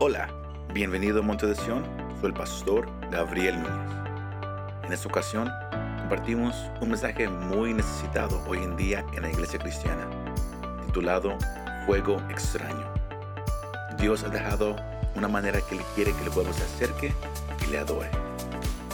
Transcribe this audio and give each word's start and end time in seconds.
Hola, 0.00 0.28
bienvenido 0.72 1.18
a 1.18 1.22
Monte 1.22 1.46
de 1.48 1.56
Sion, 1.56 1.84
soy 2.20 2.28
el 2.28 2.32
pastor 2.32 2.88
Gabriel 3.10 3.60
Núñez. 3.60 4.84
En 4.84 4.92
esta 4.92 5.08
ocasión 5.08 5.50
compartimos 5.98 6.54
un 6.80 6.90
mensaje 6.90 7.28
muy 7.28 7.74
necesitado 7.74 8.40
hoy 8.46 8.58
en 8.58 8.76
día 8.76 9.04
en 9.14 9.22
la 9.22 9.30
iglesia 9.32 9.58
cristiana, 9.58 10.08
titulado 10.86 11.36
Fuego 11.84 12.18
extraño. 12.30 12.94
Dios 13.98 14.22
ha 14.22 14.28
dejado 14.28 14.76
una 15.16 15.26
manera 15.26 15.60
que 15.62 15.74
Él 15.74 15.82
quiere 15.96 16.12
que 16.12 16.22
el 16.22 16.30
pueblo 16.30 16.52
se 16.52 16.62
acerque 16.62 17.12
y 17.66 17.66
le 17.72 17.78
adore. 17.78 18.08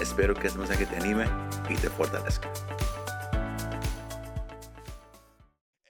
Espero 0.00 0.32
que 0.32 0.46
este 0.46 0.58
mensaje 0.58 0.86
te 0.86 0.96
anime 0.96 1.26
y 1.68 1.74
te 1.74 1.90
fortalezca. 1.90 2.50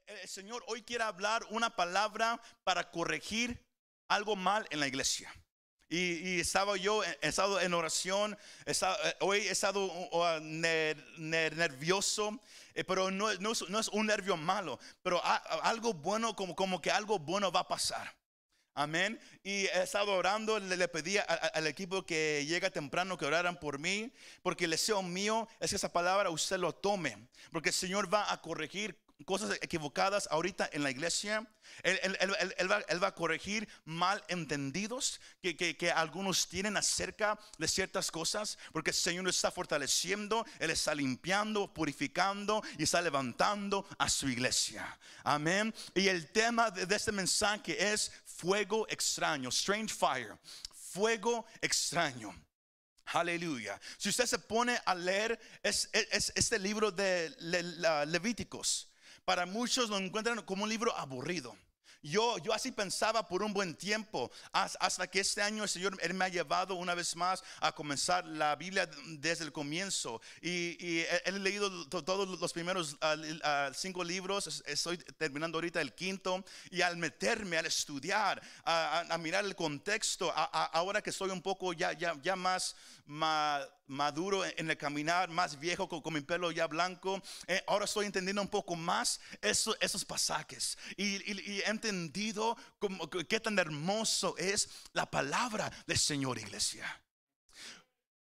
El 0.07 0.29
Señor 0.29 0.65
hoy 0.67 0.83
quiere 0.83 1.05
hablar 1.05 1.45
una 1.51 1.71
palabra 1.71 2.41
para 2.65 2.91
corregir 2.91 3.65
algo 4.09 4.37
mal 4.37 4.67
en 4.71 4.81
la 4.81 4.87
iglesia. 4.87 5.33
Y, 5.89 6.41
estaba 6.41 6.77
yo, 6.77 7.05
he 7.05 7.19
estado 7.21 7.61
en 7.61 7.73
oración, 7.73 8.37
eh, 8.67 8.75
hoy 9.21 9.41
he 9.41 9.51
estado 9.51 9.85
uh, 9.85 10.41
nervioso, 10.41 12.41
eh, 12.75 12.83
pero 12.83 13.13
no, 13.13 13.33
no, 13.35 13.53
es, 13.53 13.89
un 13.89 14.07
nervio 14.07 14.37
malo, 14.37 14.81
pero 15.03 15.23
algo 15.63 15.95
bueno, 15.95 16.35
como, 16.35 16.57
como 16.57 16.81
que 16.81 16.91
algo 16.91 17.19
bueno 17.19 17.53
va 17.53 17.61
a 17.61 17.69
pasar. 17.69 18.13
Amén. 18.77 19.21
Y 19.45 19.67
he 19.67 19.83
estado 19.83 20.13
orando, 20.15 20.59
le, 20.59 20.89
pedí 20.89 21.17
al 21.19 21.67
equipo 21.69 22.05
que 22.05 22.45
llega 22.45 22.71
temprano 22.71 23.17
que 23.17 23.25
oraran 23.25 23.61
por 23.61 23.79
mí, 23.79 24.13
porque 24.43 24.65
el 24.65 24.73
deseo 24.73 25.01
mío 25.01 25.47
es 25.61 25.71
que 25.71 25.77
esa 25.77 25.93
palabra 25.93 26.31
usted 26.31 26.59
lo 26.59 26.75
tome, 26.75 27.29
porque 27.53 27.69
el 27.69 27.75
Señor 27.75 28.13
va 28.13 28.33
a 28.33 28.41
corregir 28.41 28.99
cosas 29.25 29.57
equivocadas 29.63 30.29
ahorita 30.31 30.69
en 30.73 30.83
la 30.83 30.91
iglesia. 30.91 31.47
Él, 31.83 33.03
va, 33.03 33.07
a 33.07 33.15
corregir 33.15 33.69
mal 33.85 34.23
entendidos 34.29 35.21
que, 35.41 35.57
que, 35.57 35.91
algunos 35.91 36.49
tienen 36.49 36.77
acerca 36.77 37.39
de 37.59 37.69
ciertas 37.69 38.11
cosas, 38.11 38.59
porque 38.73 38.91
el 38.91 38.97
Señor 38.97 39.29
está 39.29 39.51
fortaleciendo, 39.51 40.45
Él 40.59 40.71
está 40.71 40.95
limpiando, 40.95 41.73
purificando 41.73 42.63
y 42.79 42.83
está 42.83 43.01
levantando 43.01 43.87
a 43.99 44.09
su 44.09 44.29
iglesia. 44.29 44.99
Amén. 45.23 45.75
Y 45.95 46.09
el 46.09 46.31
tema 46.33 46.71
de, 46.71 46.95
este 46.95 47.13
mensaje 47.13 47.93
es 47.93 48.11
fuego 48.25 48.87
extraño, 48.89 49.49
strange 49.51 49.95
fire, 49.95 50.39
fuego 50.93 51.47
extraño. 51.63 52.35
Aleluya. 53.07 53.81
Si 53.99 54.09
usted 54.09 54.27
se 54.27 54.39
pone 54.39 54.81
a 54.85 54.95
leer 54.95 55.39
es, 55.63 55.89
este 55.93 56.59
libro 56.59 56.91
de 56.91 57.35
Levíticos, 58.07 58.89
para 59.25 59.47
muchos 59.47 59.91
lo 59.91 59.99
encuentran 59.99 60.43
como 60.43 60.65
un 60.65 60.71
libro 60.71 60.97
aburrido. 60.97 61.57
Yo, 62.05 62.37
yo 62.39 62.53
así 62.53 62.71
pensaba 62.71 63.27
por 63.27 63.43
un 63.43 63.55
buen 63.55 63.75
tiempo, 63.75 64.31
hasta 64.53 65.07
que 65.07 65.21
este 65.21 65.41
año 65.41 65.63
el 65.63 65.69
Señor 65.71 65.97
él 66.03 66.13
me 66.13 66.27
ha 66.27 66.29
llevado 66.29 66.75
una 66.75 66.95
vez 66.95 67.17
más 67.17 67.43
a 67.61 67.73
comenzar 67.73 68.27
la 68.27 68.55
Biblia 68.57 68.89
desde 69.07 69.45
el 69.45 69.53
comienzo. 69.53 70.21
Y, 70.43 71.01
he 71.25 71.33
leído 71.33 71.89
todos 71.89 72.39
los 72.39 72.53
primeros 72.53 72.97
cinco 73.75 74.05
libros, 74.05 74.63
estoy 74.67 74.99
terminando 74.99 75.57
ahorita 75.57 75.81
el 75.81 75.95
quinto. 75.95 76.45
Y 76.71 76.83
al 76.83 76.99
meterme, 76.99 77.57
al 77.57 77.67
estudiar, 77.67 78.43
a, 78.65 79.17
mirar 79.19 79.47
el 79.47 79.57
contexto, 79.57 80.31
ahora 80.35 81.01
que 81.01 81.11
soy 81.11 81.31
un 81.31 81.41
poco 81.41 81.73
ya, 81.73 81.95
ya, 81.95 82.15
ya 82.23 82.37
más 82.37 82.77
maduro 83.87 84.45
en 84.45 84.71
el 84.71 84.77
caminar, 84.77 85.29
más 85.29 85.59
viejo 85.59 85.89
con, 85.89 86.13
mi 86.13 86.21
pelo 86.21 86.51
ya 86.51 86.67
blanco. 86.67 87.21
Eh, 87.47 87.63
ahora 87.67 87.85
estoy 87.85 88.07
entendiendo 88.07 88.43
un 88.43 88.49
poco 88.49 88.77
más 88.77 89.21
esos 89.41 90.05
pasajes 90.05 90.79
y, 90.97 91.15
he 91.61 91.69
entendido 91.95 92.57
qué 93.29 93.41
tan 93.41 93.59
hermoso 93.59 94.37
es 94.37 94.69
la 94.93 95.11
palabra 95.11 95.71
del 95.87 95.99
Señor, 95.99 96.39
iglesia. 96.39 97.01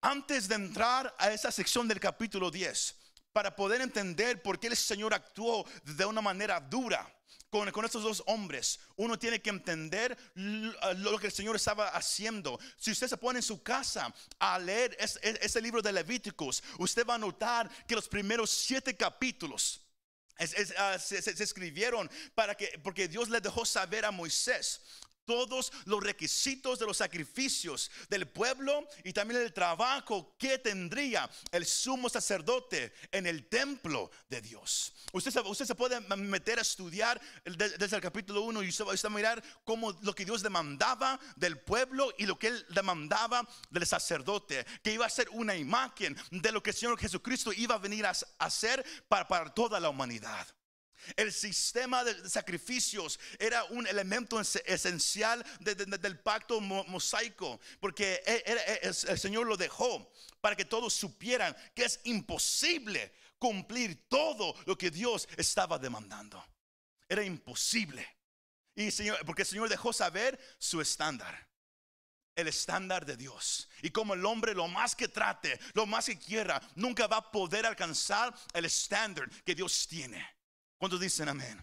Antes 0.02 0.48
de 0.48 0.54
entrar 0.54 1.14
a 1.18 1.30
esa 1.30 1.50
sección 1.50 1.86
del 1.86 2.00
capítulo 2.00 2.50
10, 2.50 2.96
para 3.32 3.54
poder 3.54 3.80
entender 3.80 4.42
por 4.42 4.58
qué 4.58 4.68
el 4.68 4.76
Señor 4.76 5.14
actuó 5.14 5.64
de 5.84 6.04
una 6.04 6.20
manera 6.20 6.58
dura 6.58 7.06
con, 7.48 7.70
con, 7.70 7.84
estos 7.84 8.02
dos 8.02 8.22
hombres, 8.26 8.80
uno 8.96 9.18
tiene 9.18 9.42
que 9.42 9.50
entender 9.50 10.16
lo, 10.34 11.18
que 11.18 11.26
el 11.26 11.32
Señor 11.32 11.56
estaba 11.56 11.88
haciendo. 11.88 12.58
Si 12.76 12.92
usted 12.92 13.08
se 13.08 13.16
pone 13.16 13.40
en 13.40 13.42
su 13.42 13.62
casa 13.62 14.12
a 14.38 14.58
leer 14.58 14.96
ese, 14.98 15.60
libro 15.60 15.82
de 15.82 15.92
Levíticos, 15.92 16.62
usted 16.78 17.06
va 17.06 17.16
a 17.16 17.18
notar 17.18 17.68
que 17.86 17.94
los 17.94 18.08
primeros 18.08 18.50
siete 18.50 18.96
capítulos 18.96 19.80
ah, 20.78 20.98
se, 20.98 21.22
se, 21.22 21.42
escribieron 21.42 22.10
para 22.34 22.54
que, 22.54 22.78
porque 22.82 23.08
Dios 23.08 23.28
le 23.28 23.40
dejó 23.40 23.64
saber 23.64 24.04
a 24.04 24.10
Moisés 24.10 24.80
todos 25.30 25.72
los 25.84 26.02
requisitos 26.02 26.80
de 26.80 26.86
los 26.86 26.96
sacrificios 26.96 27.88
del 28.08 28.26
pueblo 28.26 28.84
y 29.04 29.12
también 29.12 29.40
el 29.40 29.52
trabajo 29.52 30.34
que 30.36 30.58
tendría 30.58 31.30
el 31.52 31.64
sumo 31.64 32.08
sacerdote 32.08 32.92
en 33.12 33.28
el 33.28 33.46
templo 33.46 34.10
de 34.28 34.40
Dios. 34.40 34.92
Usted, 35.12 35.32
usted 35.44 35.66
se 35.66 35.76
puede 35.76 36.00
meter 36.16 36.58
a 36.58 36.62
estudiar 36.62 37.20
desde 37.44 37.94
el 37.94 38.02
capítulo 38.02 38.42
1 38.42 38.64
y 38.64 38.70
usted 38.70 38.84
va 38.84 38.92
a 38.92 39.10
mirar 39.10 39.40
cómo 39.62 39.92
lo 40.02 40.16
que 40.16 40.24
Dios 40.24 40.42
demandaba 40.42 41.20
del 41.36 41.60
pueblo 41.60 42.12
y 42.18 42.26
lo 42.26 42.36
que 42.36 42.48
él 42.48 42.66
demandaba 42.70 43.48
del 43.70 43.86
sacerdote, 43.86 44.66
que 44.82 44.94
iba 44.94 45.06
a 45.06 45.10
ser 45.10 45.28
una 45.30 45.54
imagen 45.54 46.16
de 46.32 46.50
lo 46.50 46.60
que 46.60 46.70
el 46.70 46.76
Señor 46.76 46.98
Jesucristo 46.98 47.52
iba 47.52 47.76
a 47.76 47.78
venir 47.78 48.04
a 48.04 48.16
hacer 48.38 48.84
para, 49.08 49.28
para 49.28 49.54
toda 49.54 49.78
la 49.78 49.90
humanidad. 49.90 50.44
El 51.16 51.32
sistema 51.32 52.04
de 52.04 52.28
sacrificios 52.28 53.18
era 53.38 53.64
un 53.64 53.86
elemento 53.86 54.40
esencial 54.40 55.44
del 55.60 56.18
pacto 56.18 56.60
mosaico, 56.60 57.60
porque 57.80 58.22
e, 58.26 58.42
e, 58.46 58.80
el 58.82 59.18
Señor 59.18 59.46
lo 59.46 59.56
dejó 59.56 60.12
para 60.40 60.56
que 60.56 60.64
todos 60.64 60.92
supieran 60.94 61.56
que 61.74 61.84
es 61.84 62.00
imposible 62.04 63.12
cumplir 63.38 64.06
todo 64.08 64.54
lo 64.66 64.76
que 64.76 64.90
Dios 64.90 65.26
estaba 65.36 65.78
demandando. 65.78 66.44
Era 67.08 67.24
imposible. 67.24 68.06
Y 68.76 68.90
Señor, 68.90 69.18
porque 69.26 69.42
el 69.42 69.48
Señor 69.48 69.68
dejó 69.68 69.92
saber 69.92 70.38
su 70.58 70.80
estándar. 70.80 71.48
El 72.36 72.46
estándar 72.48 73.04
de 73.04 73.16
Dios. 73.16 73.68
Y 73.82 73.90
como 73.90 74.14
el 74.14 74.24
hombre 74.24 74.54
lo 74.54 74.68
más 74.68 74.94
que 74.94 75.08
trate, 75.08 75.58
lo 75.74 75.86
más 75.86 76.06
que 76.06 76.18
quiera, 76.18 76.62
nunca 76.76 77.06
va 77.06 77.16
a 77.16 77.30
poder 77.32 77.66
alcanzar 77.66 78.32
el 78.54 78.66
estándar 78.66 79.28
que 79.44 79.54
Dios 79.54 79.88
tiene. 79.88 80.39
¿Cuántos 80.80 80.98
dicen 80.98 81.28
amén? 81.28 81.60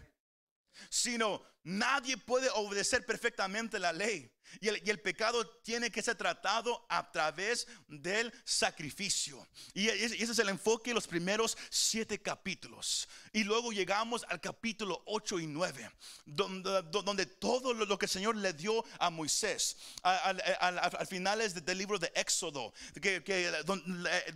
Sino 0.90 1.42
nadie 1.64 2.16
puede 2.16 2.48
obedecer 2.50 3.04
perfectamente 3.04 3.80
la 3.80 3.92
ley. 3.92 4.32
Y 4.60 4.68
el, 4.68 5.00
pecado 5.00 5.46
tiene 5.62 5.90
que 5.90 6.02
ser 6.02 6.16
tratado 6.16 6.84
a 6.88 7.10
través 7.10 7.66
del 7.88 8.32
sacrificio. 8.44 9.46
Y 9.74 9.88
ese 9.88 10.22
es 10.24 10.38
el 10.38 10.48
enfoque 10.48 10.90
de 10.90 10.94
los 10.94 11.06
primeros 11.06 11.56
siete 11.70 12.20
capítulos. 12.20 13.08
Y 13.32 13.44
luego 13.44 13.72
llegamos 13.72 14.24
al 14.28 14.40
capítulo 14.40 15.02
8 15.06 15.40
y 15.40 15.46
9, 15.46 15.90
donde, 16.26 16.82
donde 16.90 17.26
todo 17.26 17.72
lo 17.72 17.98
que 17.98 18.06
el 18.06 18.10
Señor 18.10 18.36
le 18.36 18.52
dio 18.52 18.84
a 18.98 19.10
Moisés, 19.10 19.76
al, 20.02 20.40
al, 20.60 21.06
finales 21.06 21.54
del 21.64 21.78
libro 21.78 21.98
de 21.98 22.10
Éxodo, 22.14 22.72
que, 23.00 23.22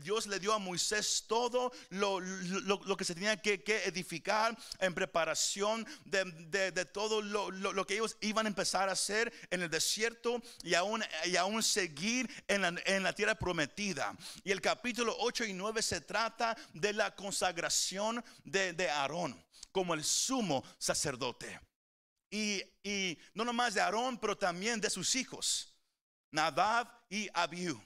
Dios 0.02 0.26
le 0.26 0.38
dio 0.38 0.52
a 0.52 0.58
Moisés 0.58 1.24
todo 1.26 1.72
lo, 1.90 2.20
lo, 2.20 2.96
que 2.96 3.04
se 3.04 3.14
tenía 3.14 3.36
que, 3.36 3.62
edificar 3.84 4.56
en 4.78 4.94
preparación 4.94 5.86
de, 6.04 6.24
de, 6.70 6.84
todo 6.84 7.22
lo, 7.22 7.86
que 7.86 7.94
ellos 7.94 8.16
iban 8.20 8.46
a 8.46 8.48
empezar 8.48 8.88
a 8.88 8.92
hacer 8.92 9.32
en 9.50 9.62
el 9.62 9.70
desierto 9.70 10.01
y 10.62 10.74
aún, 10.74 11.62
seguir 11.62 12.28
en 12.48 13.02
la, 13.02 13.12
tierra 13.12 13.34
prometida. 13.34 14.16
Y 14.44 14.50
el 14.50 14.60
capítulo 14.60 15.14
8 15.18 15.44
y 15.44 15.52
9 15.52 15.82
se 15.82 16.00
trata 16.00 16.56
de 16.72 16.92
la 16.92 17.14
consagración 17.14 18.24
de, 18.44 18.90
Aarón 18.90 19.42
como 19.70 19.94
el 19.94 20.04
sumo 20.04 20.64
sacerdote. 20.78 21.60
Y, 22.30 22.62
no 23.34 23.44
nomás 23.44 23.74
de 23.74 23.80
Aarón, 23.80 24.18
pero 24.18 24.36
también 24.36 24.80
de 24.80 24.90
sus 24.90 25.14
hijos, 25.14 25.74
Nadab 26.30 26.88
y 27.08 27.28
Abiú. 27.34 27.80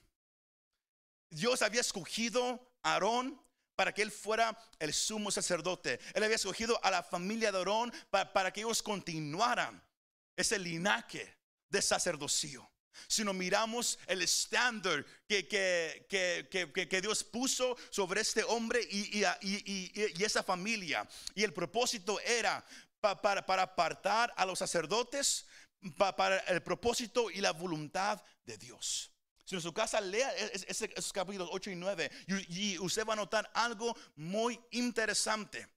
Dios 1.30 1.62
había 1.62 1.80
escogido 1.80 2.72
a 2.82 2.94
Aarón 2.94 3.40
para 3.74 3.92
que 3.92 4.02
él 4.02 4.10
fuera 4.10 4.56
el 4.78 4.94
sumo 4.94 5.30
sacerdote. 5.30 6.00
Él 6.14 6.22
había 6.22 6.36
escogido 6.36 6.82
a 6.82 6.90
la 6.90 7.02
familia 7.02 7.52
de 7.52 7.58
Aarón 7.58 7.92
para 8.10 8.50
que 8.50 8.60
ellos 8.60 8.82
continuaran 8.82 9.82
ese 10.36 10.58
linaje 10.58 11.35
de 11.76 11.82
sacerdocio 11.82 12.68
sino 13.08 13.32
miramos 13.32 13.98
el 14.06 14.22
estándar 14.22 15.04
que, 15.28 15.46
que, 15.46 17.00
Dios 17.00 17.22
puso 17.22 17.76
sobre 17.90 18.20
este 18.20 18.42
hombre 18.44 18.80
y, 18.90 19.22
y, 19.42 20.24
esa 20.24 20.42
familia. 20.42 21.08
Y 21.34 21.44
el 21.44 21.52
propósito 21.52 22.18
era 22.20 22.64
para, 23.00 23.44
para, 23.44 23.62
apartar 23.62 24.32
a 24.36 24.44
los 24.44 24.58
sacerdotes 24.58 25.46
para 25.96 26.38
el 26.38 26.62
propósito 26.62 27.30
y 27.30 27.40
la 27.40 27.52
voluntad 27.52 28.20
de 28.44 28.56
Dios. 28.58 29.12
Si 29.44 29.54
en 29.54 29.60
su 29.60 29.72
casa 29.72 30.00
lea 30.00 30.34
esos 30.34 31.12
capítulos 31.12 31.48
8 31.52 31.70
y 31.70 31.76
9 31.76 32.10
y 32.48 32.78
usted 32.78 33.06
va 33.06 33.12
a 33.12 33.16
notar 33.16 33.48
algo 33.54 33.96
muy 34.16 34.58
interesante. 34.72 35.68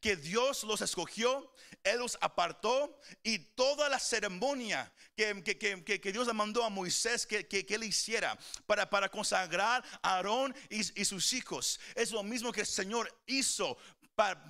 Que 0.00 0.16
Dios 0.16 0.64
los 0.64 0.80
escogió, 0.80 1.52
Él 1.84 1.98
los 1.98 2.18
apartó 2.20 2.98
y 3.22 3.38
toda 3.38 3.88
la 3.88 3.98
ceremonia 3.98 4.92
que, 5.16 5.42
que, 5.42 6.00
que, 6.00 6.12
Dios 6.12 6.26
le 6.26 6.32
mandó 6.32 6.64
a 6.64 6.70
Moisés 6.70 7.26
que, 7.26 7.66
él 7.68 7.84
hiciera 7.84 8.38
para, 8.66 8.88
para 8.88 9.08
consagrar 9.08 9.84
a 10.02 10.16
Aarón 10.16 10.54
y, 10.68 11.00
y, 11.00 11.04
sus 11.04 11.32
hijos, 11.32 11.80
es 11.94 12.10
lo 12.10 12.22
mismo 12.22 12.52
que 12.52 12.60
el 12.60 12.66
Señor 12.66 13.12
hizo 13.26 13.76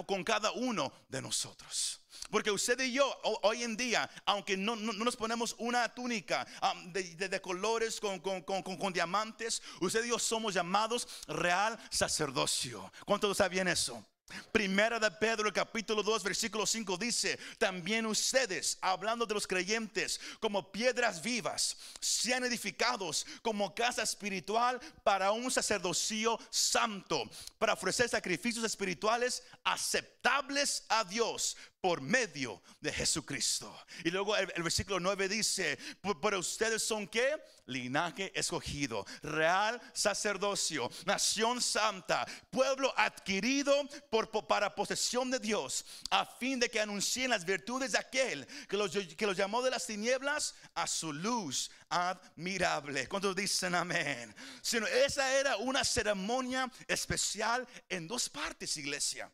con 0.07 0.25
cada 0.25 0.53
uno 0.53 0.93
de 1.09 1.23
nosotros. 1.23 2.01
Porque 2.31 2.51
usted 2.51 2.81
y 2.81 2.93
yo 2.93 3.21
hoy 3.43 3.63
en 3.63 3.77
día, 3.77 4.09
aunque 4.27 4.57
no, 4.57 4.77
nos 4.77 5.17
ponemos 5.17 5.55
una 5.59 5.89
túnica 5.95 6.47
um, 6.63 6.93
de, 6.93 7.41
colores 7.41 8.01
con, 8.01 8.21
con, 8.21 8.93
diamantes, 8.93 9.63
usted 9.81 10.05
y 10.05 10.09
yo 10.09 10.19
somos 10.19 10.55
llamados 10.55 11.07
real 11.27 11.79
sacerdocio. 11.91 12.91
¿Cuántos 13.05 13.37
saben 13.37 13.69
eso? 13.69 14.05
Primera 14.51 14.99
de 14.99 15.11
Pedro, 15.11 15.53
capítulo 15.53 16.03
2, 16.03 16.23
versículo 16.23 16.67
5 16.67 16.97
dice, 16.97 17.39
también 17.59 18.07
ustedes, 18.07 18.79
hablando 18.81 19.27
de 19.27 19.35
los 19.35 19.47
creyentes, 19.47 20.21
como 20.41 20.71
piedras 20.71 21.23
vivas, 21.23 21.77
sean 22.01 22.45
edificados 22.45 23.27
como 23.43 23.75
casa 23.75 24.03
espiritual 24.03 24.81
para 25.03 25.33
un 25.33 25.51
sacerdocio 25.51 26.39
santo, 26.51 27.29
para 27.59 27.73
ofrecer 27.75 28.09
sacrificios 28.09 28.65
espirituales 28.65 29.43
aceptables 29.65 30.85
a 30.89 31.05
Dios 31.05 31.57
por 31.83 32.01
medio 32.01 32.63
de 32.81 32.93
Jesucristo. 32.93 33.77
Y 34.05 34.11
luego 34.13 34.37
el, 34.37 34.63
versículo 34.63 35.01
9 35.01 35.29
dice, 35.29 35.77
pero 36.23 36.39
ustedes 36.39 36.81
son 36.81 37.09
qué? 37.09 37.43
Linaje 37.67 38.31
escogido, 38.39 39.05
real 39.21 39.81
sacerdocio, 39.93 40.89
nación 41.07 41.61
santa, 41.61 42.25
pueblo 42.51 42.95
adquirido 42.97 43.75
por, 44.11 44.31
para 44.47 44.73
posesión 44.73 45.29
de 45.33 45.41
Dios, 45.41 45.85
a 46.11 46.25
fin 46.25 46.61
de 46.61 46.71
que 46.71 46.81
anuncien 46.81 47.31
las 47.31 47.45
virtudes 47.45 47.93
de 47.93 47.99
aquel 47.99 48.47
que 48.69 48.77
los, 48.77 49.37
llamó 49.37 49.61
de 49.61 49.71
las 49.71 49.85
tinieblas 49.85 50.55
a 50.77 50.87
su 50.87 51.13
luz 51.13 51.69
admirable. 51.89 53.09
¿Cuántos 53.09 53.35
dicen 53.35 53.75
amén? 53.75 54.33
Sino 54.63 54.87
esa 54.87 55.33
era 55.37 55.57
una 55.57 55.83
ceremonia 55.83 56.71
especial 56.87 57.67
en 57.89 58.07
dos 58.07 58.29
partes, 58.29 58.77
iglesia. 58.77 59.29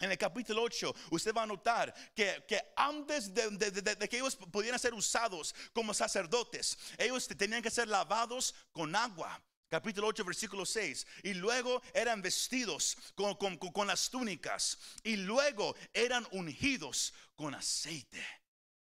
En 0.00 0.10
el 0.10 0.16
capítulo 0.16 0.62
8, 0.62 0.94
usted 1.10 1.34
va 1.34 1.42
a 1.42 1.46
notar 1.46 1.94
que, 2.14 2.72
antes 2.74 3.34
de, 3.34 4.08
que 4.08 4.16
ellos 4.16 4.34
pudieran 4.34 4.80
ser 4.80 4.94
usados 4.94 5.54
como 5.74 5.92
sacerdotes, 5.92 6.78
ellos 6.96 7.28
tenían 7.28 7.62
que 7.62 7.70
ser 7.70 7.86
lavados 7.86 8.54
con 8.72 8.96
agua. 8.96 9.40
Capítulo 9.68 10.08
8, 10.08 10.24
versículo 10.24 10.64
6. 10.64 11.06
Y 11.22 11.34
luego 11.34 11.82
eran 11.92 12.22
vestidos 12.22 12.96
con, 13.14 13.36
con 13.36 13.86
las 13.86 14.08
túnicas. 14.08 14.78
Y 15.04 15.16
luego 15.16 15.76
eran 15.92 16.26
ungidos 16.32 17.12
con 17.36 17.54
aceite. 17.54 18.39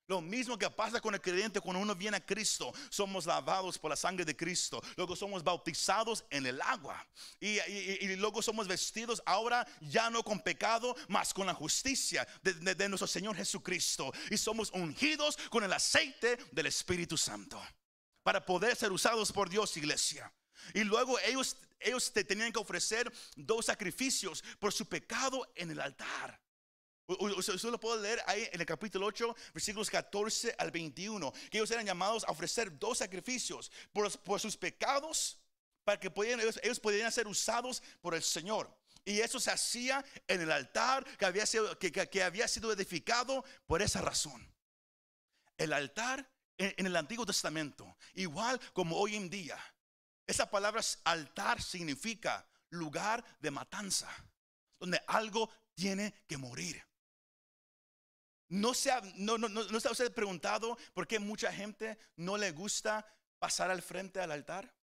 Lo 0.10 0.22
mismo 0.22 0.58
que 0.58 0.68
pasa 0.72 1.00
con 1.00 1.14
el 1.14 1.22
creyente 1.22 1.62
cuando 1.62 1.84
uno 1.84 1.94
viene 1.94 2.18
a 2.18 2.26
Cristo. 2.26 2.74
Somos 2.90 3.28
lavados 3.28 3.78
por 3.78 3.92
la 3.92 3.96
sangre 3.96 4.26
de 4.26 4.36
Cristo. 4.36 4.82
Luego 4.98 5.16
somos 5.16 5.44
bautizados 5.44 6.26
en 6.32 6.48
el 6.48 6.60
agua. 6.64 7.08
Y, 7.40 7.60
luego 8.16 8.42
somos 8.42 8.68
vestidos 8.68 9.22
ahora 9.24 9.68
ya 9.82 10.10
no 10.10 10.24
con 10.24 10.40
pecado, 10.40 10.96
más 11.10 11.32
con 11.32 11.46
la 11.46 11.54
justicia 11.54 12.28
de, 12.42 12.90
nuestro 12.90 13.06
Señor 13.06 13.36
Jesucristo. 13.36 14.12
Y 14.32 14.38
somos 14.38 14.72
ungidos 14.72 15.38
con 15.52 15.64
el 15.64 15.72
aceite 15.72 16.40
del 16.54 16.66
Espíritu 16.66 17.16
Santo. 17.16 17.62
Para 18.24 18.44
poder 18.44 18.76
ser 18.76 18.92
usados 18.92 19.32
por 19.32 19.48
Dios, 19.48 19.78
iglesia. 19.78 20.34
Y 20.74 20.86
luego 20.86 21.20
ellos, 21.20 21.56
ellos 21.80 22.12
te 22.12 22.24
tenían 22.24 22.52
que 22.52 22.58
ofrecer 22.58 23.14
dos 23.36 23.68
sacrificios 23.68 24.44
por 24.58 24.74
su 24.74 24.88
pecado 24.88 25.48
en 25.54 25.70
el 25.70 25.80
altar. 25.80 26.49
Usted 27.10 27.70
lo 27.70 27.80
puede 27.80 28.04
leer 28.04 28.22
ahí 28.28 28.48
en 28.52 28.62
el 28.62 28.68
capítulo 28.68 29.08
8, 29.08 29.36
versículos 29.52 29.90
14 29.90 30.56
al 30.60 30.70
21, 30.70 31.32
que 31.50 31.58
ellos 31.58 31.72
eran 31.72 31.86
llamados 31.86 32.24
a 32.24 32.32
ofrecer 32.32 32.78
dos 32.78 33.00
sacrificios 33.00 33.72
por, 33.92 34.40
sus 34.40 34.56
pecados, 34.56 35.40
para 35.84 36.00
que 36.00 36.12
ellos, 36.28 36.60
ellos 36.62 36.80
pudieran 36.80 37.12
ser 37.12 37.28
usados 37.28 37.82
por 38.00 38.14
el 38.14 38.22
Señor. 38.22 38.72
Y 39.04 39.22
eso 39.22 39.40
se 39.40 39.50
hacía 39.50 40.06
en 40.28 40.42
el 40.42 40.52
altar 40.52 41.04
que 41.18 41.26
había, 41.26 41.48
sido, 41.48 41.80
que, 41.80 42.22
había 42.22 42.48
sido 42.48 42.72
edificado 42.72 43.44
por 43.66 43.82
esa 43.82 44.02
razón. 44.02 44.48
El 45.58 45.74
altar 45.74 46.30
en, 46.60 46.76
en 46.78 46.86
el 46.86 46.96
Antiguo 46.96 47.26
Testamento, 47.26 47.98
igual 48.14 48.60
como 48.72 48.98
hoy 48.98 49.16
en 49.16 49.32
día, 49.32 49.58
esa 50.28 50.48
palabra 50.48 50.82
altar 51.06 51.60
significa 51.60 52.48
lugar 52.70 53.26
de 53.40 53.50
matanza, 53.50 54.08
donde 54.80 55.02
algo 55.08 55.50
tiene 55.74 56.14
que 56.28 56.38
morir. 56.38 56.89
No 58.50 58.74
se, 58.74 58.92
ha, 58.92 59.02
no, 59.16 59.38
no, 59.38 59.48
no, 59.48 59.78
está 59.78 59.92
usted 59.92 60.12
preguntado 60.12 60.78
por 60.94 61.08
qué 61.08 61.20
mucha 61.20 61.54
gente 61.54 61.98
no 62.16 62.36
le 62.36 62.52
gusta 62.52 63.06
pasar 63.38 63.70
al 63.70 63.82
frente 63.82 64.20
al 64.20 64.32
altar 64.32 64.74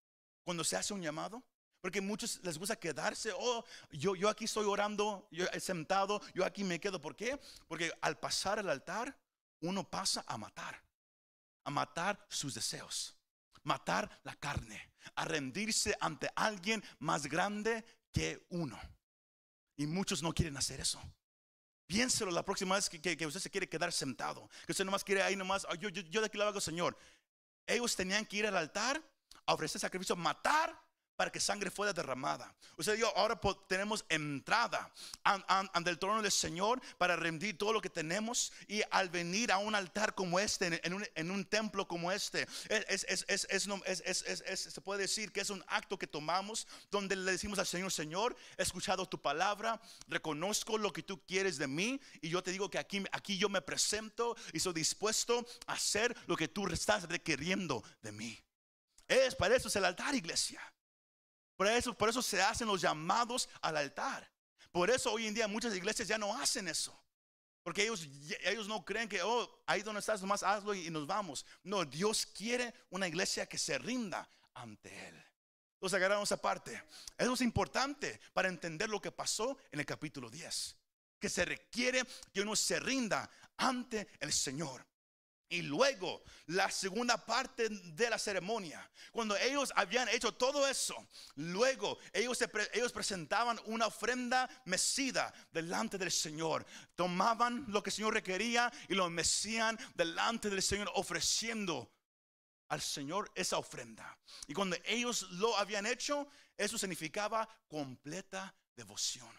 cuando 0.43 0.63
se 0.63 0.77
hace 0.77 0.93
un 0.93 1.01
llamado. 1.01 1.43
Porque 1.81 2.01
muchos 2.01 2.39
les 2.43 2.57
gusta 2.57 2.75
quedarse, 2.75 3.31
oh, 3.37 3.63
yo, 3.91 4.15
yo 4.15 4.29
aquí 4.29 4.45
estoy 4.45 4.65
orando, 4.65 5.27
yo 5.31 5.45
sentado, 5.59 6.21
yo 6.33 6.43
aquí 6.43 6.63
me 6.63 6.79
quedo. 6.79 6.99
¿Por 6.99 7.15
qué? 7.15 7.39
Porque 7.67 7.91
al 8.01 8.17
pasar 8.17 8.57
al 8.57 8.69
altar, 8.69 9.15
uno 9.61 9.87
pasa 9.87 10.23
a 10.27 10.37
matar, 10.37 10.81
a 11.63 11.69
matar 11.69 12.25
sus 12.29 12.55
deseos, 12.55 13.15
matar 13.63 14.09
la 14.23 14.35
carne, 14.35 14.91
a 15.15 15.25
rendirse 15.25 15.95
ante 15.99 16.29
alguien 16.35 16.83
más 16.99 17.27
grande 17.27 17.85
que 18.11 18.45
uno. 18.49 18.79
Y 19.75 19.85
muchos 19.85 20.23
no 20.23 20.33
quieren 20.33 20.57
hacer 20.57 20.79
eso. 20.79 20.99
Piénselo 21.87 22.31
la 22.31 22.43
próxima 22.43 22.75
vez 22.75 22.89
que, 22.89 23.25
usted 23.25 23.39
se 23.39 23.49
quiere 23.49 23.67
quedar 23.67 23.91
sentado. 23.91 24.49
Que 24.65 24.73
usted 24.73 24.83
nomás 24.85 25.03
quiere 25.03 25.23
ahí 25.23 25.35
nomás, 25.35 25.65
yo, 25.79 25.89
yo, 25.89 26.01
yo 26.03 26.21
de 26.21 26.27
aquí 26.27 26.37
lo 26.37 26.43
hago, 26.43 26.59
Señor. 26.59 26.97
Ellos 27.65 27.95
tenían 27.95 28.25
que 28.25 28.37
ir 28.37 28.45
al 28.45 28.57
altar 28.57 29.01
a 29.45 29.53
ofrecer 29.53 29.79
sacrificio, 29.79 30.15
matar 30.15 30.77
para 31.17 31.31
que 31.31 31.39
sangre 31.39 31.71
fuera 31.71 31.91
derramada. 31.91 32.55
Usted 32.77 32.95
y 32.95 32.99
yo 32.99 33.17
ahora 33.17 33.39
tenemos 33.67 34.05
entrada 34.07 34.89
ante 35.23 35.89
el 35.89 35.97
trono 35.97 36.21
del 36.21 36.31
Señor 36.31 36.79
para 36.97 37.15
rendir 37.15 37.57
todo 37.57 37.73
lo 37.73 37.81
que 37.81 37.89
tenemos 37.89 38.53
y 38.67 38.83
al 38.91 39.09
venir 39.09 39.51
a 39.51 39.57
un 39.57 39.73
altar 39.75 40.13
como 40.13 40.39
este, 40.39 40.79
en 40.85 41.31
un, 41.31 41.45
templo 41.45 41.87
como 41.87 42.11
este, 42.11 42.47
se 44.47 44.81
puede 44.81 45.01
decir 45.01 45.31
que 45.31 45.41
es 45.41 45.49
un 45.49 45.63
acto 45.67 45.97
que 45.97 46.07
tomamos 46.07 46.67
donde 46.91 47.15
le 47.15 47.31
decimos 47.31 47.57
al 47.57 47.67
Señor, 47.67 47.91
Señor, 47.91 48.37
he 48.55 48.61
escuchado 48.61 49.09
tu 49.09 49.19
palabra, 49.19 49.81
reconozco 50.07 50.77
lo 50.77 50.93
que 50.93 51.01
tú 51.01 51.25
quieres 51.25 51.57
de 51.57 51.67
mí 51.67 51.99
y 52.21 52.29
yo 52.29 52.43
te 52.43 52.51
digo 52.51 52.69
que 52.69 52.77
aquí, 52.77 53.03
aquí 53.11 53.39
yo 53.39 53.49
me 53.49 53.61
presento 53.61 54.37
y 54.53 54.59
soy 54.59 54.73
dispuesto 54.73 55.43
a 55.65 55.73
hacer 55.73 56.15
lo 56.27 56.37
que 56.37 56.47
tú 56.47 56.67
estás 56.67 57.09
requiriendo 57.09 57.83
de 58.03 58.11
mí. 58.11 58.39
Es 59.07 59.33
para 59.33 59.55
eso 59.55 59.67
es 59.69 59.75
el 59.75 59.85
altar, 59.85 60.13
iglesia. 60.13 60.61
Por 61.57 61.67
eso, 61.67 61.93
por 61.93 62.07
eso 62.07 62.21
se 62.21 62.41
hacen 62.41 62.67
los 62.67 62.79
llamados 62.79 63.49
al 63.61 63.75
altar. 63.77 64.31
Por 64.71 64.89
eso 64.91 65.11
hoy 65.11 65.25
en 65.27 65.33
día 65.33 65.47
muchas 65.47 65.75
iglesias 65.75 66.07
ya 66.07 66.17
no 66.17 66.37
hacen 66.37 66.67
eso. 66.67 66.97
Porque 67.63 67.83
ellos, 67.83 68.07
ellos 68.43 68.67
no 68.67 68.85
creen 68.85 69.09
que, 69.09 69.21
oh, 69.23 69.63
ahí 69.65 69.81
donde 69.81 69.99
estás, 69.99 70.21
nomás 70.21 70.43
hazlo 70.43 70.73
y, 70.73 70.89
nos 70.89 71.05
vamos. 71.05 71.45
No, 71.63 71.83
Dios 71.83 72.25
quiere 72.27 72.73
una 72.91 73.07
iglesia 73.07 73.45
que 73.45 73.57
se 73.57 73.77
rinda 73.77 74.29
ante 74.53 75.09
Él. 75.09 75.25
Entonces 75.73 75.97
agarramos 75.97 76.29
esa 76.29 76.41
parte. 76.41 76.81
Eso 77.17 77.33
es 77.33 77.41
importante 77.41 78.21
para 78.33 78.47
entender 78.47 78.89
lo 78.89 79.01
que 79.01 79.11
pasó 79.11 79.57
en 79.71 79.79
el 79.79 79.85
capítulo 79.85 80.29
10. 80.29 80.77
Que 81.19 81.27
se 81.27 81.43
requiere 81.43 82.03
que 82.33 82.41
uno 82.41 82.55
se 82.55 82.79
rinda 82.79 83.29
ante 83.57 84.07
el 84.19 84.31
Señor. 84.31 84.85
Y 85.49 85.61
luego 85.61 86.23
la 86.47 86.69
segunda 86.69 87.25
parte 87.25 87.69
de 87.69 88.09
la 88.09 88.19
ceremonia, 88.19 88.89
cuando 89.11 89.37
ellos 89.37 89.71
habían 89.75 90.09
hecho 90.09 90.33
todo 90.33 90.67
eso, 90.67 91.07
luego 91.35 91.97
ellos, 92.11 92.37
ellos 92.73 92.91
presentaban 92.91 93.57
una 93.65 93.87
ofrenda 93.87 94.49
mecida 94.65 95.33
delante 95.51 95.97
del 95.97 96.11
Señor. 96.11 96.65
Tomaban 96.95 97.65
lo 97.69 97.81
que 97.81 97.91
el 97.91 97.95
Señor 97.95 98.13
requería 98.13 98.71
y 98.89 98.95
lo 98.95 99.09
mecían 99.09 99.79
delante 99.95 100.49
del 100.49 100.61
Señor 100.61 100.91
ofreciendo 100.95 101.89
al 102.67 102.81
Señor 102.81 103.31
esa 103.33 103.57
ofrenda. 103.57 104.17
Y 104.47 104.53
cuando 104.53 104.75
ellos 104.83 105.23
lo 105.31 105.57
habían 105.57 105.85
hecho, 105.85 106.27
eso 106.57 106.77
significaba 106.77 107.47
completa 107.69 108.53
devoción. 108.75 109.29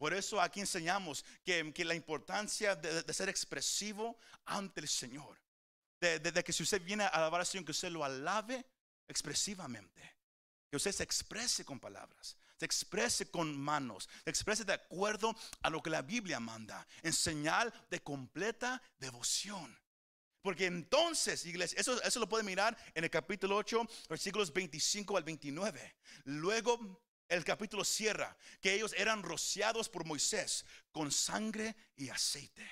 Por 0.00 0.14
eso 0.14 0.40
aquí 0.40 0.60
enseñamos 0.60 1.26
que, 1.44 1.84
la 1.84 1.94
importancia 1.94 2.74
de, 2.74 3.12
ser 3.12 3.28
expresivo 3.28 4.16
ante 4.46 4.80
el 4.80 4.88
Señor. 4.88 5.38
De, 6.00 6.42
que 6.42 6.54
si 6.54 6.62
usted 6.62 6.82
viene 6.82 7.04
a 7.04 7.08
alabar 7.08 7.40
al 7.40 7.46
Señor, 7.46 7.66
que 7.66 7.72
usted 7.72 7.90
lo 7.90 8.02
alabe 8.02 8.64
expresivamente. 9.06 10.16
Que 10.70 10.78
usted 10.78 10.92
se 10.92 11.02
exprese 11.02 11.66
con 11.66 11.78
palabras, 11.78 12.34
se 12.56 12.64
exprese 12.64 13.30
con 13.30 13.54
manos, 13.54 14.08
se 14.24 14.30
exprese 14.30 14.64
de 14.64 14.72
acuerdo 14.72 15.36
a 15.60 15.68
lo 15.68 15.82
que 15.82 15.90
la 15.90 16.00
Biblia 16.00 16.40
manda, 16.40 16.86
en 17.02 17.12
señal 17.12 17.70
de 17.90 18.00
completa 18.02 18.80
devoción. 18.96 19.78
Porque 20.40 20.64
entonces, 20.64 21.44
iglesia, 21.44 21.78
eso, 21.78 22.02
eso 22.02 22.20
lo 22.20 22.28
puede 22.28 22.42
mirar 22.42 22.74
en 22.94 23.04
el 23.04 23.10
capítulo 23.10 23.54
8, 23.58 23.86
versículos 24.08 24.50
25 24.50 25.18
al 25.18 25.24
29. 25.24 25.96
Luego 26.24 27.02
el 27.30 27.44
capítulo 27.44 27.84
cierra 27.84 28.36
que 28.60 28.74
ellos 28.74 28.94
eran 28.96 29.22
rociados 29.22 29.88
por 29.88 30.04
Moisés 30.04 30.64
con 30.92 31.10
sangre 31.10 31.74
y 31.96 32.10
aceite. 32.10 32.68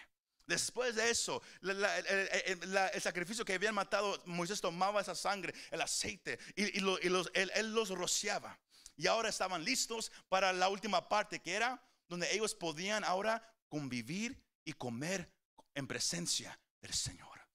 Después 0.46 0.94
de 0.94 1.10
eso, 1.10 1.42
el, 1.62 3.02
sacrificio 3.02 3.44
que 3.44 3.54
habían 3.54 3.74
matado, 3.74 4.20
Moisés 4.24 4.60
tomaba 4.60 5.00
esa 5.00 5.14
sangre, 5.14 5.54
el 5.70 5.80
aceite, 5.80 6.38
y, 6.56 6.80
los, 6.80 7.30
él, 7.34 7.74
los 7.74 7.90
rociaba. 7.90 8.58
Y 8.96 9.06
ahora 9.06 9.28
estaban 9.28 9.62
listos 9.62 10.10
para 10.28 10.52
la 10.54 10.70
última 10.70 11.06
parte, 11.08 11.40
que 11.40 11.54
era 11.54 11.82
donde 12.08 12.34
ellos 12.34 12.54
podían 12.54 13.04
ahora 13.04 13.46
convivir 13.68 14.42
y 14.64 14.72
comer 14.72 15.30
en 15.74 15.86
presencia 15.86 16.58
del 16.80 16.94
Señor. 16.94 17.46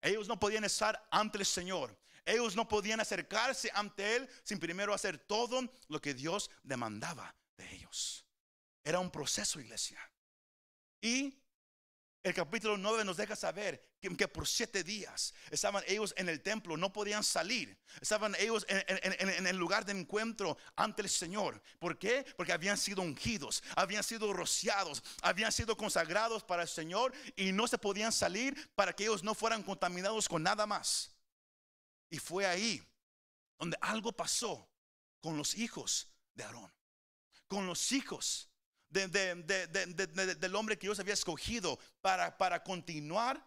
Ellos 0.00 0.28
no 0.28 0.38
podían 0.38 0.62
estar 0.62 1.04
ante 1.10 1.38
el 1.38 1.46
Señor. 1.46 1.98
Ellos 2.26 2.56
no 2.56 2.68
podían 2.68 3.00
acercarse 3.00 3.70
ante 3.72 4.16
Él 4.16 4.28
sin 4.42 4.58
primero 4.58 4.92
hacer 4.92 5.16
todo 5.16 5.72
lo 5.88 6.00
que 6.00 6.12
Dios 6.12 6.50
demandaba 6.62 7.34
de 7.56 7.72
ellos. 7.72 8.26
Era 8.84 8.98
un 8.98 9.10
proceso, 9.10 9.60
iglesia. 9.60 9.98
Y 11.00 11.40
el 12.22 12.34
capítulo 12.34 12.76
9 12.76 13.04
nos 13.04 13.16
deja 13.16 13.36
saber 13.36 13.96
que, 14.00 14.28
por 14.28 14.46
siete 14.46 14.82
días 14.82 15.32
estaban 15.50 15.82
ellos 15.86 16.12
en 16.16 16.28
el 16.28 16.40
templo, 16.40 16.76
no 16.76 16.92
podían 16.92 17.22
salir. 17.22 17.78
Estaban 18.00 18.34
ellos 18.38 18.66
en, 18.68 19.46
el 19.46 19.56
lugar 19.56 19.84
de 19.84 19.92
encuentro 19.92 20.56
ante 20.74 21.02
el 21.02 21.08
Señor. 21.08 21.62
¿Por 21.78 21.98
qué? 21.98 22.26
Porque 22.36 22.52
habían 22.52 22.78
sido 22.78 23.02
ungidos, 23.02 23.62
habían 23.76 24.02
sido 24.02 24.32
rociados, 24.32 25.02
habían 25.22 25.52
sido 25.52 25.76
consagrados 25.76 26.42
para 26.42 26.62
el 26.62 26.68
Señor 26.68 27.12
y 27.36 27.52
no 27.52 27.68
se 27.68 27.78
podían 27.78 28.12
salir 28.12 28.70
para 28.74 28.92
que 28.92 29.04
ellos 29.04 29.22
no 29.22 29.34
fueran 29.34 29.62
contaminados 29.62 30.28
con 30.28 30.42
nada 30.42 30.66
más. 30.66 31.15
Y 32.10 32.18
fue 32.18 32.46
ahí 32.46 32.82
donde 33.58 33.76
algo 33.80 34.12
pasó 34.12 34.68
con 35.20 35.36
los 35.36 35.54
hijos 35.56 36.08
de 36.34 36.44
Aarón, 36.44 36.72
con 37.48 37.66
los 37.66 37.92
hijos 37.92 38.50
del 38.88 40.54
hombre 40.54 40.78
que 40.78 40.86
Dios 40.86 41.00
había 41.00 41.14
escogido 41.14 41.78
para, 42.00 42.36
para 42.38 42.62
continuar 42.62 43.44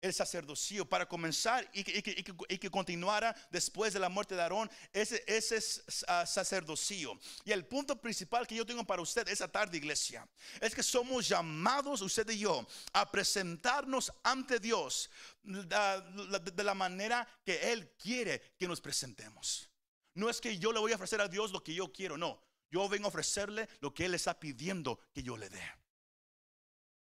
el 0.00 0.12
sacerdocio, 0.12 0.88
para 0.88 1.08
comenzar 1.08 1.68
y 1.72 1.82
que, 1.84 2.70
continuara 2.70 3.34
después 3.50 3.92
de 3.92 3.98
la 3.98 4.08
muerte 4.08 4.34
de 4.34 4.42
Aarón 4.42 4.70
ese, 4.92 5.24
ese 5.26 5.56
uh, 5.56 6.26
sacerdocio. 6.26 7.18
Y 7.44 7.52
el 7.52 7.66
punto 7.66 8.00
principal 8.00 8.46
que 8.46 8.54
yo 8.54 8.66
tengo 8.66 8.84
para 8.84 9.02
usted 9.02 9.28
esa 9.28 9.48
tarde, 9.48 9.76
iglesia, 9.76 10.26
es 10.60 10.74
que 10.74 10.82
somos 10.82 11.28
llamados, 11.28 12.02
usted 12.02 12.28
y 12.30 12.38
yo, 12.40 12.66
a 12.92 13.10
presentarnos 13.10 14.12
ante 14.22 14.58
Dios 14.58 15.10
de 15.42 16.64
la 16.64 16.74
manera 16.74 17.26
que 17.44 17.72
Él 17.72 17.92
quiere 17.98 18.54
que 18.58 18.68
nos 18.68 18.80
presentemos. 18.80 19.68
No 20.14 20.30
es 20.30 20.40
que 20.40 20.58
yo 20.58 20.72
le 20.72 20.80
voy 20.80 20.92
a 20.92 20.96
ofrecer 20.96 21.20
a 21.20 21.28
Dios 21.28 21.52
lo 21.52 21.62
que 21.62 21.74
yo 21.74 21.92
quiero, 21.92 22.16
no. 22.16 22.42
Yo 22.70 22.88
vengo 22.88 23.06
a 23.06 23.08
ofrecerle 23.08 23.68
lo 23.80 23.94
que 23.94 24.06
Él 24.06 24.14
está 24.14 24.38
pidiendo 24.38 24.98
que 25.12 25.22
yo 25.22 25.36
le 25.36 25.48
dé. 25.48 25.62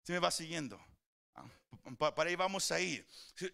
¿Se 0.02 0.12
me 0.12 0.18
va 0.18 0.30
siguiendo? 0.30 0.84
Para 1.98 2.28
ahí 2.28 2.36
vamos 2.36 2.70
a 2.72 2.80
ir. 2.80 3.06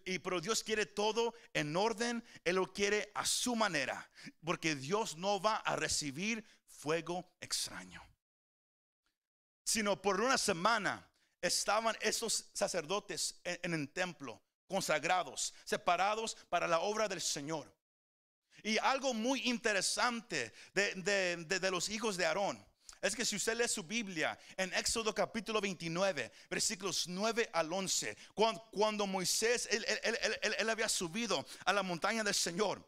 Y 0.05 0.19
pero 0.19 0.39
Dios 0.39 0.63
quiere 0.63 0.85
todo 0.85 1.33
en 1.53 1.75
orden. 1.75 2.23
Él 2.43 2.55
lo 2.55 2.71
quiere 2.71 3.11
a 3.13 3.25
su 3.25 3.55
manera. 3.55 4.09
Porque 4.43 4.75
Dios 4.75 5.17
no 5.17 5.41
va 5.41 5.57
a 5.57 5.75
recibir 5.75 6.45
fuego 6.67 7.29
extraño. 7.41 8.01
Sino 9.63 10.01
por 10.01 10.19
una 10.21 10.37
semana 10.37 11.07
estaban 11.41 11.95
esos 12.01 12.49
sacerdotes 12.53 13.39
en, 13.43 13.59
en 13.63 13.73
el 13.73 13.89
templo, 13.89 14.41
consagrados, 14.67 15.53
separados 15.63 16.35
para 16.49 16.67
la 16.67 16.79
obra 16.79 17.07
del 17.07 17.21
Señor. 17.21 17.71
Y 18.63 18.77
algo 18.77 19.13
muy 19.13 19.41
interesante 19.49 20.53
de, 20.73 21.69
los 21.71 21.89
hijos 21.89 22.17
de 22.17 22.25
Aarón 22.25 22.63
es 23.01 23.15
que 23.15 23.25
si 23.25 23.35
usted 23.35 23.57
lee 23.57 23.67
su 23.67 23.83
Biblia 23.83 24.37
en 24.55 24.71
Éxodo 24.73 25.13
capítulo 25.13 25.59
29, 25.59 26.31
versículos 26.49 27.07
9 27.07 27.49
al 27.51 27.73
11, 27.73 28.15
cuando, 28.71 29.07
Moisés, 29.07 29.67
él, 29.71 30.69
había 30.69 30.87
subido 30.87 31.43
a 31.65 31.73
la 31.73 31.81
montaña 31.81 32.23
del 32.23 32.35
Señor. 32.35 32.87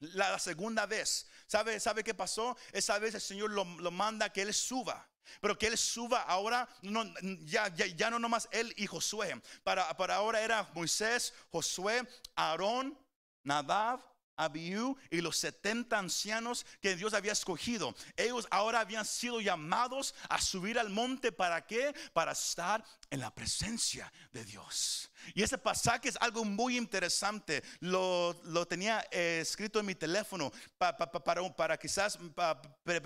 La, 0.00 0.38
segunda 0.38 0.86
vez, 0.86 1.26
¿sabe, 1.46 1.80
¿sabe 1.80 2.04
qué 2.04 2.14
pasó? 2.14 2.56
Esa 2.72 2.98
vez 2.98 3.14
el 3.14 3.20
Señor 3.20 3.50
lo, 3.50 3.64
manda 3.90 4.30
que 4.30 4.42
él 4.42 4.52
suba. 4.52 5.08
Pero 5.40 5.58
que 5.58 5.66
él 5.66 5.76
suba 5.76 6.22
ahora, 6.22 6.68
no, 6.82 7.04
ya, 7.44 7.68
ya, 7.74 7.86
ya, 7.86 8.10
no 8.10 8.18
nomás 8.18 8.48
él 8.52 8.72
y 8.76 8.86
Josué. 8.86 9.40
Para, 9.62 9.94
para 9.96 10.16
ahora 10.16 10.40
era 10.40 10.70
Moisés, 10.74 11.34
Josué, 11.50 12.06
Aarón, 12.34 12.98
Nadab, 13.44 14.00
Abiú 14.38 14.96
y 15.10 15.20
los 15.20 15.36
70 15.36 15.98
ancianos 15.98 16.64
que 16.80 16.96
Dios 16.96 17.12
había 17.12 17.32
escogido. 17.32 17.94
Ellos 18.16 18.46
ahora 18.50 18.80
habían 18.80 19.04
sido 19.04 19.40
llamados 19.40 20.14
a 20.28 20.40
subir 20.40 20.78
al 20.78 20.88
monte. 20.88 21.32
¿Para 21.32 21.66
qué? 21.66 21.94
Para 22.12 22.32
estar 22.32 22.82
en 23.10 23.20
la 23.20 23.34
presencia 23.34 24.10
de 24.32 24.44
Dios. 24.44 25.10
Y 25.34 25.42
ese 25.42 25.58
pasaje 25.58 26.08
es 26.08 26.16
algo 26.20 26.44
muy 26.44 26.76
interesante. 26.76 27.62
Lo, 27.80 28.34
tenía 28.68 29.04
eh, 29.10 29.40
escrito 29.42 29.80
en 29.80 29.86
mi 29.86 29.94
teléfono 29.94 30.52
para, 30.78 30.96
para, 30.96 31.76
quizás 31.76 32.18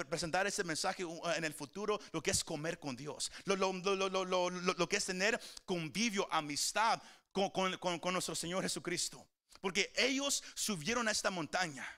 presentar 0.09 0.47
ese 0.47 0.65
mensaje 0.65 1.05
uh, 1.05 1.21
en 1.37 1.45
el 1.45 1.55
futuro, 1.55 1.99
lo 2.13 2.23
que 2.23 2.31
es 2.31 2.45
comer 2.45 2.79
con 2.79 2.95
Dios, 2.97 3.33
lo, 3.45 3.57
lo 3.57 4.89
que 4.89 4.97
es 4.97 5.05
tener 5.05 5.41
convivio, 5.65 6.29
amistad 6.31 7.01
con, 7.33 7.51
con 7.51 8.13
nuestro 8.13 8.35
Señor 8.35 8.63
Jesucristo. 8.63 9.27
Porque 9.63 9.93
ellos 9.95 10.43
subieron 10.57 11.07
a 11.07 11.13
esta 11.13 11.31
montaña. 11.31 11.89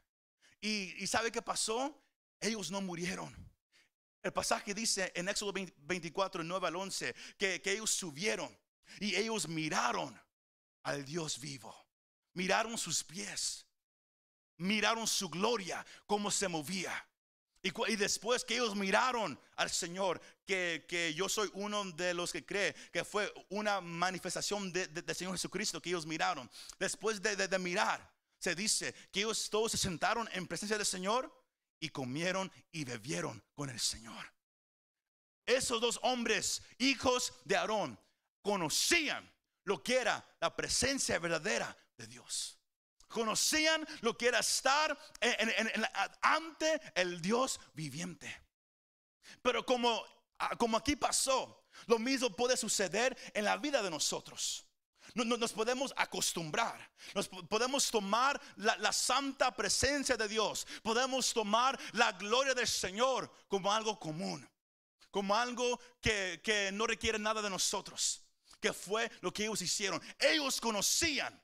Y, 0.61 1.07
¿sabe 1.07 1.33
qué 1.33 1.41
pasó? 1.41 1.99
Ellos 2.39 2.71
no 2.71 2.83
murieron. 2.83 3.35
El 4.23 4.35
pasaje 4.35 4.75
dice 4.75 5.11
en 5.15 5.31
Éxodo 5.31 5.53
24, 5.53 6.45
9 6.45 6.69
al 6.69 6.77
11, 6.77 7.15
que, 7.39 7.63
que 7.63 7.73
ellos 7.73 7.91
subieron 7.91 8.55
y 9.01 9.17
ellos 9.17 9.49
miraron 9.49 10.15
al 10.83 11.07
Dios 11.07 11.41
vivo. 11.41 11.75
Miraron 12.35 12.77
sus 12.77 13.03
pies. 13.03 13.67
Miraron 14.59 15.07
su 15.07 15.31
gloria, 15.31 15.85
cómo 16.07 16.31
se 16.31 16.49
movía. 16.49 17.09
Y, 17.65 17.97
después 17.97 18.45
que 18.45 18.57
ellos 18.57 18.77
miraron 18.77 19.41
al 19.57 19.71
Señor, 19.71 20.21
que, 20.47 21.15
yo 21.17 21.31
soy 21.31 21.51
uno 21.55 21.83
de 21.93 22.13
los 22.13 22.31
que 22.31 22.45
cree 22.45 22.75
que 22.93 23.05
fue 23.05 23.33
una 23.49 23.81
manifestación 23.81 24.71
del 24.71 25.17
Señor 25.17 25.33
Jesucristo 25.33 25.81
que 25.81 25.89
ellos 25.89 26.05
miraron. 26.05 26.51
Después 26.79 27.23
de, 27.23 27.59
mirar, 27.59 28.07
se 28.39 28.55
dice 28.55 28.95
que 29.11 29.21
ellos 29.21 29.49
todos 29.49 29.73
se 29.73 29.79
sentaron 29.79 30.29
en 30.33 30.47
presencia 30.47 30.77
del 30.77 30.85
Señor 30.85 31.35
y 31.81 31.89
comieron 31.89 32.53
y 32.71 32.85
bebieron 32.85 33.43
con 33.55 33.71
el 33.71 33.81
Señor. 33.81 34.31
Esos 35.47 35.81
dos 35.81 35.99
hombres, 36.03 36.61
hijos 36.77 37.33
de 37.47 37.57
Aarón, 37.57 37.99
conocían 38.43 39.33
lo 39.63 39.83
que 39.83 39.97
era 39.97 40.37
la 40.39 40.55
presencia 40.55 41.19
verdadera 41.19 41.75
de 41.97 42.07
Dios. 42.09 42.59
Conocían 43.15 43.87
lo 44.01 44.19
que 44.19 44.27
era 44.27 44.41
estar 44.41 44.99
ante 46.21 46.81
el 46.97 47.23
Dios 47.23 47.61
viviente. 47.73 48.43
Pero 49.41 49.65
como, 49.65 50.05
ah, 50.41 50.57
como 50.57 50.77
aquí 50.77 50.97
pasó, 50.97 51.65
lo 51.87 52.01
mismo 52.01 52.31
puede 52.31 52.57
suceder 52.57 53.17
en 53.33 53.45
la 53.45 53.57
vida 53.57 53.85
de 53.85 53.91
nosotros. 53.91 54.67
Nos 55.15 55.53
podemos 55.53 55.95
acostumbrar, 55.97 56.91
nos 57.15 57.29
podemos 57.29 57.89
tomar 57.89 58.41
la, 58.57 58.93
santa 58.93 59.55
presencia 59.55 60.17
de 60.17 60.27
Dios, 60.27 60.67
podemos 60.83 61.33
tomar 61.33 61.79
la 61.93 62.11
gloria 62.11 62.53
del 62.53 62.67
Señor 62.67 63.33
como 63.47 63.73
algo 63.73 64.01
común, 64.01 64.45
como 65.13 65.37
algo 65.37 65.79
que, 66.01 66.41
que 66.43 66.73
no 66.73 66.85
requiere 66.85 67.21
nada 67.21 67.41
de 67.43 67.51
nosotros, 67.51 68.25
que 68.61 68.73
fue 68.73 69.09
lo 69.21 69.33
que 69.33 69.45
ellos 69.45 69.63
hicieron. 69.63 70.03
Ellos 70.19 70.61
conocían 70.61 71.41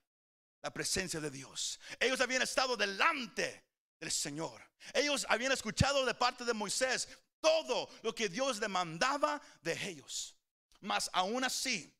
la 0.62 0.72
presencia 0.72 1.20
de 1.20 1.30
Dios. 1.30 1.80
Ellos 1.98 2.20
habían 2.20 2.42
estado 2.42 2.76
delante 2.76 3.64
del 3.98 4.10
Señor. 4.10 4.62
Ellos 4.94 5.26
habían 5.28 5.52
escuchado 5.52 6.04
de 6.04 6.14
parte 6.14 6.44
de 6.44 6.54
Moisés 6.54 7.08
todo 7.40 7.88
lo 8.02 8.14
que 8.14 8.28
Dios 8.28 8.60
demandaba 8.60 9.40
de 9.62 9.72
ellos. 9.88 10.36
Mas 10.80 11.10
aún 11.12 11.44
así, 11.44 11.94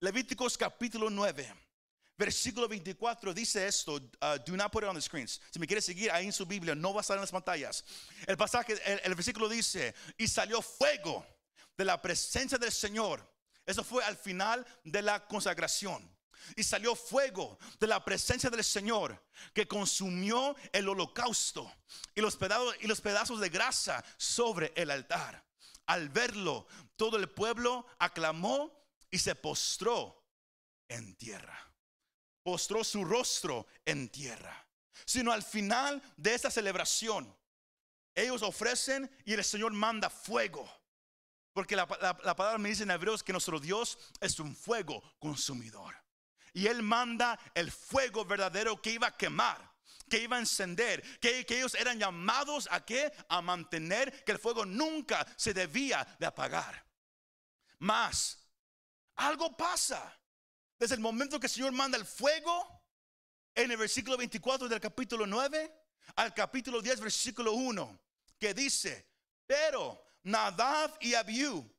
Levíticos 0.00 0.58
capítulo 0.58 1.08
9, 1.08 1.50
versículo 2.18 2.68
24 2.68 3.32
dice 3.32 3.66
esto. 3.66 3.94
Uh, 4.20 4.38
do 4.44 4.54
not 4.56 4.70
put 4.70 4.82
it 4.82 4.88
on 4.88 4.94
the 4.94 5.00
screens. 5.00 5.40
Si 5.50 5.58
me 5.58 5.66
quiere 5.66 5.80
seguir 5.80 6.10
ahí 6.10 6.26
en 6.26 6.32
su 6.32 6.44
Biblia, 6.44 6.74
no 6.74 6.92
va 6.92 7.00
a 7.00 7.02
estar 7.02 7.16
en 7.16 7.22
las 7.22 7.30
pantallas. 7.30 7.82
El 8.26 8.36
pasaje, 8.36 8.74
el 9.02 9.14
versículo 9.14 9.48
dice: 9.48 9.94
Y 10.18 10.28
salió 10.28 10.60
fuego 10.60 11.24
de 11.76 11.84
la 11.86 12.00
presencia 12.00 12.58
del 12.58 12.70
Señor. 12.70 13.26
Eso 13.64 13.82
fue 13.82 14.04
al 14.04 14.16
final 14.16 14.66
de 14.84 15.00
la 15.00 15.26
consagración. 15.26 16.13
Y 16.56 16.62
salió 16.62 16.94
fuego 16.96 17.58
de 17.80 17.86
la 17.86 18.04
presencia 18.04 18.50
del 18.50 18.64
Señor 18.64 19.22
que 19.52 19.66
consumió 19.68 20.54
el 20.72 20.88
holocausto 20.88 21.70
y 22.14 22.20
los 22.20 22.36
pedazos, 22.36 22.76
y 22.80 22.86
los 22.86 23.00
pedazos 23.00 23.40
de 23.40 23.48
grasa 23.48 24.04
sobre 24.16 24.72
el 24.76 24.90
altar. 24.90 25.44
Al 25.86 26.08
verlo, 26.08 26.66
todo 26.96 27.16
el 27.16 27.28
pueblo 27.28 27.86
aclamó 27.98 28.72
y 29.10 29.18
se 29.18 29.34
postró 29.34 30.24
en 30.88 31.14
tierra. 31.16 31.58
Postró 32.42 32.84
su 32.84 33.04
rostro 33.04 33.66
en 33.84 34.08
tierra. 34.08 34.66
Sino 35.06 35.32
al 35.32 35.42
final 35.42 36.02
de 36.16 36.34
esta 36.34 36.50
celebración, 36.50 37.34
Ellos 38.16 38.42
ofrecen 38.42 39.10
y 39.24 39.32
el 39.34 39.42
Señor 39.44 39.72
manda 39.72 40.08
fuego. 40.08 40.70
Porque 41.52 41.74
la, 41.76 41.84
la- 42.00 42.18
la 42.22 42.36
palabra 42.36 42.58
me 42.58 42.68
dice 42.68 42.84
en 42.84 42.90
Hebreos 42.92 43.22
que 43.24 43.32
nuestro 43.32 43.58
Dios 43.58 43.98
es 44.20 44.38
un 44.40 44.54
fuego 44.54 45.02
consumidor. 45.18 45.94
Y 46.54 46.68
Él 46.68 46.82
manda 46.82 47.38
el 47.52 47.70
fuego 47.70 48.24
verdadero 48.24 48.80
que 48.80 48.92
iba 48.92 49.08
a 49.08 49.16
quemar, 49.16 49.74
que 50.08 50.20
iba 50.20 50.36
a 50.36 50.40
encender, 50.40 51.02
que, 51.18 51.44
ellos 51.48 51.74
eran 51.74 51.98
llamados 51.98 52.68
a 52.70 52.84
qué? 52.84 53.12
A 53.28 53.42
mantener 53.42 54.24
que 54.24 54.32
el 54.32 54.38
fuego 54.38 54.64
nunca 54.64 55.26
se 55.36 55.52
debía 55.52 56.06
de 56.18 56.26
apagar. 56.26 56.86
Más, 57.80 58.38
algo 59.16 59.56
pasa. 59.56 60.16
Desde 60.78 60.94
el 60.94 61.00
momento 61.00 61.40
que 61.40 61.46
el 61.46 61.52
Señor 61.52 61.72
manda 61.72 61.98
el 61.98 62.06
fuego, 62.06 62.82
en 63.54 63.72
el 63.72 63.76
versículo 63.76 64.16
24 64.16 64.68
del 64.68 64.80
capítulo 64.80 65.26
9 65.26 65.72
al 66.16 66.34
capítulo 66.34 66.80
10, 66.80 67.00
versículo 67.00 67.52
1, 67.52 68.00
que 68.38 68.54
dice, 68.54 69.08
pero 69.46 70.04
Nadab 70.22 70.96
y 71.00 71.14
Abiú, 71.14 71.73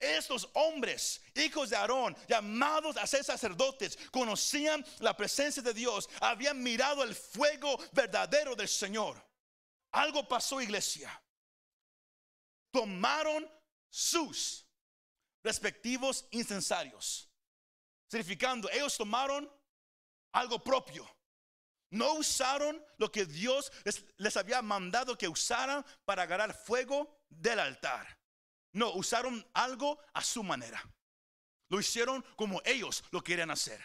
estos 0.00 0.48
hombres, 0.54 1.20
hijos 1.34 1.70
de 1.70 1.76
Aarón, 1.76 2.16
llamados 2.26 2.96
a 2.96 3.06
ser 3.06 3.22
sacerdotes, 3.22 3.98
conocían 4.10 4.84
la 4.98 5.16
presencia 5.16 5.62
de 5.62 5.74
Dios, 5.74 6.08
habían 6.20 6.62
mirado 6.62 7.04
el 7.04 7.14
fuego 7.14 7.78
verdadero 7.92 8.56
del 8.56 8.68
Señor. 8.68 9.22
Algo 9.92 10.26
pasó, 10.26 10.60
iglesia. 10.60 11.22
Tomaron 12.72 13.48
sus 13.90 14.66
respectivos 15.42 16.26
incensarios, 16.30 17.30
significando, 18.08 18.70
ellos 18.70 18.96
tomaron 18.96 19.50
algo 20.32 20.62
propio. 20.62 21.08
No 21.90 22.14
usaron 22.14 22.82
lo 22.98 23.10
que 23.10 23.26
Dios 23.26 23.72
les, 23.84 24.04
les 24.16 24.36
había 24.36 24.62
mandado 24.62 25.18
que 25.18 25.28
usaran 25.28 25.84
para 26.04 26.22
agarrar 26.22 26.54
fuego 26.54 27.24
del 27.28 27.58
altar. 27.58 28.19
No, 28.72 28.92
usaron 28.94 29.46
algo 29.52 29.98
a 30.14 30.22
su 30.22 30.42
manera. 30.42 30.82
Lo 31.68 31.80
hicieron 31.80 32.24
como 32.36 32.60
ellos 32.64 33.04
lo 33.10 33.22
querían 33.22 33.50
hacer. 33.50 33.84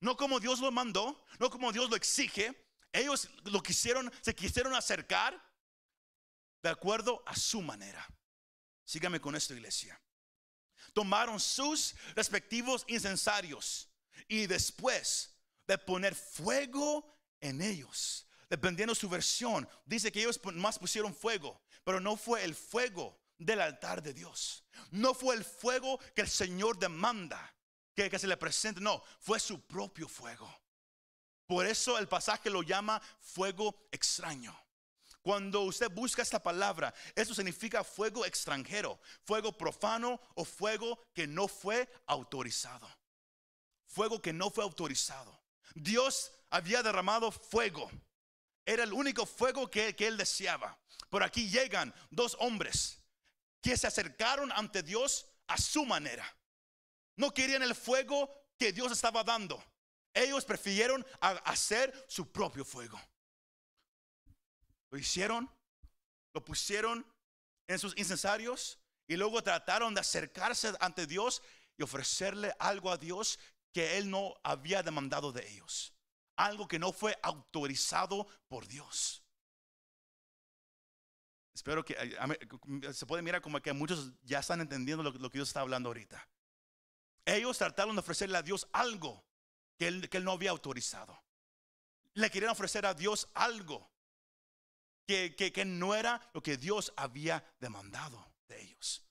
No 0.00 0.16
como 0.16 0.40
Dios 0.40 0.60
lo 0.60 0.70
mandó, 0.70 1.24
no 1.38 1.50
como 1.50 1.72
Dios 1.72 1.88
lo 1.90 1.96
exige. 1.96 2.66
Ellos 2.92 3.28
lo 3.44 3.62
quisieron, 3.62 4.12
se 4.20 4.34
quisieron 4.34 4.74
acercar 4.74 5.42
de 6.62 6.70
acuerdo 6.70 7.22
a 7.26 7.36
su 7.36 7.62
manera. 7.62 8.06
Sígame 8.84 9.20
con 9.20 9.36
esto, 9.36 9.54
iglesia. 9.54 10.00
Tomaron 10.92 11.40
sus 11.40 11.94
respectivos 12.14 12.84
incensarios 12.88 13.90
y 14.28 14.46
después 14.46 15.36
de 15.66 15.76
poner 15.76 16.14
fuego 16.14 17.18
en 17.40 17.60
ellos, 17.60 18.26
dependiendo 18.48 18.94
su 18.94 19.08
versión, 19.08 19.68
dice 19.84 20.10
que 20.10 20.20
ellos 20.20 20.40
más 20.54 20.78
pusieron 20.78 21.14
fuego, 21.14 21.60
pero 21.84 22.00
no 22.00 22.16
fue 22.16 22.44
el 22.44 22.54
fuego 22.54 23.20
del 23.38 23.60
altar 23.60 24.02
de 24.02 24.12
Dios. 24.12 24.64
No 24.90 25.14
fue 25.14 25.34
el 25.34 25.44
fuego 25.44 25.98
que 26.14 26.22
el 26.22 26.28
Señor 26.28 26.78
demanda 26.78 27.54
que, 27.94 28.18
se 28.18 28.26
le 28.26 28.36
presente, 28.36 28.80
no, 28.80 29.02
fue 29.20 29.40
su 29.40 29.66
propio 29.66 30.06
fuego. 30.06 30.48
Por 31.46 31.66
eso 31.66 31.98
el 31.98 32.08
pasaje 32.08 32.50
lo 32.50 32.62
llama 32.62 33.00
fuego 33.20 33.88
extraño. 33.90 34.54
Cuando 35.22 35.62
usted 35.62 35.90
busca 35.90 36.22
esta 36.22 36.40
palabra, 36.40 36.94
eso 37.14 37.34
significa 37.34 37.82
fuego 37.82 38.24
extranjero, 38.24 39.00
fuego 39.24 39.56
profano 39.56 40.20
o 40.34 40.44
fuego 40.44 41.00
que 41.14 41.26
no 41.26 41.48
fue 41.48 41.88
autorizado. 42.06 42.88
Fuego 43.86 44.20
que 44.20 44.32
no 44.32 44.50
fue 44.50 44.62
autorizado. 44.62 45.40
Dios 45.74 46.32
había 46.50 46.82
derramado 46.82 47.32
fuego. 47.32 47.90
Era 48.64 48.84
el 48.84 48.92
único 48.92 49.26
fuego 49.26 49.70
que 49.70 49.94
él 49.98 50.16
deseaba. 50.16 50.78
Por 51.08 51.22
aquí 51.22 51.48
llegan 51.48 51.94
dos 52.10 52.36
hombres 52.40 52.95
que 53.66 53.76
se 53.76 53.88
acercaron 53.88 54.52
ante 54.52 54.84
Dios 54.84 55.26
a 55.48 55.58
su 55.58 55.84
manera. 55.84 56.24
No 57.16 57.34
querían 57.34 57.64
el 57.64 57.74
fuego 57.74 58.30
que 58.56 58.72
Dios 58.72 58.92
estaba 58.92 59.24
dando. 59.24 59.60
Ellos 60.14 60.44
prefirieron 60.44 61.04
hacer 61.20 61.92
su 62.06 62.30
propio 62.30 62.64
fuego. 62.64 62.96
Lo 64.92 64.96
hicieron, 64.96 65.50
lo 66.32 66.44
pusieron 66.44 67.04
en 67.66 67.80
sus 67.80 67.98
incensarios 67.98 68.78
y 69.08 69.16
luego 69.16 69.42
trataron 69.42 69.94
de 69.94 70.00
acercarse 70.00 70.72
ante 70.78 71.08
Dios 71.08 71.42
y 71.76 71.82
ofrecerle 71.82 72.54
algo 72.60 72.92
a 72.92 72.98
Dios 72.98 73.36
que 73.72 73.98
Él 73.98 74.08
no 74.08 74.36
había 74.44 74.84
demandado 74.84 75.32
de 75.32 75.44
ellos. 75.50 75.92
Algo 76.36 76.68
que 76.68 76.78
no 76.78 76.92
fue 76.92 77.18
autorizado 77.20 78.28
por 78.46 78.68
Dios. 78.68 79.25
Espero 81.56 81.82
que 81.82 81.94
eh, 81.98 82.14
mí, 82.66 82.80
se 82.92 83.06
puede 83.06 83.22
mirar 83.22 83.40
como 83.40 83.58
que 83.62 83.72
muchos 83.72 84.12
ya 84.24 84.40
están 84.40 84.60
entendiendo 84.60 85.02
lo, 85.02 85.10
lo 85.10 85.30
que 85.30 85.38
Dios 85.38 85.48
está 85.48 85.60
hablando 85.60 85.88
ahorita. 85.88 86.28
Ellos 87.24 87.56
trataron 87.56 87.96
de 87.96 88.00
ofrecerle 88.00 88.36
a 88.36 88.42
Dios 88.42 88.68
algo 88.72 89.24
que 89.78 89.88
él, 89.88 90.10
no 90.22 90.32
había 90.32 90.50
autorizado. 90.50 91.18
Le 92.12 92.30
querían 92.30 92.50
ofrecer 92.50 92.84
a 92.84 92.92
Dios 92.92 93.28
algo 93.32 93.90
que, 95.06 95.34
que, 95.34 95.50
que 95.50 95.64
no 95.64 95.94
era 95.94 96.20
lo 96.34 96.42
que 96.42 96.58
Dios 96.58 96.92
había 96.94 97.42
demandado 97.58 98.34
de 98.48 98.60
ellos. 98.60 99.02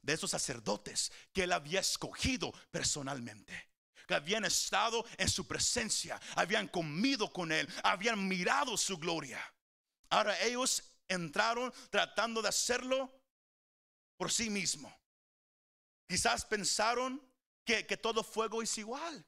De 0.00 0.14
esos 0.14 0.30
sacerdotes 0.30 1.12
que 1.34 1.42
él 1.42 1.52
había 1.52 1.80
escogido 1.80 2.50
personalmente. 2.70 3.68
Que 4.08 4.14
habían 4.14 4.46
estado 4.46 5.04
en 5.18 5.28
su 5.28 5.46
presencia, 5.46 6.18
habían 6.34 6.66
comido 6.66 7.30
con 7.30 7.52
él, 7.52 7.68
habían 7.84 8.26
mirado 8.26 8.78
su 8.78 8.96
gloria. 8.96 9.40
Ahora 10.08 10.40
ellos 10.40 10.89
entraron 11.10 11.72
tratando 11.90 12.40
de 12.40 12.48
hacerlo 12.48 13.12
por 14.16 14.30
sí 14.30 14.48
mismo. 14.48 14.94
Quizás 16.08 16.44
pensaron 16.44 17.20
que, 17.64 17.86
que 17.86 17.96
todo 17.96 18.24
fuego 18.24 18.62
es 18.62 18.78
igual. 18.78 19.26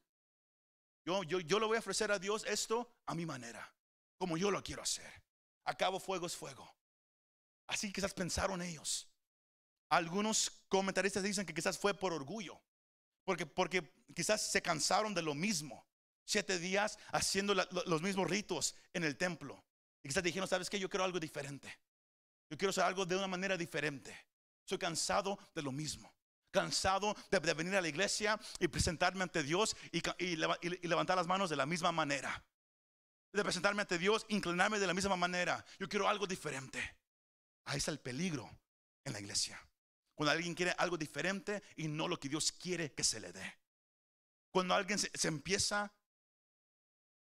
Yo, 1.04 1.22
yo, 1.24 1.40
yo 1.40 1.58
le 1.58 1.66
voy 1.66 1.76
a 1.76 1.80
ofrecer 1.80 2.10
a 2.12 2.18
Dios 2.18 2.44
esto 2.46 2.94
a 3.06 3.14
mi 3.14 3.26
manera, 3.26 3.74
como 4.16 4.36
yo 4.36 4.50
lo 4.50 4.62
quiero 4.62 4.82
hacer. 4.82 5.12
Acabo 5.64 6.00
fuego 6.00 6.26
es 6.26 6.36
fuego. 6.36 6.72
Así 7.66 7.92
quizás 7.92 8.14
pensaron 8.14 8.62
ellos. 8.62 9.08
Algunos 9.88 10.50
comentaristas 10.68 11.22
dicen 11.22 11.44
que 11.44 11.54
quizás 11.54 11.78
fue 11.78 11.94
por 11.94 12.12
orgullo, 12.12 12.60
porque, 13.24 13.46
porque 13.46 13.92
quizás 14.14 14.50
se 14.50 14.62
cansaron 14.62 15.14
de 15.14 15.22
lo 15.22 15.34
mismo. 15.34 15.86
Siete 16.24 16.58
días 16.58 16.98
haciendo 17.12 17.54
los 17.54 18.00
mismos 18.00 18.28
ritos 18.30 18.74
en 18.92 19.04
el 19.04 19.16
templo. 19.16 19.64
Y 20.02 20.08
quizás 20.08 20.22
dijeron, 20.22 20.48
¿sabes 20.48 20.68
qué? 20.68 20.78
Yo 20.78 20.88
quiero 20.90 21.04
algo 21.04 21.20
diferente. 21.20 21.68
Yo 22.50 22.58
quiero 22.58 22.70
hacer 22.70 22.84
algo 22.84 23.06
de 23.06 23.16
una 23.16 23.28
manera 23.28 23.56
diferente. 23.56 24.16
Soy 24.64 24.78
cansado 24.78 25.38
de 25.54 25.62
lo 25.62 25.72
mismo. 25.72 26.12
Cansado 26.50 27.14
de, 27.30 27.38
venir 27.54 27.76
a 27.76 27.80
la 27.80 27.88
iglesia 27.88 28.38
y 28.58 28.68
presentarme 28.68 29.22
ante 29.22 29.42
Dios 29.42 29.74
y, 29.90 30.02
y 30.22 30.36
leva- 30.36 30.58
y- 30.60 30.84
y 30.84 30.88
levantar 30.88 31.16
las 31.16 31.26
manos 31.26 31.48
de 31.48 31.56
la 31.56 31.64
misma 31.66 31.92
manera. 31.92 32.44
De 33.32 33.42
presentarme 33.42 33.80
ante 33.82 33.96
Dios, 33.96 34.26
inclinarme 34.28 34.78
de 34.78 34.86
la 34.86 34.92
misma 34.92 35.16
manera. 35.16 35.64
Yo 35.78 35.88
quiero 35.88 36.08
algo 36.08 36.26
diferente. 36.26 36.96
Ahí 37.64 37.78
está 37.78 37.90
el 37.90 38.00
peligro 38.00 38.50
en 39.04 39.14
la 39.14 39.20
iglesia. 39.20 39.58
Cuando 40.14 40.32
alguien 40.32 40.54
quiere 40.54 40.74
algo 40.76 40.98
diferente 40.98 41.62
y 41.76 41.88
no 41.88 42.06
lo 42.06 42.20
que 42.20 42.28
Dios 42.28 42.52
quiere 42.52 42.92
que 42.92 43.02
se 43.04 43.18
le 43.20 43.32
dé. 43.32 43.58
Cuando 44.50 44.74
alguien 44.74 44.98
se 44.98 45.28
empieza 45.28 45.84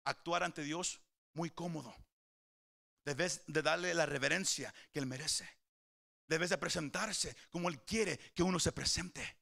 a 0.04 0.10
actuar 0.10 0.44
ante 0.44 0.62
Dios 0.64 1.00
muy 1.34 1.50
cómodo. 1.52 1.96
Debes 3.06 3.44
de 3.46 3.62
darle 3.62 3.94
la 3.94 4.08
reverencia 4.08 4.74
que 4.92 5.00
Él 5.00 5.06
merece. 5.06 5.48
Debes 6.28 6.50
de 6.50 6.58
presentarse 6.58 7.36
como 7.52 7.70
Él 7.70 7.80
quiere 7.84 8.18
que 8.34 8.42
uno 8.42 8.60
se 8.60 8.72
presente. 8.72 9.38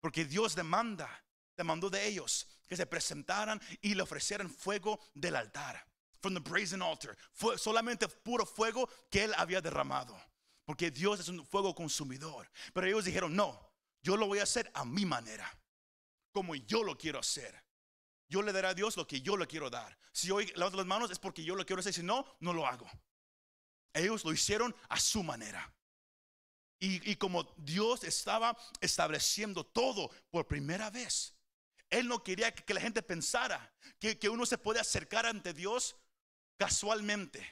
Porque 0.00 0.24
Dios 0.24 0.56
demanda, 0.56 1.24
demandó 1.56 1.88
de 1.88 2.04
ellos 2.04 2.48
que 2.66 2.76
se 2.76 2.86
presentaran 2.86 3.60
y 3.80 3.94
le 3.94 4.02
ofrecieran 4.02 4.50
fuego 4.50 4.98
del 5.14 5.36
altar. 5.36 5.86
From 6.20 6.34
the 6.34 6.40
brazen 6.40 6.82
altar. 6.82 7.16
Fue 7.32 7.56
solamente 7.56 8.08
puro 8.08 8.44
fuego 8.44 8.88
que 9.08 9.24
Él 9.24 9.32
había 9.36 9.60
derramado. 9.60 10.20
Porque 10.64 10.90
Dios 10.90 11.20
es 11.20 11.28
un 11.28 11.46
fuego 11.46 11.74
consumidor. 11.74 12.50
Pero 12.74 12.86
ellos 12.86 13.04
dijeron, 13.04 13.34
no, 13.34 13.72
yo 14.02 14.16
lo 14.16 14.26
voy 14.26 14.40
a 14.40 14.44
hacer 14.44 14.70
a 14.74 14.84
mi 14.84 15.06
manera. 15.06 15.48
Como 16.32 16.54
yo 16.56 16.82
lo 16.82 16.98
quiero 16.98 17.20
hacer. 17.20 17.64
Yo 18.30 18.42
le 18.42 18.52
daré 18.52 18.68
a 18.68 18.74
Dios 18.74 18.96
lo 18.96 19.06
que 19.06 19.20
yo 19.20 19.36
le 19.36 19.48
quiero 19.48 19.68
dar. 19.68 19.98
Si 20.12 20.30
hoy 20.30 20.46
levanto 20.54 20.76
las 20.76 20.86
manos 20.86 21.10
es 21.10 21.18
porque 21.18 21.42
yo 21.42 21.56
lo 21.56 21.66
quiero 21.66 21.80
hacer. 21.80 21.92
Si 21.92 22.02
no, 22.02 22.24
no 22.38 22.52
lo 22.52 22.64
hago. 22.64 22.88
Ellos 23.92 24.24
lo 24.24 24.32
hicieron 24.32 24.74
a 24.88 25.00
su 25.00 25.24
manera. 25.24 25.74
Y, 26.78 27.10
y 27.10 27.16
como 27.16 27.42
Dios 27.56 28.04
estaba 28.04 28.56
estableciendo 28.80 29.66
todo 29.66 30.10
por 30.30 30.46
primera 30.46 30.90
vez, 30.90 31.34
Él 31.90 32.06
no 32.06 32.22
quería 32.22 32.54
que, 32.54 32.64
que 32.64 32.72
la 32.72 32.80
gente 32.80 33.02
pensara 33.02 33.74
que, 33.98 34.16
que 34.16 34.28
uno 34.28 34.46
se 34.46 34.58
puede 34.58 34.78
acercar 34.78 35.26
ante 35.26 35.52
Dios 35.52 35.96
casualmente, 36.56 37.44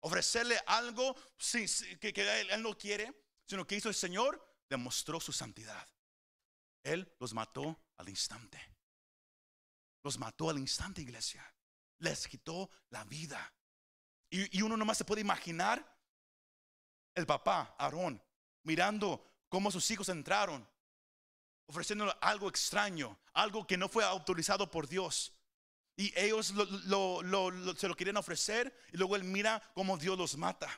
ofrecerle 0.00 0.58
algo 0.66 1.16
sí, 1.36 1.66
que, 1.98 2.12
que 2.12 2.40
él, 2.40 2.50
él 2.50 2.62
no 2.62 2.78
quiere, 2.78 3.12
sino 3.44 3.66
que 3.66 3.74
hizo 3.74 3.88
el 3.88 3.94
Señor, 3.96 4.40
demostró 4.70 5.18
su 5.18 5.32
santidad. 5.32 5.88
Él 6.84 7.12
los 7.18 7.34
mató 7.34 7.82
al 7.96 8.08
instante. 8.08 8.72
Los 10.02 10.18
mató 10.18 10.50
al 10.50 10.58
instante, 10.58 11.02
iglesia. 11.02 11.44
Les 11.98 12.26
quitó 12.26 12.70
la 12.90 13.04
vida. 13.04 13.52
Y, 14.30 14.58
y 14.58 14.62
uno 14.62 14.76
nomás 14.76 14.98
se 14.98 15.04
puede 15.04 15.20
imaginar 15.20 15.92
el 17.14 17.26
papá, 17.26 17.74
Aarón, 17.78 18.22
mirando 18.62 19.24
cómo 19.48 19.70
sus 19.70 19.90
hijos 19.90 20.08
entraron, 20.08 20.66
ofreciéndole 21.66 22.12
algo 22.20 22.48
extraño, 22.48 23.18
algo 23.34 23.66
que 23.66 23.76
no 23.76 23.88
fue 23.88 24.04
autorizado 24.04 24.70
por 24.70 24.88
Dios. 24.88 25.32
Y 25.96 26.12
ellos 26.18 26.54
se 27.76 27.88
lo 27.88 27.96
querían 27.96 28.16
ofrecer 28.16 28.74
y 28.92 28.96
luego 28.96 29.16
él 29.16 29.24
mira 29.24 29.62
cómo 29.74 29.98
Dios 29.98 30.16
los 30.16 30.36
mata. 30.36 30.68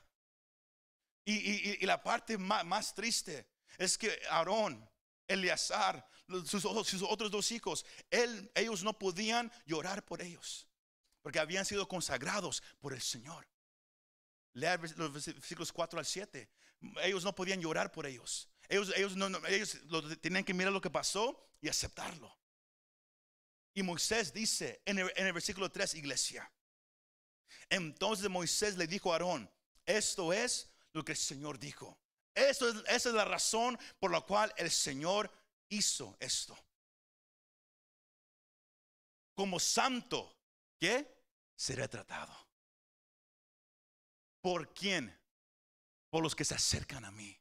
Y, 1.24 1.84
la 1.87 2.02
parte 2.02 2.37
más, 2.37 2.94
triste 2.94 3.48
es 3.78 3.96
que 3.96 4.20
Aarón, 4.28 4.88
Eleazar, 5.26 6.06
sus, 6.46 6.64
otros 6.64 7.30
dos 7.30 7.50
hijos, 7.52 7.84
ellos 8.54 8.82
no 8.82 8.98
podían 8.98 9.50
llorar 9.66 10.04
por 10.04 10.20
ellos, 10.22 10.66
porque 11.22 11.38
habían 11.38 11.64
sido 11.64 11.88
consagrados 11.88 12.62
por 12.80 12.92
el 12.92 13.02
Señor. 13.02 13.46
Lea 14.52 14.76
los 14.96 15.12
versículos 15.12 15.72
4 15.72 15.98
al 15.98 16.06
7. 16.06 16.48
Ellos 17.02 17.24
no 17.24 17.34
podían 17.34 17.60
llorar 17.60 17.90
por 17.90 18.06
ellos. 18.06 18.48
Ellos, 18.68 18.92
ellos, 18.96 19.14
ellos 19.48 20.20
tenían 20.20 20.44
que 20.44 20.54
mirar 20.54 20.72
lo 20.72 20.80
que 20.80 20.90
pasó 20.90 21.48
y 21.60 21.68
aceptarlo. 21.68 22.34
Y 23.74 23.82
Moisés 23.82 24.32
dice 24.32 24.80
en 24.84 25.00
el, 25.00 25.12
en 25.16 25.26
el 25.26 25.32
versículo 25.32 25.70
3, 25.70 25.94
iglesia. 25.94 26.50
Entonces 27.68 28.30
Moisés 28.30 28.76
le 28.76 28.87
dijo 28.87 29.10
a 29.10 29.16
Aarón, 29.16 29.50
esto 29.84 30.32
es 30.32 30.70
lo 30.92 31.04
que 31.04 31.12
el 31.12 31.18
Señor 31.18 31.58
dijo. 31.58 31.98
Eso 32.35 32.68
es, 32.68 32.77
esa 32.88 33.09
es 33.09 33.14
la 33.14 33.25
razón 33.25 33.79
por 33.99 34.11
la 34.11 34.20
cual 34.20 34.53
el 34.57 34.70
Señor 34.70 35.31
hizo 35.68 36.16
esto. 36.18 36.59
Como 39.35 39.59
santo, 39.59 40.37
¿qué? 40.79 41.23
Será 41.57 41.88
tratado. 41.88 42.35
¿Por 44.40 44.75
quién? 44.75 45.16
Por 46.11 46.23
los 46.23 46.35
que 46.35 46.44
se 46.44 46.55
acercan 46.55 47.05
a 47.05 47.11
mí. 47.11 47.40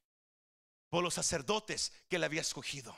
Por 0.89 1.03
los 1.03 1.13
sacerdotes 1.13 1.91
que 2.07 2.17
le 2.17 2.25
había 2.25 2.41
escogido. 2.41 2.95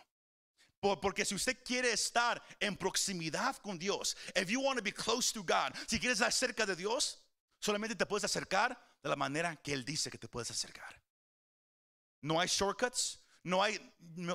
Porque 0.79 1.25
si 1.25 1.33
usted 1.33 1.63
quiere 1.63 1.91
estar 1.91 2.41
en 2.59 2.77
proximidad 2.77 3.57
con 3.57 3.79
Dios, 3.79 4.15
if 4.35 4.47
you 4.49 4.61
want 4.61 4.77
to 4.77 4.83
be 4.83 4.93
close 4.93 5.33
to 5.33 5.41
God, 5.41 5.73
si 5.87 5.99
quieres 5.99 6.19
estar 6.19 6.31
cerca 6.31 6.65
de 6.65 6.75
Dios, 6.75 7.25
solamente 7.59 7.95
te 7.95 8.05
puedes 8.05 8.25
acercar 8.25 8.79
de 9.01 9.09
la 9.09 9.15
manera 9.15 9.55
que 9.55 9.73
Él 9.73 9.83
dice 9.83 10.11
que 10.11 10.19
te 10.19 10.27
puedes 10.27 10.51
acercar. 10.51 11.01
No 12.25 12.39
hay 12.39 12.47
shortcuts, 12.47 13.19
no 13.43 13.61
hay, 13.61 13.79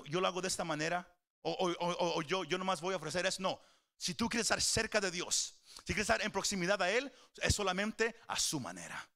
yo 0.09 0.21
lo 0.21 0.29
hago 0.29 0.41
de 0.41 0.47
esta 0.47 0.63
manera, 0.63 1.13
o, 1.43 2.23
yo, 2.23 2.45
yo 2.45 2.57
nomás 2.57 2.81
voy 2.81 2.95
a 2.95 2.99
ofrecer 2.99 3.27
eso. 3.27 3.43
No, 3.43 3.61
si 3.97 4.15
tú 4.15 4.29
quieres 4.29 4.45
estar 4.45 4.61
cerca 4.61 5.01
de 5.01 5.11
Dios, 5.11 5.61
si 5.65 5.87
quieres 5.87 6.03
estar 6.03 6.23
en 6.23 6.31
proximidad 6.31 6.81
a 6.81 6.89
Él, 6.89 7.13
es 7.43 7.53
solamente 7.53 8.15
a 8.29 8.39
su 8.39 8.61
manera. 8.61 9.11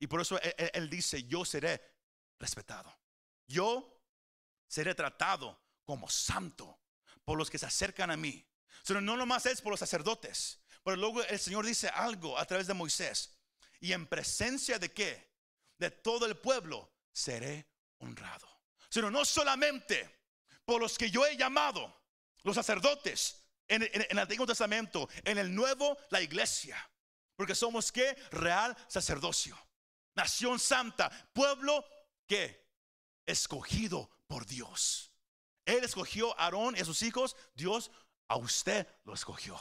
Y 0.00 0.08
por 0.08 0.20
eso 0.20 0.36
él, 0.42 0.70
él 0.74 0.90
dice, 0.90 1.22
yo 1.28 1.44
seré 1.44 1.80
respetado. 2.40 2.92
Yo 3.46 4.02
seré 4.66 4.92
tratado 4.96 5.56
como 5.84 6.10
santo 6.10 6.80
por 7.24 7.38
los 7.38 7.48
que 7.48 7.58
se 7.58 7.66
acercan 7.66 8.10
a 8.10 8.16
mí. 8.16 8.44
Pero 8.84 9.00
no 9.00 9.16
nomás 9.16 9.46
es 9.46 9.62
por 9.62 9.70
los 9.70 9.78
sacerdotes, 9.78 10.60
pero 10.82 10.96
luego 10.96 11.22
el 11.22 11.38
Señor 11.38 11.64
dice 11.64 11.88
algo 11.88 12.36
a 12.36 12.46
través 12.46 12.66
de 12.66 12.74
Moisés. 12.74 13.38
Y 13.78 13.92
en 13.92 14.08
presencia 14.08 14.80
de 14.80 14.92
qué? 14.92 15.36
De 15.78 15.92
todo 15.92 16.26
el 16.26 16.36
pueblo 16.36 16.92
seré 17.12 17.75
honrado. 17.98 18.48
Sino 18.88 19.10
no 19.10 19.24
solamente 19.24 20.28
por 20.64 20.80
los 20.80 20.96
que 20.98 21.10
yo 21.10 21.26
he 21.26 21.36
llamado, 21.36 21.94
los 22.42 22.54
sacerdotes, 22.54 23.42
en, 23.68 23.82
el 23.82 24.18
Antiguo 24.18 24.46
Testamento, 24.46 25.08
en 25.24 25.38
el 25.38 25.54
Nuevo, 25.54 25.96
la 26.10 26.20
iglesia. 26.20 26.76
Porque 27.34 27.54
somos 27.54 27.92
qué? 27.92 28.16
Real 28.30 28.76
sacerdocio. 28.88 29.58
Nación 30.14 30.58
santa, 30.58 31.10
pueblo 31.32 31.84
que 32.26 32.66
escogido 33.26 34.10
por 34.26 34.46
Dios. 34.46 35.12
Él 35.64 35.84
escogió 35.84 36.38
a 36.38 36.44
Aarón 36.44 36.76
y 36.76 36.80
a 36.80 36.84
sus 36.84 37.02
hijos. 37.02 37.36
Dios 37.54 37.90
a 38.28 38.36
usted 38.36 38.86
lo 39.04 39.14
escogió. 39.14 39.58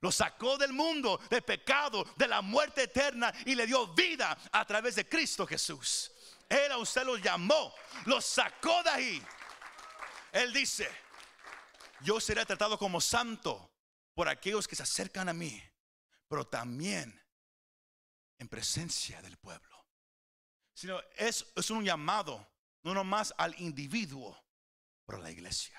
Lo 0.00 0.12
sacó 0.12 0.56
del 0.56 0.72
mundo, 0.72 1.20
del 1.28 1.42
pecado, 1.42 2.04
de 2.16 2.28
la 2.28 2.40
muerte 2.40 2.84
eterna 2.84 3.32
y 3.44 3.54
le 3.54 3.66
dio 3.66 3.88
vida 3.88 4.36
a 4.52 4.64
través 4.64 4.94
de 4.94 5.08
Cristo 5.08 5.46
Jesús. 5.46 6.10
Él 6.50 6.70
a 6.72 6.76
usted 6.76 7.04
lo 7.04 7.16
llamó, 7.16 7.74
lo 8.04 8.20
sacó 8.20 8.82
de 8.82 8.90
ahí. 8.90 9.22
Él 10.32 10.52
dice, 10.52 10.86
yo 12.02 12.20
seré 12.20 12.44
tratado 12.44 12.78
como 12.78 13.00
santo 13.00 13.72
por 14.12 14.28
aquellos 14.28 14.68
que 14.68 14.76
se 14.76 14.82
acercan 14.82 15.30
a 15.30 15.32
mí, 15.32 15.62
pero 16.28 16.46
también 16.46 17.18
en 18.38 18.48
presencia 18.48 19.22
del 19.22 19.38
pueblo. 19.38 19.86
Sino 20.74 21.00
es, 21.16 21.46
es 21.56 21.70
un 21.70 21.84
llamado, 21.84 22.46
no 22.82 22.92
nomás 22.92 23.32
al 23.38 23.58
individuo, 23.58 24.38
la 25.18 25.30
iglesia. 25.30 25.78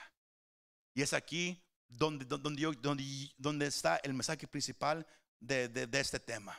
Y 0.94 1.02
es 1.02 1.14
aquí 1.14 1.64
donde, 1.88 2.26
donde, 2.26 3.34
donde, 3.38 3.68
está 3.68 3.98
el 3.98 4.14
mensaje 4.14 4.48
principal 4.48 5.08
de, 5.40 5.70
de, 5.70 6.00
este 6.00 6.20
tema. 6.20 6.58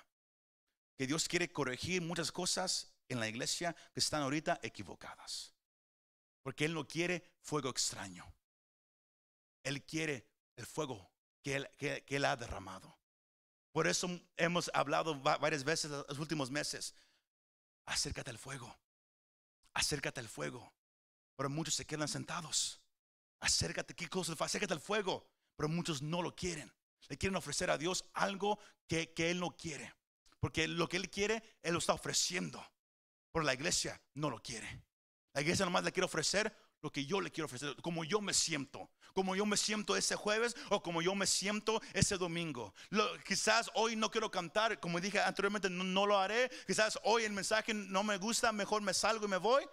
Que 0.97 1.07
Dios 1.07 1.29
quiere 1.29 1.53
corregir 1.53 2.01
muchas 2.01 2.33
cosas 2.33 2.92
en 3.09 3.21
la 3.21 3.29
iglesia 3.29 3.75
que 3.93 4.01
están 4.01 4.23
ahorita 4.23 4.59
equivocadas. 4.63 5.55
Porque 6.43 6.65
Él 6.65 6.75
no 6.75 6.87
quiere 6.87 7.23
fuego 7.41 7.71
extraño. 7.71 8.33
Él 9.63 9.85
quiere 9.85 10.27
el 10.57 10.67
fuego 10.67 11.11
que 11.43 11.69
Él, 12.07 12.25
ha 12.25 12.37
derramado. 12.37 12.99
Por 13.73 13.87
eso 13.87 14.09
hemos 14.37 14.71
hablado 14.75 15.21
varias 15.21 15.65
veces 15.65 15.91
en 15.91 16.05
los 16.09 16.19
últimos 16.19 16.51
meses. 16.51 16.95
Acércate 17.87 18.31
al 18.31 18.39
fuego. 18.39 18.77
Acércate 19.75 20.21
al 20.21 20.29
fuego. 20.29 20.73
Pero 21.37 21.49
muchos 21.49 21.75
se 21.75 21.87
quedan 21.87 22.09
sentados. 22.09 22.81
Acércate, 23.41 23.95
¿qué 23.95 24.09
cosa? 24.09 24.35
Acércate 24.39 24.75
al 24.75 24.81
fuego. 24.81 25.27
Pero 25.57 25.69
muchos 25.69 26.03
no 26.03 26.23
lo 26.23 26.35
quieren. 26.35 26.73
Le 27.09 27.19
quieren 27.19 27.37
ofrecer 27.37 27.71
a 27.71 27.79
Dios 27.79 28.05
algo 28.13 28.59
que, 28.87 29.13
Él 29.17 29.41
no 29.41 29.57
quiere. 29.57 29.95
Porque 30.39 30.69
lo 30.69 30.89
que 30.89 30.97
Él 30.97 31.11
quiere, 31.11 31.43
Él 31.63 31.73
lo 31.73 31.79
está 31.79 31.95
ofreciendo. 31.95 32.65
Pero 33.33 33.45
la 33.45 33.55
iglesia 33.55 34.01
no 34.15 34.31
lo 34.31 34.43
quiere. 34.43 34.83
La 35.33 35.41
iglesia 35.41 35.65
nomás 35.65 35.85
le 35.85 35.93
quiere 35.93 36.05
ofrecer 36.05 36.55
lo 36.83 36.91
que 36.91 37.07
yo 37.07 37.21
le 37.21 37.31
quiero 37.31 37.47
ofrecer, 37.47 37.77
como 37.81 38.05
yo 38.05 38.21
me 38.21 38.35
siento, 38.35 38.91
como 39.15 39.37
yo 39.37 39.47
me 39.47 39.57
siento 39.57 39.97
ese 39.97 40.17
jueves 40.17 40.57
o 40.69 40.83
como 40.83 41.01
yo 41.01 41.15
me 41.15 41.27
siento 41.27 41.81
ese 41.95 42.19
domingo. 42.19 42.75
quizás 43.25 43.71
hoy 43.75 43.95
no 43.95 44.11
quiero 44.11 44.31
cantar, 44.31 44.81
como 44.81 45.01
dije 45.01 45.21
anteriormente, 45.21 45.71
no, 45.71 46.07
lo 46.07 46.19
haré. 46.19 46.51
Quizás 46.67 46.99
hoy 47.05 47.23
el 47.25 47.33
mensaje 47.33 47.73
no 47.73 48.03
me 48.03 48.19
gusta, 48.19 48.53
mejor 48.53 48.83
me 48.83 48.93
salgo 48.93 49.27
y 49.27 49.29
me 49.29 49.37
voy. 49.37 49.65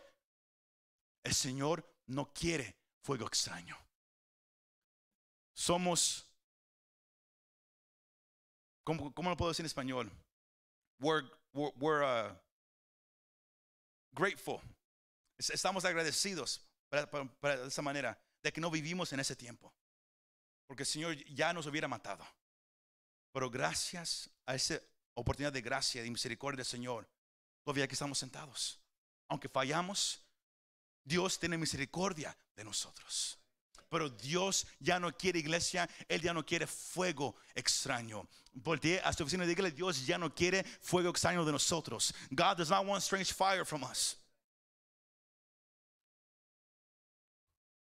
El 1.24 1.34
Señor 1.34 1.84
no 2.08 2.32
quiere 2.32 2.78
fuego 3.02 3.26
extraño. 3.26 3.76
Somos, 5.54 6.26
¿cómo, 8.84 9.12
lo 9.16 9.38
puedo 9.38 9.50
decir 9.50 9.64
en 9.64 9.68
español? 9.68 10.12
We're, 11.00 11.28
uh, 11.54 12.36
grateful. 14.12 14.60
Estamos 15.38 15.86
agradecidos 15.86 16.62
de 16.92 17.68
esa 17.68 17.82
manera 17.82 18.20
de 18.44 18.52
que 18.52 18.62
no 18.62 18.70
vivimos 18.70 19.14
en 19.14 19.20
ese 19.20 19.36
tiempo. 19.36 19.74
Porque 20.68 20.84
el 20.84 20.88
Señor 20.88 21.16
ya 21.34 21.54
nos 21.54 21.66
hubiera 21.66 21.88
matado. 21.88 22.26
Pero 23.32 23.50
gracias 23.50 24.30
a 24.46 24.56
esa 24.56 24.80
oportunidad 25.14 25.54
de 25.54 25.62
gracia 25.62 26.06
y 26.06 26.10
misericordia 26.12 26.58
del 26.58 26.66
Señor, 26.66 27.08
todavía 27.64 27.88
que 27.88 27.94
estamos 27.94 28.18
sentados. 28.18 28.80
Aunque 29.28 29.50
fallamos, 29.50 30.22
Dios 31.04 31.40
tiene 31.40 31.58
misericordia 31.58 32.36
de 32.56 32.64
nosotros. 32.64 33.38
Pero 33.90 34.10
Dios 34.10 34.68
ya 34.80 35.00
no 35.00 35.12
quiere 35.12 35.40
iglesia, 35.40 35.90
Él 36.08 36.22
ya 36.22 36.34
no 36.34 36.46
quiere 36.46 36.68
fuego 36.68 37.36
extraño. 37.56 38.28
Porque 38.64 39.02
a 39.04 39.12
su 39.14 39.24
oficina 39.24 39.46
de 39.46 39.52
iglesia, 39.52 39.76
Dios 39.76 40.06
ya 40.06 40.18
no 40.18 40.34
quiere 40.34 40.64
fuego 40.82 41.10
extraño 41.10 41.44
de 41.44 41.52
nosotros. 41.52 42.14
God 42.30 42.58
does 42.58 42.70
not 42.70 42.86
want 42.86 43.04
strange 43.04 43.34
fire 43.34 43.66
from 43.66 43.84
us. 43.84 44.16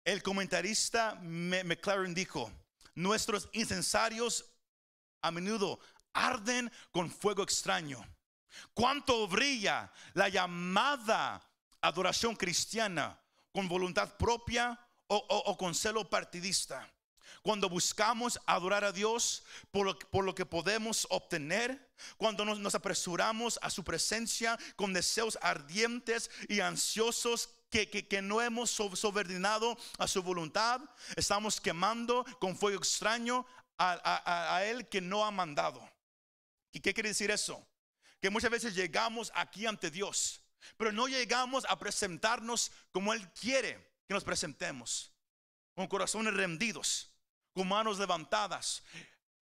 El 0.05 0.21
comentarista 0.21 1.17
McLaren 1.21 2.13
dijo, 2.13 2.51
nuestros 2.95 3.47
incensarios 3.53 4.43
a 5.21 5.31
menudo 5.31 5.79
arden 6.13 6.71
con 6.91 7.09
fuego 7.09 7.43
extraño. 7.43 8.03
Cuánto 8.73 9.27
brilla 9.27 9.91
la 10.13 10.29
llamada 10.29 11.41
adoración 11.81 12.35
cristiana 12.35 13.17
con 13.51 13.67
voluntad 13.67 14.17
propia 14.17 14.77
o, 15.15 15.57
con 15.57 15.75
celo 15.75 16.09
partidista. 16.09 16.89
Cuando 17.41 17.67
buscamos 17.67 18.39
adorar 18.45 18.85
a 18.85 18.91
Dios 18.91 19.43
por 19.69 19.85
lo, 19.85 19.99
por 19.99 20.23
lo 20.23 20.33
que 20.33 20.45
podemos 20.45 21.05
obtener, 21.09 21.91
cuando 22.17 22.45
nos, 22.45 22.73
apresuramos 22.73 23.59
a 23.61 23.69
su 23.69 23.83
presencia 23.83 24.57
con 24.75 24.93
deseos 24.93 25.37
ardientes 25.41 26.31
y 26.47 26.61
ansiosos 26.61 27.49
que, 27.69 28.21
no 28.21 28.41
hemos 28.41 28.69
subordinado 28.69 29.77
a 29.97 30.07
su 30.07 30.21
voluntad, 30.21 30.79
estamos 31.15 31.59
quemando 31.59 32.23
con 32.39 32.55
fuego 32.55 32.77
extraño 32.77 33.45
a, 33.77 34.55
a, 34.55 34.65
Él 34.65 34.87
que 34.87 35.01
no 35.01 35.25
ha 35.25 35.31
mandado. 35.31 35.81
¿Y 36.71 36.79
qué 36.79 36.93
quiere 36.93 37.09
decir 37.09 37.31
eso? 37.31 37.65
Que 38.21 38.29
muchas 38.29 38.51
veces 38.51 38.73
llegamos 38.73 39.31
aquí 39.35 39.65
ante 39.65 39.91
Dios 39.91 40.41
Pero 40.77 40.93
no 40.93 41.07
llegamos 41.07 41.65
a 41.67 41.77
presentarnos 41.77 42.71
como 42.91 43.13
Él 43.13 43.29
quiere 43.33 43.92
que 44.07 44.13
nos 44.13 44.23
presentemos. 44.23 45.13
Con 45.75 45.87
corazones 45.87 46.33
rendidos, 46.33 47.11
con 47.53 47.67
manos 47.67 47.97
levantadas, 47.97 48.83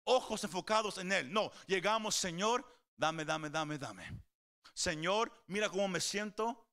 ojos 0.05 0.45
enfocados 0.45 0.99
en 0.99 1.13
Él. 1.13 1.33
No, 1.33 1.51
llegamos, 1.67 2.15
Señor, 2.15 2.65
dame, 2.97 3.25
dame, 3.25 3.51
dame, 3.51 3.79
dame. 3.79 4.21
Señor, 4.75 5.33
mira 5.47 5.69
cómo 5.69 5.89
me 5.89 6.01
siento. 6.01 6.67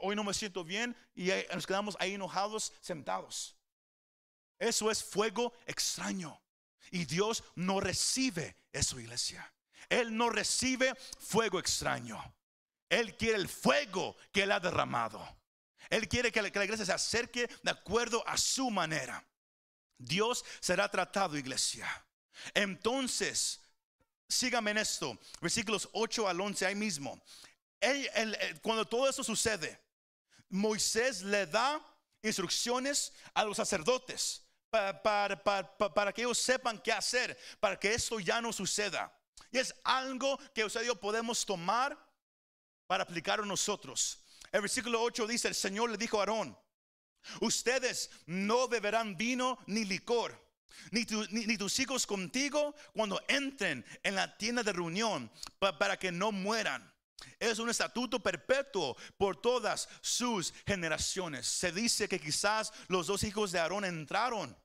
Hoy 0.00 0.14
no 0.14 0.22
me 0.22 0.34
siento 0.34 0.62
bien 0.62 0.96
y 1.14 1.30
nos 1.52 1.66
quedamos 1.66 1.96
ahí 1.98 2.14
enojados, 2.14 2.72
sentados. 2.80 3.56
Eso 4.58 4.90
es 4.90 5.02
fuego 5.02 5.52
extraño. 5.66 6.40
Y 6.92 7.04
Dios 7.04 7.42
no 7.56 7.80
recibe 7.80 8.56
eso, 8.72 9.00
iglesia. 9.00 9.52
Él 9.88 10.16
no 10.16 10.30
recibe 10.30 10.94
fuego 11.18 11.58
extraño. 11.58 12.22
Él 12.88 13.16
quiere 13.16 13.36
el 13.36 13.48
fuego 13.48 14.16
que 14.30 14.42
Él 14.44 14.52
ha 14.52 14.60
derramado. 14.60 15.41
Él 15.90 16.08
quiere 16.08 16.32
que 16.32 16.42
la, 16.42 16.48
iglesia 16.48 16.86
se 16.86 16.92
acerque 16.92 17.48
de 17.62 17.70
acuerdo 17.70 18.26
a 18.26 18.36
su 18.36 18.70
manera. 18.70 19.24
Dios 19.98 20.44
será 20.60 20.90
tratado, 20.90 21.36
iglesia. 21.36 21.88
Entonces, 22.54 23.60
sígame 24.28 24.72
en 24.72 24.78
esto, 24.78 25.18
versículos 25.40 25.88
8 25.92 26.28
al 26.28 26.40
11 26.40 26.66
ahí 26.66 26.74
mismo. 26.74 27.22
cuando 28.62 28.84
todo 28.86 29.08
eso 29.08 29.22
sucede, 29.22 29.80
Moisés 30.48 31.22
le 31.22 31.46
da 31.46 31.80
instrucciones 32.22 33.12
a 33.34 33.44
los 33.44 33.56
sacerdotes 33.56 34.42
para, 34.70 36.12
que 36.14 36.22
ellos 36.22 36.38
sepan 36.38 36.78
qué 36.78 36.92
hacer, 36.92 37.38
para 37.60 37.78
que 37.78 37.92
esto 37.92 38.18
ya 38.20 38.40
no 38.40 38.52
suceda. 38.52 39.12
Y 39.50 39.58
es 39.58 39.74
algo 39.84 40.38
que 40.54 40.64
usted 40.64 40.82
y 40.82 40.86
yo 40.86 40.96
podemos 40.96 41.44
tomar 41.44 41.98
para 42.86 43.04
aplicar 43.04 43.40
a 43.40 43.44
nosotros. 43.44 44.21
El 44.52 44.60
versículo 44.60 45.02
8 45.02 45.26
dice, 45.26 45.48
el 45.48 45.54
Señor 45.54 45.90
le 45.90 45.96
dijo 45.96 46.18
a 46.18 46.20
Aarón, 46.20 46.56
ustedes 47.40 48.10
no 48.26 48.68
beberán 48.68 49.16
vino 49.16 49.58
ni 49.66 49.84
licor. 49.84 50.40
Ni, 50.90 51.04
tus 51.56 51.78
hijos 51.80 52.06
contigo 52.06 52.74
cuando 52.94 53.22
entren 53.28 53.84
en 54.02 54.14
la 54.14 54.36
tienda 54.36 54.62
de 54.62 54.72
reunión 54.72 55.30
para 55.58 55.98
que 55.98 56.10
no 56.10 56.32
mueran. 56.32 56.92
Es 57.38 57.58
un 57.58 57.70
estatuto 57.70 58.20
perpetuo 58.20 58.96
por 59.16 59.40
todas 59.40 59.88
sus 60.00 60.52
generaciones. 60.66 61.46
Se 61.46 61.72
dice 61.72 62.08
que 62.08 62.20
quizás 62.20 62.72
los 62.88 63.06
dos 63.06 63.22
hijos 63.22 63.52
de 63.52 63.60
Aarón 63.60 63.84
entraron 63.84 64.56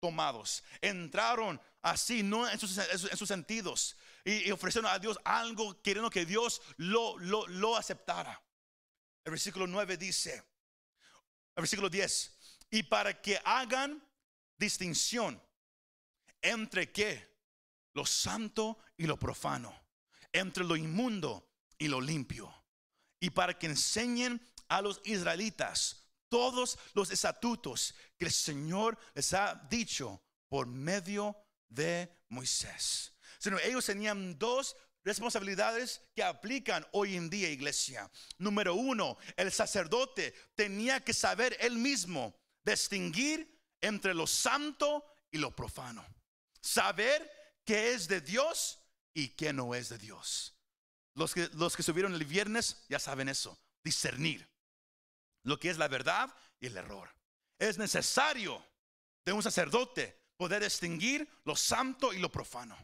tomados, 0.00 0.62
entraron 0.82 1.60
así, 1.80 2.22
no 2.22 2.48
en 2.48 2.58
sus, 2.58 3.28
sentidos, 3.28 3.96
y, 4.24 4.50
ofrecieron 4.50 4.90
a 4.90 4.98
Dios 4.98 5.18
algo 5.24 5.80
queriendo 5.80 6.10
que 6.10 6.26
Dios 6.26 6.60
lo, 6.76 7.18
lo, 7.18 7.46
lo 7.46 7.76
aceptara. 7.76 8.43
El 9.24 9.30
versículo 9.30 9.66
9 9.66 9.96
dice, 9.96 10.34
el 11.56 11.62
versículo 11.62 11.88
10, 11.88 12.38
y 12.70 12.82
para 12.82 13.20
que 13.22 13.40
hagan 13.44 14.02
distinción 14.58 15.42
entre 16.42 16.92
qué, 16.92 17.34
lo 17.94 18.04
santo 18.04 18.78
y 18.96 19.06
lo 19.06 19.18
profano, 19.18 19.74
entre 20.32 20.64
lo 20.64 20.76
inmundo 20.76 21.48
y 21.78 21.88
lo 21.88 22.00
limpio, 22.00 22.52
y 23.18 23.30
para 23.30 23.58
que 23.58 23.66
enseñen 23.66 24.40
a 24.68 24.82
los 24.82 25.00
israelitas 25.04 26.04
todos 26.28 26.78
los 26.92 27.10
estatutos 27.10 27.94
que 28.18 28.26
el 28.26 28.32
Señor 28.32 28.98
les 29.14 29.32
ha 29.32 29.54
dicho 29.70 30.22
por 30.48 30.66
medio 30.66 31.36
de 31.68 32.12
Moisés. 32.28 33.12
Sino 33.38 33.58
ellos 33.58 33.86
tenían 33.86 34.38
dos 34.38 34.76
responsabilidades 35.04 36.02
que 36.14 36.22
aplican 36.22 36.86
hoy 36.92 37.16
en 37.16 37.28
día, 37.30 37.50
iglesia. 37.50 38.10
Número 38.38 38.74
uno, 38.74 39.18
el 39.36 39.52
sacerdote 39.52 40.34
tenía 40.54 41.04
que 41.04 41.12
saber 41.12 41.56
él 41.60 41.76
mismo 41.76 42.34
distinguir 42.64 43.60
entre 43.80 44.14
lo 44.14 44.26
santo 44.26 45.04
y 45.30 45.38
lo 45.38 45.54
profano. 45.54 46.04
Saber 46.60 47.30
qué 47.64 47.92
es 47.92 48.08
de 48.08 48.22
Dios 48.22 48.80
y 49.12 49.28
qué 49.28 49.52
no 49.52 49.74
es 49.74 49.90
de 49.90 49.98
Dios. 49.98 50.54
Los 51.14 51.34
que, 51.34 51.48
los 51.52 51.76
que 51.76 51.82
subieron 51.82 52.14
el 52.14 52.24
viernes 52.24 52.84
ya 52.88 52.98
saben 52.98 53.28
eso, 53.28 53.58
discernir 53.84 54.48
lo 55.44 55.60
que 55.60 55.70
es 55.70 55.78
la 55.78 55.88
verdad 55.88 56.34
y 56.58 56.66
el 56.66 56.76
error. 56.76 57.14
Es 57.58 57.78
necesario 57.78 58.64
de 59.24 59.32
un 59.32 59.42
sacerdote 59.42 60.24
poder 60.36 60.64
distinguir 60.64 61.28
lo 61.44 61.54
santo 61.54 62.12
y 62.12 62.18
lo 62.18 62.30
profano. 62.30 62.76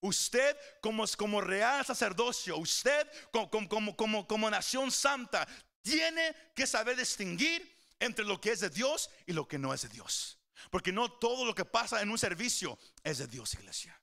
Usted 0.00 0.56
como, 0.80 1.04
como 1.16 1.40
real 1.40 1.84
sacerdocio, 1.84 2.56
usted 2.56 3.08
como, 3.32 3.68
como, 3.68 3.96
como, 3.96 4.26
como 4.26 4.50
nación 4.50 4.90
santa, 4.90 5.46
tiene 5.82 6.34
que 6.54 6.66
saber 6.66 6.96
distinguir 6.96 7.76
entre 7.98 8.24
lo 8.24 8.40
que 8.40 8.52
es 8.52 8.60
de 8.60 8.70
Dios 8.70 9.10
y 9.26 9.32
lo 9.32 9.48
que 9.48 9.58
no 9.58 9.74
es 9.74 9.82
de 9.82 9.88
Dios. 9.88 10.38
Porque 10.70 10.92
no 10.92 11.10
todo 11.10 11.44
lo 11.44 11.54
que 11.54 11.64
pasa 11.64 12.02
en 12.02 12.10
un 12.10 12.18
servicio 12.18 12.78
es 13.02 13.18
de 13.18 13.26
Dios, 13.26 13.54
iglesia. 13.54 14.00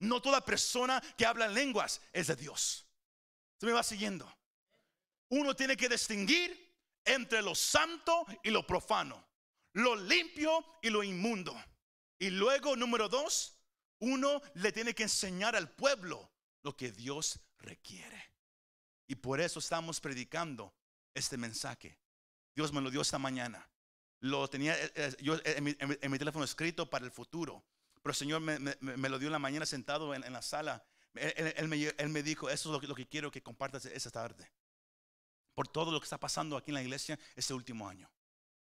No 0.00 0.22
toda 0.22 0.44
persona 0.44 1.02
que 1.16 1.26
habla 1.26 1.46
en 1.46 1.54
lenguas 1.54 2.00
es 2.12 2.28
de 2.28 2.36
Dios. 2.36 2.86
¿Se 3.58 3.66
me 3.66 3.72
va 3.72 3.82
siguiendo? 3.82 4.32
Uno 5.30 5.54
tiene 5.54 5.76
que 5.76 5.88
distinguir 5.88 6.68
entre 7.04 7.42
lo 7.42 7.54
santo 7.54 8.26
y 8.42 8.50
lo 8.50 8.66
profano, 8.66 9.26
lo 9.72 9.96
limpio 9.96 10.64
y 10.82 10.90
lo 10.90 11.02
inmundo. 11.02 11.54
Y 12.18 12.30
luego, 12.30 12.76
número 12.76 13.08
dos, 13.08 13.57
uno 14.00 14.40
le 14.54 14.72
tiene 14.72 14.94
que 14.94 15.04
enseñar 15.04 15.56
al 15.56 15.70
pueblo 15.70 16.30
lo 16.62 16.76
que 16.76 16.92
Dios 16.92 17.40
requiere. 17.58 18.32
Y 19.06 19.14
por 19.14 19.40
eso 19.40 19.58
estamos 19.58 20.00
predicando 20.00 20.74
este 21.14 21.36
mensaje. 21.36 21.98
Dios 22.54 22.72
me 22.72 22.80
lo 22.80 22.90
dio 22.90 23.00
esta 23.00 23.18
mañana. 23.18 23.68
Lo 24.20 24.48
tenía 24.48 24.76
eh, 24.76 24.92
eh, 24.94 25.16
yo 25.20 25.36
en 25.44 25.64
mi, 26.10 26.18
teléfono 26.18 26.44
escrito 26.44 26.90
para 26.90 27.04
el 27.04 27.10
futuro. 27.10 27.64
Pero 28.02 28.10
el 28.10 28.16
Señor 28.16 28.40
me, 28.40 29.08
lo 29.08 29.18
dio 29.18 29.28
en 29.28 29.32
la 29.32 29.38
mañana 29.38 29.66
sentado 29.66 30.14
en, 30.14 30.32
la 30.32 30.42
sala. 30.42 30.84
Él, 31.14 31.68
me, 31.68 32.22
dijo, 32.22 32.50
eso 32.50 32.76
es 32.76 32.88
lo 32.88 32.94
que, 32.94 33.06
quiero 33.06 33.30
que 33.30 33.42
compartas 33.42 33.86
esta 33.86 34.10
tarde. 34.10 34.50
Por 35.54 35.68
todo 35.68 35.90
lo 35.90 36.00
que 36.00 36.04
está 36.04 36.18
pasando 36.18 36.56
aquí 36.56 36.70
en 36.70 36.76
la 36.76 36.82
iglesia 36.82 37.18
este 37.34 37.54
último 37.54 37.88
año. 37.88 38.10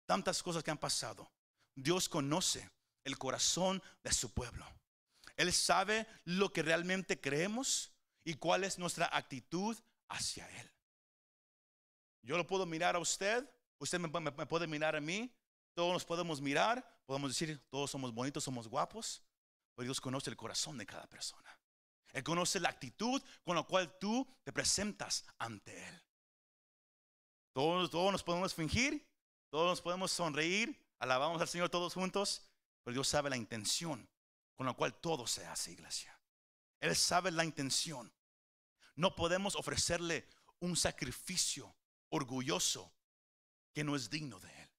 Tantas 0.06 0.42
cosas 0.42 0.62
que 0.62 0.70
han 0.70 0.78
pasado. 0.78 1.30
Dios 1.74 2.08
conoce 2.08 2.70
el 3.02 3.18
corazón 3.18 3.82
de 4.02 4.12
su 4.12 4.32
pueblo. 4.32 4.66
Él 5.36 5.52
sabe 5.52 6.06
lo 6.24 6.52
que 6.52 6.62
realmente 6.62 7.20
creemos 7.20 7.92
y 8.24 8.34
cuál 8.34 8.64
es 8.64 8.78
nuestra 8.78 9.08
actitud 9.12 9.76
hacia 10.08 10.48
Él. 10.60 10.70
Yo 12.22 12.36
lo 12.36 12.46
puedo 12.46 12.64
mirar 12.64 12.96
a 12.96 13.00
usted, 13.00 13.48
usted 13.78 13.98
me, 13.98 14.08
puede 14.08 14.66
mirar 14.66 14.96
a 14.96 15.00
mí, 15.00 15.30
todos 15.74 15.92
nos 15.92 16.04
podemos 16.04 16.40
mirar, 16.40 17.02
podemos 17.04 17.30
decir, 17.30 17.60
todos 17.68 17.90
somos 17.90 18.14
bonitos, 18.14 18.44
somos 18.44 18.68
guapos, 18.68 19.22
pero 19.74 19.84
Dios 19.84 20.00
conoce 20.00 20.30
el 20.30 20.36
corazón 20.36 20.78
de 20.78 20.86
cada 20.86 21.06
persona. 21.06 21.50
Él 22.12 22.22
conoce 22.22 22.60
la 22.60 22.68
actitud 22.68 23.20
con 23.42 23.56
la 23.56 23.64
cual 23.64 23.98
tú 23.98 24.26
te 24.44 24.52
presentas 24.52 25.26
ante 25.36 25.88
Él. 25.88 26.02
Todos, 27.52 27.90
todos 27.90 28.12
nos 28.12 28.22
podemos 28.22 28.54
fingir, 28.54 29.06
todos 29.50 29.68
nos 29.68 29.82
podemos 29.82 30.12
sonreír, 30.12 30.80
alabamos 30.98 31.40
al 31.40 31.48
Señor 31.48 31.68
todos 31.68 31.92
juntos, 31.92 32.48
pero 32.82 32.94
Dios 32.94 33.08
sabe 33.08 33.30
la 33.30 33.36
intención 33.36 34.08
con 34.54 34.66
la 34.66 34.74
cual 34.74 34.94
todo 35.00 35.26
se 35.26 35.44
hace, 35.46 35.72
iglesia. 35.72 36.18
Él 36.80 36.94
sabe 36.94 37.30
la 37.30 37.44
intención. 37.44 38.12
No 38.96 39.16
podemos 39.16 39.56
ofrecerle 39.56 40.28
un 40.60 40.76
sacrificio 40.76 41.74
orgulloso 42.10 42.92
que 43.72 43.84
no 43.84 43.96
es 43.96 44.10
digno 44.10 44.38
de 44.38 44.62
Él. 44.62 44.70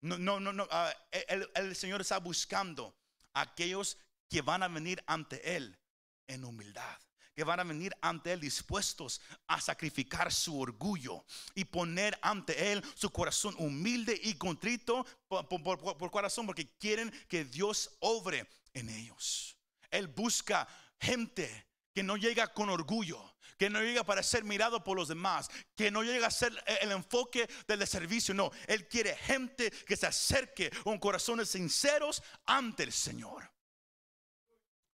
No, 0.00 0.18
no, 0.18 0.40
no, 0.40 0.52
no. 0.52 0.66
Ah, 0.70 0.94
el, 1.10 1.50
el 1.54 1.76
Señor 1.76 2.00
está 2.00 2.18
buscando 2.18 2.96
a 3.34 3.42
aquellos 3.42 3.98
que 4.28 4.42
van 4.42 4.62
a 4.62 4.68
venir 4.68 5.02
ante 5.06 5.56
Él 5.56 5.78
en 6.26 6.44
humildad 6.44 6.98
que 7.38 7.44
van 7.44 7.60
a 7.60 7.62
venir 7.62 7.94
ante 8.00 8.32
Él 8.32 8.40
dispuestos 8.40 9.20
a 9.46 9.60
sacrificar 9.60 10.32
su 10.32 10.58
orgullo 10.58 11.24
y 11.54 11.64
poner 11.64 12.18
ante 12.20 12.72
Él 12.72 12.82
su 12.96 13.10
corazón 13.10 13.54
humilde 13.58 14.20
y 14.24 14.34
contrito 14.34 15.06
por, 15.28 16.10
corazón, 16.10 16.46
porque 16.46 16.66
quieren 16.78 17.12
que 17.28 17.44
Dios 17.44 17.96
obre 18.00 18.44
en 18.74 18.88
ellos. 18.88 19.56
Él 19.88 20.08
busca 20.08 20.66
gente 20.98 21.68
que 21.94 22.02
no 22.02 22.16
llega 22.16 22.52
con 22.52 22.70
orgullo, 22.70 23.36
que 23.56 23.70
no 23.70 23.80
llega 23.82 24.02
para 24.02 24.24
ser 24.24 24.42
mirado 24.42 24.82
por 24.82 24.96
los 24.96 25.06
demás, 25.06 25.48
que 25.76 25.92
no 25.92 26.02
llega 26.02 26.26
a 26.26 26.32
ser 26.32 26.52
el 26.80 26.90
enfoque 26.90 27.48
del 27.68 27.86
servicio. 27.86 28.34
No, 28.34 28.50
Él 28.66 28.88
quiere 28.88 29.14
gente 29.14 29.70
que 29.70 29.96
se 29.96 30.08
acerque 30.08 30.70
con 30.82 30.98
corazones 30.98 31.50
sinceros 31.50 32.20
ante 32.46 32.82
el 32.82 32.92
Señor. 32.92 33.48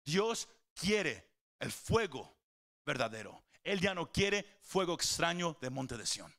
Dios 0.05 0.48
quiere 0.74 1.32
el 1.62 1.70
fuego 1.70 2.37
verdadero. 2.85 3.44
Él 3.62 3.81
ya 3.81 3.94
no 3.94 4.11
quiere 4.11 4.59
fuego 4.62 4.94
extraño 4.94 5.57
de 5.61 5.70
monte 5.70 5.96
de 5.96 6.05
Sión. 6.05 6.35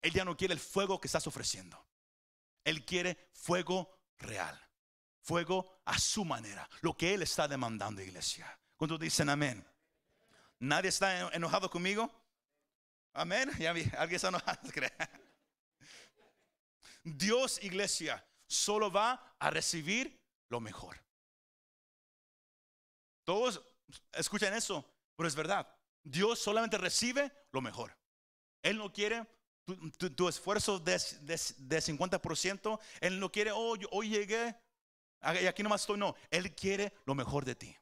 Él 0.00 0.12
ya 0.12 0.24
no 0.24 0.36
quiere 0.36 0.54
el 0.54 0.60
fuego 0.60 0.98
que 0.98 1.06
estás 1.06 1.26
ofreciendo. 1.26 1.86
Él 2.64 2.84
quiere 2.86 3.28
fuego 3.34 4.00
real. 4.18 4.58
Fuego 5.20 5.82
a 5.84 5.98
su 5.98 6.24
manera. 6.24 6.68
Lo 6.80 6.96
que 6.96 7.12
Él 7.12 7.22
está 7.22 7.46
demandando, 7.46 8.00
iglesia. 8.00 8.58
Cuando 8.74 8.96
dicen 8.96 9.28
amén. 9.28 9.64
¿Nadie 10.58 10.88
está 10.88 11.28
enojado 11.34 11.68
conmigo? 11.68 12.10
Amén. 13.12 13.50
Ya 13.58 13.74
vi, 13.74 13.82
alguien 13.98 14.16
está 14.16 14.28
enojado. 14.28 14.60
Dios, 17.04 17.62
iglesia, 17.62 18.26
solo 18.46 18.90
va 18.90 19.36
a 19.38 19.50
recibir 19.50 20.18
lo 20.48 20.58
mejor. 20.58 21.02
Todos 23.24 23.62
escuchan 24.12 24.54
eso, 24.54 24.84
pero 25.16 25.28
es 25.28 25.34
verdad. 25.34 25.68
Dios 26.02 26.38
solamente 26.38 26.78
recibe 26.78 27.32
lo 27.52 27.60
mejor. 27.60 27.96
Él 28.62 28.78
no 28.78 28.92
quiere 28.92 29.26
tu, 30.16 30.28
esfuerzo 30.28 30.78
de, 30.78 30.92
de, 31.20 31.78
50%. 31.78 32.80
Él 33.00 33.20
no 33.20 33.30
quiere, 33.30 33.52
oh, 33.52 33.76
hoy 33.90 34.08
llegué, 34.08 34.54
y 35.40 35.46
aquí 35.46 35.62
nomás 35.62 35.82
estoy. 35.82 35.98
No, 35.98 36.14
Él 36.30 36.54
quiere 36.54 36.92
lo 37.04 37.14
mejor 37.14 37.44
de 37.44 37.54
ti. 37.54 37.76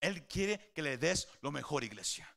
Él 0.00 0.26
quiere 0.26 0.72
que 0.74 0.82
le 0.82 0.98
des 0.98 1.28
lo 1.40 1.50
mejor, 1.50 1.84
iglesia. 1.84 2.33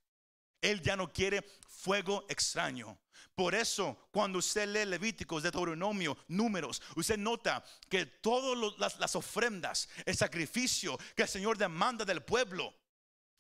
Él 0.68 0.82
ya 0.82 0.98
no 0.98 1.12
quiere 1.14 1.42
fuego 1.68 2.26
extraño. 2.28 2.98
Por 3.34 3.56
eso, 3.56 4.10
cuando 4.12 4.40
usted 4.40 4.68
lee 4.68 4.86
Levíticos, 4.86 5.44
de 5.44 5.52
Deuteronomio, 5.52 6.18
números, 6.28 6.82
usted 6.96 7.18
nota 7.18 7.64
que 7.88 8.06
todas 8.06 8.98
las, 8.98 9.16
ofrendas, 9.16 9.88
el 10.06 10.18
sacrificio 10.18 10.98
que 11.16 11.22
el 11.22 11.30
Señor 11.30 11.58
demanda 11.58 12.04
del 12.04 12.22
pueblo, 12.22 12.74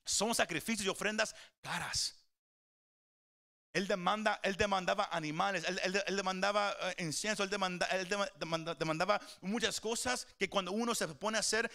son 0.06 0.34
sacrificios 0.34 0.86
y 0.86 0.90
ofrendas 0.90 1.36
caras. 1.62 2.16
Él, 3.74 3.88
demanda, 3.88 4.40
él 4.44 4.56
demandaba 4.56 5.10
animales, 5.12 5.66
él, 5.66 6.16
demandaba 6.16 6.76
eh, 6.80 7.04
incienso, 7.04 7.44
él, 7.44 7.50
demandaba 7.50 9.20
muchas 9.42 9.82
cosas 9.82 10.28
que 10.40 10.50
cuando 10.50 10.72
uno 10.72 10.96
se 10.96 11.08
pone 11.10 11.38
a 11.38 11.42
hacer 11.42 11.70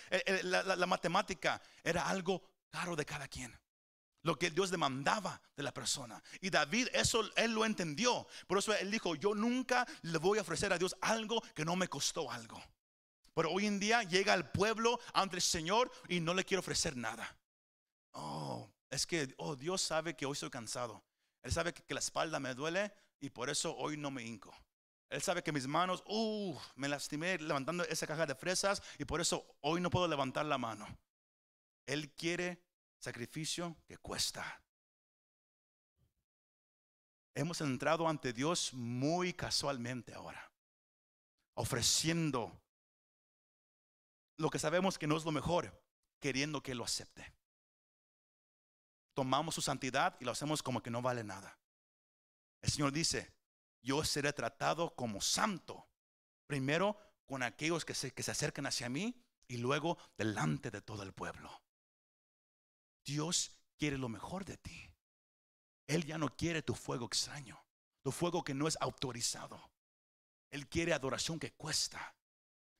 la, 0.44 0.86
matemática 0.86 1.60
era 1.84 2.08
algo 2.08 2.42
caro 2.70 2.96
de 2.96 3.04
cada 3.04 3.28
quien. 3.28 3.61
Lo 4.22 4.38
que 4.38 4.50
Dios 4.50 4.70
demandaba 4.70 5.40
de 5.56 5.62
la 5.64 5.74
persona. 5.74 6.22
Y 6.40 6.50
David, 6.50 6.88
eso 6.92 7.22
él 7.34 7.52
lo 7.52 7.64
entendió. 7.64 8.26
Por 8.46 8.58
eso 8.58 8.72
él 8.74 8.90
dijo: 8.90 9.16
Yo 9.16 9.34
nunca 9.34 9.86
le 10.02 10.18
voy 10.18 10.38
a 10.38 10.42
ofrecer 10.42 10.72
a 10.72 10.78
Dios 10.78 10.96
algo 11.00 11.42
que 11.54 11.64
no 11.64 11.74
me 11.74 11.88
costó 11.88 12.30
algo. 12.30 12.62
Pero 13.34 13.50
hoy 13.50 13.66
en 13.66 13.80
día 13.80 14.02
llega 14.02 14.34
el 14.34 14.46
pueblo 14.46 15.00
ante 15.14 15.36
el 15.36 15.42
Señor 15.42 15.90
y 16.08 16.20
no 16.20 16.34
le 16.34 16.44
quiere 16.44 16.60
ofrecer 16.60 16.96
nada. 16.96 17.36
Oh, 18.12 18.70
es 18.90 19.06
que, 19.06 19.34
oh, 19.38 19.56
Dios 19.56 19.80
sabe 19.80 20.14
que 20.14 20.26
hoy 20.26 20.32
estoy 20.32 20.50
cansado. 20.50 21.02
Él 21.42 21.50
sabe 21.50 21.72
que, 21.72 21.94
la 21.94 22.00
espalda 22.00 22.38
me 22.38 22.54
duele 22.54 22.92
y 23.20 23.30
por 23.30 23.48
eso 23.48 23.74
hoy 23.76 23.96
no 23.96 24.10
me 24.10 24.22
hinco. 24.22 24.54
Él 25.08 25.22
sabe 25.22 25.42
que 25.42 25.52
mis 25.52 25.66
manos, 25.66 26.02
uh, 26.06 26.58
me 26.76 26.88
lastimé 26.88 27.38
levantando 27.38 27.84
esa 27.84 28.06
caja 28.06 28.26
de 28.26 28.34
fresas 28.34 28.82
y 28.98 29.04
por 29.04 29.20
eso 29.20 29.56
hoy 29.60 29.80
no 29.80 29.90
puedo 29.90 30.08
levantar 30.08 30.46
la 30.46 30.58
mano. 30.58 30.86
Él 31.86 32.12
quiere 32.12 32.62
sacrificio 33.02 33.76
que 33.86 33.96
cuesta. 33.98 34.62
Hemos 37.34 37.60
entrado 37.60 38.08
ante 38.08 38.32
Dios 38.32 38.72
muy 38.74 39.32
casualmente 39.32 40.14
ahora, 40.14 40.52
ofreciendo 41.54 42.60
lo 44.36 44.50
que 44.50 44.58
sabemos 44.58 44.98
que 44.98 45.06
no 45.06 45.16
es 45.16 45.24
lo 45.24 45.32
mejor, 45.32 45.82
queriendo 46.20 46.62
que 46.62 46.74
lo 46.74 46.84
acepte 46.84 47.34
tomamos 49.14 49.54
su 49.54 49.62
santidad 49.62 50.16
y 50.20 50.24
lo 50.24 50.32
hacemos 50.32 50.62
como 50.62 50.82
que 50.82 50.90
no 50.90 51.02
vale 51.02 51.24
nada. 51.24 51.58
El 52.62 52.70
Señor 52.70 52.92
dice, 52.92 53.32
yo 53.82 54.04
seré 54.04 54.32
tratado 54.32 54.94
como 54.94 55.20
santo, 55.20 55.88
primero 56.46 56.96
con 57.26 57.42
aquellos 57.42 57.84
que 57.84 57.94
se, 57.94 58.12
que 58.12 58.22
se 58.22 58.30
acercan 58.30 58.66
hacia 58.66 58.88
mí 58.88 59.22
y 59.48 59.58
luego 59.58 59.98
delante 60.16 60.70
de 60.70 60.82
todo 60.82 61.02
el 61.02 61.12
pueblo. 61.12 61.62
Dios 63.04 63.52
quiere 63.76 63.98
lo 63.98 64.08
mejor 64.08 64.44
de 64.44 64.56
ti. 64.56 64.90
Él 65.86 66.04
ya 66.04 66.18
no 66.18 66.34
quiere 66.36 66.62
tu 66.62 66.74
fuego 66.74 67.06
extraño, 67.06 67.62
tu 68.02 68.12
fuego 68.12 68.42
que 68.44 68.54
no 68.54 68.68
es 68.68 68.78
autorizado. 68.80 69.70
Él 70.50 70.68
quiere 70.68 70.92
adoración 70.92 71.38
que 71.38 71.52
cuesta. 71.52 72.14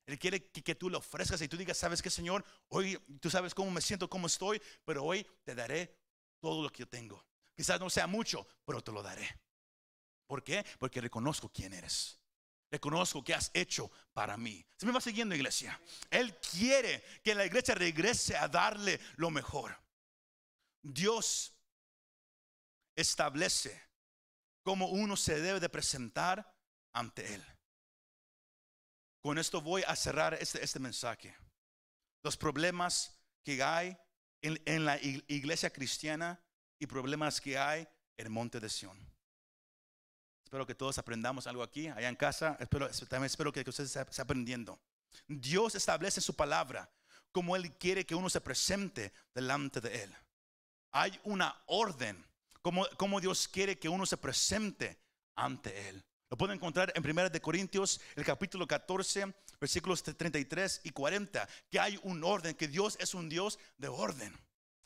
Él 0.05 0.19
quiere 0.19 0.49
que, 0.49 0.75
tú 0.75 0.89
le 0.89 0.97
ofrezcas 0.97 1.41
y 1.41 1.47
tú 1.47 1.57
digas, 1.57 1.77
¿sabes 1.77 2.01
qué, 2.01 2.09
Señor? 2.09 2.43
Hoy 2.69 2.97
tú 3.21 3.29
sabes 3.29 3.53
cómo 3.53 3.71
me 3.71 3.81
siento, 3.81 4.09
cómo 4.09 4.27
estoy, 4.27 4.61
pero 4.85 5.03
hoy 5.03 5.25
te 5.43 5.55
daré 5.55 5.97
todo 6.39 6.61
lo 6.61 6.69
que 6.69 6.79
yo 6.79 6.87
tengo. 6.87 7.25
Quizás 7.55 7.79
no 7.79 7.89
sea 7.89 8.07
mucho, 8.07 8.45
pero 8.65 8.81
te 8.81 8.91
lo 8.91 9.01
daré. 9.01 9.39
¿Por 10.27 10.43
qué? 10.43 10.65
Porque 10.77 11.01
reconozco 11.01 11.49
quién 11.49 11.73
eres. 11.73 12.19
Reconozco 12.69 13.23
que 13.23 13.33
has 13.33 13.51
hecho 13.53 13.91
para 14.13 14.35
mí. 14.35 14.65
Se 14.77 14.85
me 14.85 14.91
va 14.91 14.99
siguiendo, 14.99 15.35
iglesia. 15.35 15.79
Él 16.09 16.35
quiere 16.37 17.03
que 17.23 17.35
la 17.35 17.45
iglesia 17.45 17.75
regrese 17.75 18.35
a 18.35 18.47
darle 18.47 18.99
lo 19.15 19.29
mejor. 19.29 19.82
Dios 20.83 21.55
establece 22.95 23.81
cómo 24.63 24.87
uno 24.87 25.17
se 25.17 25.39
debe 25.39 25.59
de 25.59 25.69
presentar 25.69 26.55
ante 26.93 27.33
Él. 27.33 27.43
Con 29.21 29.37
esto 29.37 29.61
voy 29.61 29.83
a 29.87 29.95
cerrar 29.95 30.33
este, 30.35 30.63
este 30.63 30.79
mensaje. 30.79 31.35
Los 32.23 32.37
problemas 32.37 33.17
que 33.43 33.63
hay 33.63 33.97
en, 34.41 34.85
la 34.85 34.99
iglesia 35.01 35.71
cristiana 35.71 36.41
y 36.77 36.85
problemas 36.85 37.39
que 37.39 37.57
hay 37.57 37.87
en 38.17 38.25
el 38.25 38.29
monte 38.29 38.59
de 38.59 38.69
Sion. 38.69 38.97
Espero 40.43 40.67
que 40.67 40.75
todos 40.75 40.97
aprendamos 40.97 41.47
algo 41.47 41.63
aquí, 41.63 41.87
allá 41.87 42.09
en 42.09 42.15
casa. 42.15 42.57
Espero, 42.59 42.89
también 42.89 43.25
espero 43.25 43.51
que 43.51 43.61
ustedes 43.67 43.95
estén 43.95 44.23
aprendiendo. 44.23 44.79
Dios 45.27 45.75
establece 45.75 46.21
su 46.21 46.35
palabra 46.35 46.91
como 47.31 47.55
Él 47.55 47.75
quiere 47.77 48.05
que 48.05 48.15
uno 48.15 48.29
se 48.29 48.41
presente 48.41 49.13
delante 49.33 49.81
de 49.81 50.03
Él. 50.03 50.15
Hay 50.95 51.19
una 51.23 51.59
orden, 51.65 52.23
como, 52.61 53.19
Dios 53.19 53.47
quiere 53.47 53.79
que 53.79 53.89
uno 53.89 54.05
se 54.05 54.15
presente 54.15 54.99
ante 55.35 55.89
Él. 55.89 56.05
Lo 56.29 56.37
pueden 56.37 56.55
encontrar 56.57 56.93
en 56.95 57.03
1 57.03 57.31
de 57.31 57.41
Corintios, 57.41 57.99
el 58.15 58.23
capítulo 58.23 58.67
14, 58.67 59.33
versículos 59.59 60.03
33 60.03 60.81
y 60.83 60.91
40, 60.91 61.49
que 61.71 61.79
hay 61.79 61.99
un 62.03 62.23
orden, 62.23 62.55
que 62.55 62.67
Dios 62.67 62.95
es 62.99 63.15
un 63.15 63.27
Dios 63.27 63.57
de 63.77 63.87
orden. 63.87 64.39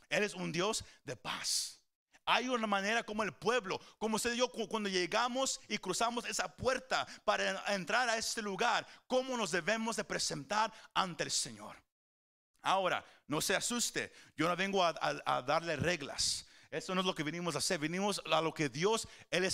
Él 0.08 0.24
es 0.24 0.34
un 0.34 0.54
Dios 0.54 0.86
de 1.04 1.17
paz. 1.17 1.82
Hay 2.26 2.48
una 2.48 2.67
manera 2.67 3.04
como 3.04 3.24
el 3.24 3.34
pueblo, 3.34 3.78
como 3.98 4.17
se 4.17 4.32
dio 4.32 4.50
cuando 4.50 4.88
llegamos 4.88 5.60
y 5.67 5.78
cruzamos 5.78 6.24
esa 6.26 6.56
puerta 6.56 7.06
para 7.26 7.76
entrar 7.76 8.08
a 8.08 8.17
este 8.17 8.41
lugar, 8.41 8.88
cómo 9.08 9.36
nos 9.36 9.52
debemos 9.52 9.98
de 9.98 10.06
presentar 10.06 10.72
ante 10.93 11.26
el 11.26 11.32
Señor. 11.32 11.76
Ahora, 12.67 13.06
no 13.27 13.39
se 13.39 13.56
asuste, 13.56 14.12
yo 14.36 14.49
no 14.49 14.56
vengo 14.58 14.84
a, 14.84 15.41
darle 15.41 15.77
reglas. 15.77 16.45
Eso 16.69 16.93
no 16.93 16.99
es 16.99 17.08
lo 17.08 17.15
que 17.15 17.23
venimos 17.23 17.56
a 17.56 17.60
hacer. 17.60 17.80
Venimos 17.80 18.21
a 18.30 18.41
lo 18.41 18.53
que 18.53 18.67
Dios, 18.67 19.08
él, 19.32 19.49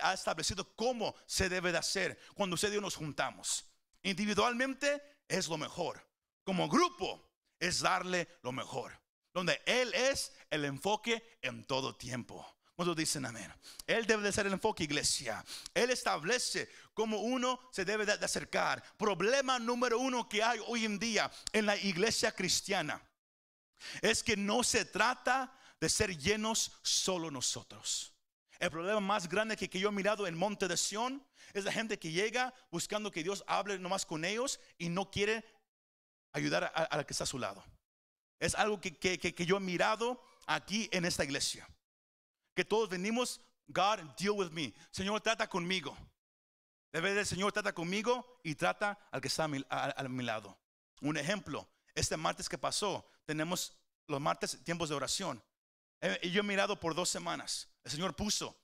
ha 0.00 0.14
establecido 0.14 0.64
cómo 0.76 1.16
se 1.26 1.48
debe 1.48 1.72
de 1.72 1.78
hacer 1.78 2.16
cuando 2.34 2.54
usted 2.54 2.70
y 2.70 2.76
yo 2.76 2.80
nos 2.80 2.94
juntamos. 2.94 3.64
Individualmente 4.04 5.02
es 5.26 5.48
lo 5.48 5.58
mejor. 5.58 6.08
Como 6.44 6.68
grupo 6.68 7.28
es 7.58 7.80
darle 7.80 8.28
lo 8.42 8.52
mejor. 8.52 8.96
Donde 9.34 9.60
Él 9.66 9.92
es 9.92 10.32
el 10.48 10.66
enfoque 10.66 11.38
en 11.42 11.64
todo 11.64 11.96
tiempo. 11.96 12.55
Cuando 12.76 12.94
dicen 12.94 13.24
amén? 13.24 13.50
Él 13.86 14.06
debe 14.06 14.22
de 14.22 14.32
ser 14.32 14.46
el 14.46 14.52
enfoque, 14.52 14.84
iglesia. 14.84 15.42
Él 15.72 15.90
establece 15.90 16.68
cómo 16.92 17.20
uno 17.20 17.58
se 17.72 17.86
debe 17.86 18.04
de 18.04 18.12
acercar. 18.12 18.82
Problema 18.98 19.58
número 19.58 19.98
uno 19.98 20.28
que 20.28 20.42
hay 20.42 20.60
hoy 20.66 20.84
en 20.84 20.98
día 20.98 21.30
en 21.52 21.64
la 21.64 21.76
iglesia 21.76 22.32
cristiana 22.32 23.02
es 24.02 24.22
que 24.22 24.36
no 24.36 24.62
se 24.62 24.84
trata 24.84 25.52
de 25.80 25.88
ser 25.88 26.16
llenos 26.18 26.72
solo 26.82 27.30
nosotros. 27.30 28.12
El 28.58 28.70
problema 28.70 29.00
más 29.00 29.28
grande 29.28 29.56
que, 29.56 29.78
yo 29.78 29.88
he 29.88 29.92
mirado 29.92 30.26
en 30.26 30.36
Monte 30.36 30.68
de 30.68 30.76
Sion 30.76 31.24
es 31.52 31.64
la 31.64 31.72
gente 31.72 31.98
que 31.98 32.10
llega 32.10 32.54
buscando 32.70 33.10
que 33.10 33.22
Dios 33.22 33.44
hable 33.46 33.78
nomás 33.78 34.06
con 34.06 34.24
ellos 34.24 34.60
y 34.78 34.88
no 34.88 35.10
quiere 35.10 35.44
ayudar 36.32 36.72
a, 36.74 36.96
la 36.96 37.04
que 37.04 37.12
está 37.12 37.24
a 37.24 37.26
su 37.26 37.38
lado. 37.38 37.64
Es 38.38 38.54
algo 38.54 38.80
que, 38.80 39.34
yo 39.46 39.56
he 39.56 39.60
mirado 39.60 40.22
aquí 40.46 40.88
en 40.92 41.04
esta 41.04 41.24
iglesia. 41.24 41.68
Que 42.56 42.64
todos 42.64 42.88
venimos, 42.88 43.40
God, 43.68 44.00
deal 44.18 44.32
with 44.32 44.50
me. 44.50 44.72
Señor, 44.90 45.20
trata 45.20 45.46
conmigo. 45.46 45.94
Debe 46.90 47.12
del 47.12 47.26
Señor 47.26 47.52
trata 47.52 47.74
conmigo 47.74 48.40
y 48.42 48.54
trata 48.54 48.98
al 49.10 49.20
que 49.20 49.28
está 49.28 49.44
a 49.44 49.48
mi, 49.48 50.24
lado. 50.24 50.58
Un 51.02 51.18
ejemplo, 51.18 51.68
este 51.94 52.16
martes 52.16 52.48
que 52.48 52.56
pasó, 52.56 53.06
tenemos 53.26 53.76
los 54.06 54.22
martes 54.22 54.64
tiempos 54.64 54.88
de 54.88 54.94
oración. 54.94 55.44
Eh, 56.00 56.18
y 56.22 56.30
yo 56.30 56.40
he 56.40 56.42
mirado 56.42 56.80
por 56.80 56.94
dos 56.94 57.10
semanas. 57.10 57.68
El 57.84 57.90
Señor 57.90 58.16
puso, 58.16 58.58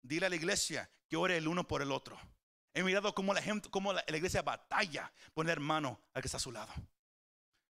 dile 0.00 0.24
a 0.24 0.30
la 0.30 0.36
iglesia 0.36 0.90
que 1.06 1.18
ore 1.18 1.36
el 1.36 1.46
uno 1.46 1.68
por 1.68 1.82
el 1.82 1.92
otro. 1.92 2.18
He 2.72 2.82
mirado 2.82 3.14
cómo 3.14 3.34
la 3.34 3.42
gente, 3.42 3.68
cómo 3.68 3.92
la, 3.92 4.02
iglesia 4.08 4.40
batalla 4.40 5.12
poner 5.34 5.60
mano 5.60 6.00
al 6.14 6.22
que 6.22 6.28
está 6.28 6.38
a 6.38 6.40
su 6.40 6.52
lado. 6.52 6.72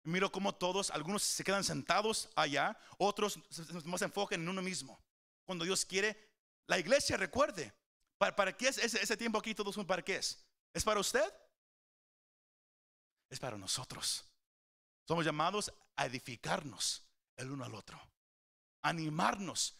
Miro 0.04 0.32
cómo 0.32 0.54
todos, 0.54 0.92
algunos 0.92 1.24
se 1.24 1.44
quedan 1.44 1.64
sentados 1.64 2.30
allá, 2.36 2.78
otros 3.00 3.40
se 3.50 4.06
enfocan 4.06 4.42
en 4.42 4.50
uno 4.50 4.62
mismo. 4.62 5.02
Cuando 5.48 5.64
Dios 5.64 5.86
quiere, 5.86 6.16
la 6.68 6.78
iglesia 6.78 7.16
recuerde. 7.18 7.74
¿Para, 8.18 8.56
qué 8.56 8.68
es 8.68 8.78
ese, 8.78 9.16
tiempo 9.16 9.40
aquí? 9.40 9.56
Todos 9.56 9.78
para 9.86 10.04
qué 10.04 10.18
es? 10.18 10.46
¿Es 10.74 10.84
para 10.84 11.00
usted? 11.00 11.24
Es 13.30 13.40
para 13.40 13.58
nosotros. 13.58 14.26
Somos 15.08 15.24
llamados 15.24 15.74
a 15.96 16.06
edificarnos 16.06 17.08
el 17.38 17.50
uno 17.50 17.64
al 17.64 17.74
otro. 17.74 18.00
animarnos. 18.82 19.76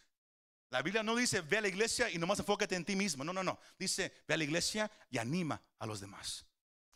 La 0.70 0.82
Biblia 0.82 1.02
no 1.02 1.16
dice 1.16 1.40
ve 1.40 1.58
a 1.58 1.60
la 1.62 1.68
iglesia 1.68 2.10
y 2.10 2.18
nomás 2.18 2.38
enfócate 2.38 2.74
en 2.74 2.84
ti 2.84 2.96
mismo. 2.96 3.22
No, 3.22 3.32
no, 3.32 3.42
no. 3.42 3.58
Dice 3.78 4.22
ve 4.26 4.34
a 4.34 4.36
la 4.38 4.44
iglesia 4.44 4.90
y 5.10 5.18
anima 5.18 5.60
a 5.78 5.86
los 5.86 6.00
demás. 6.00 6.46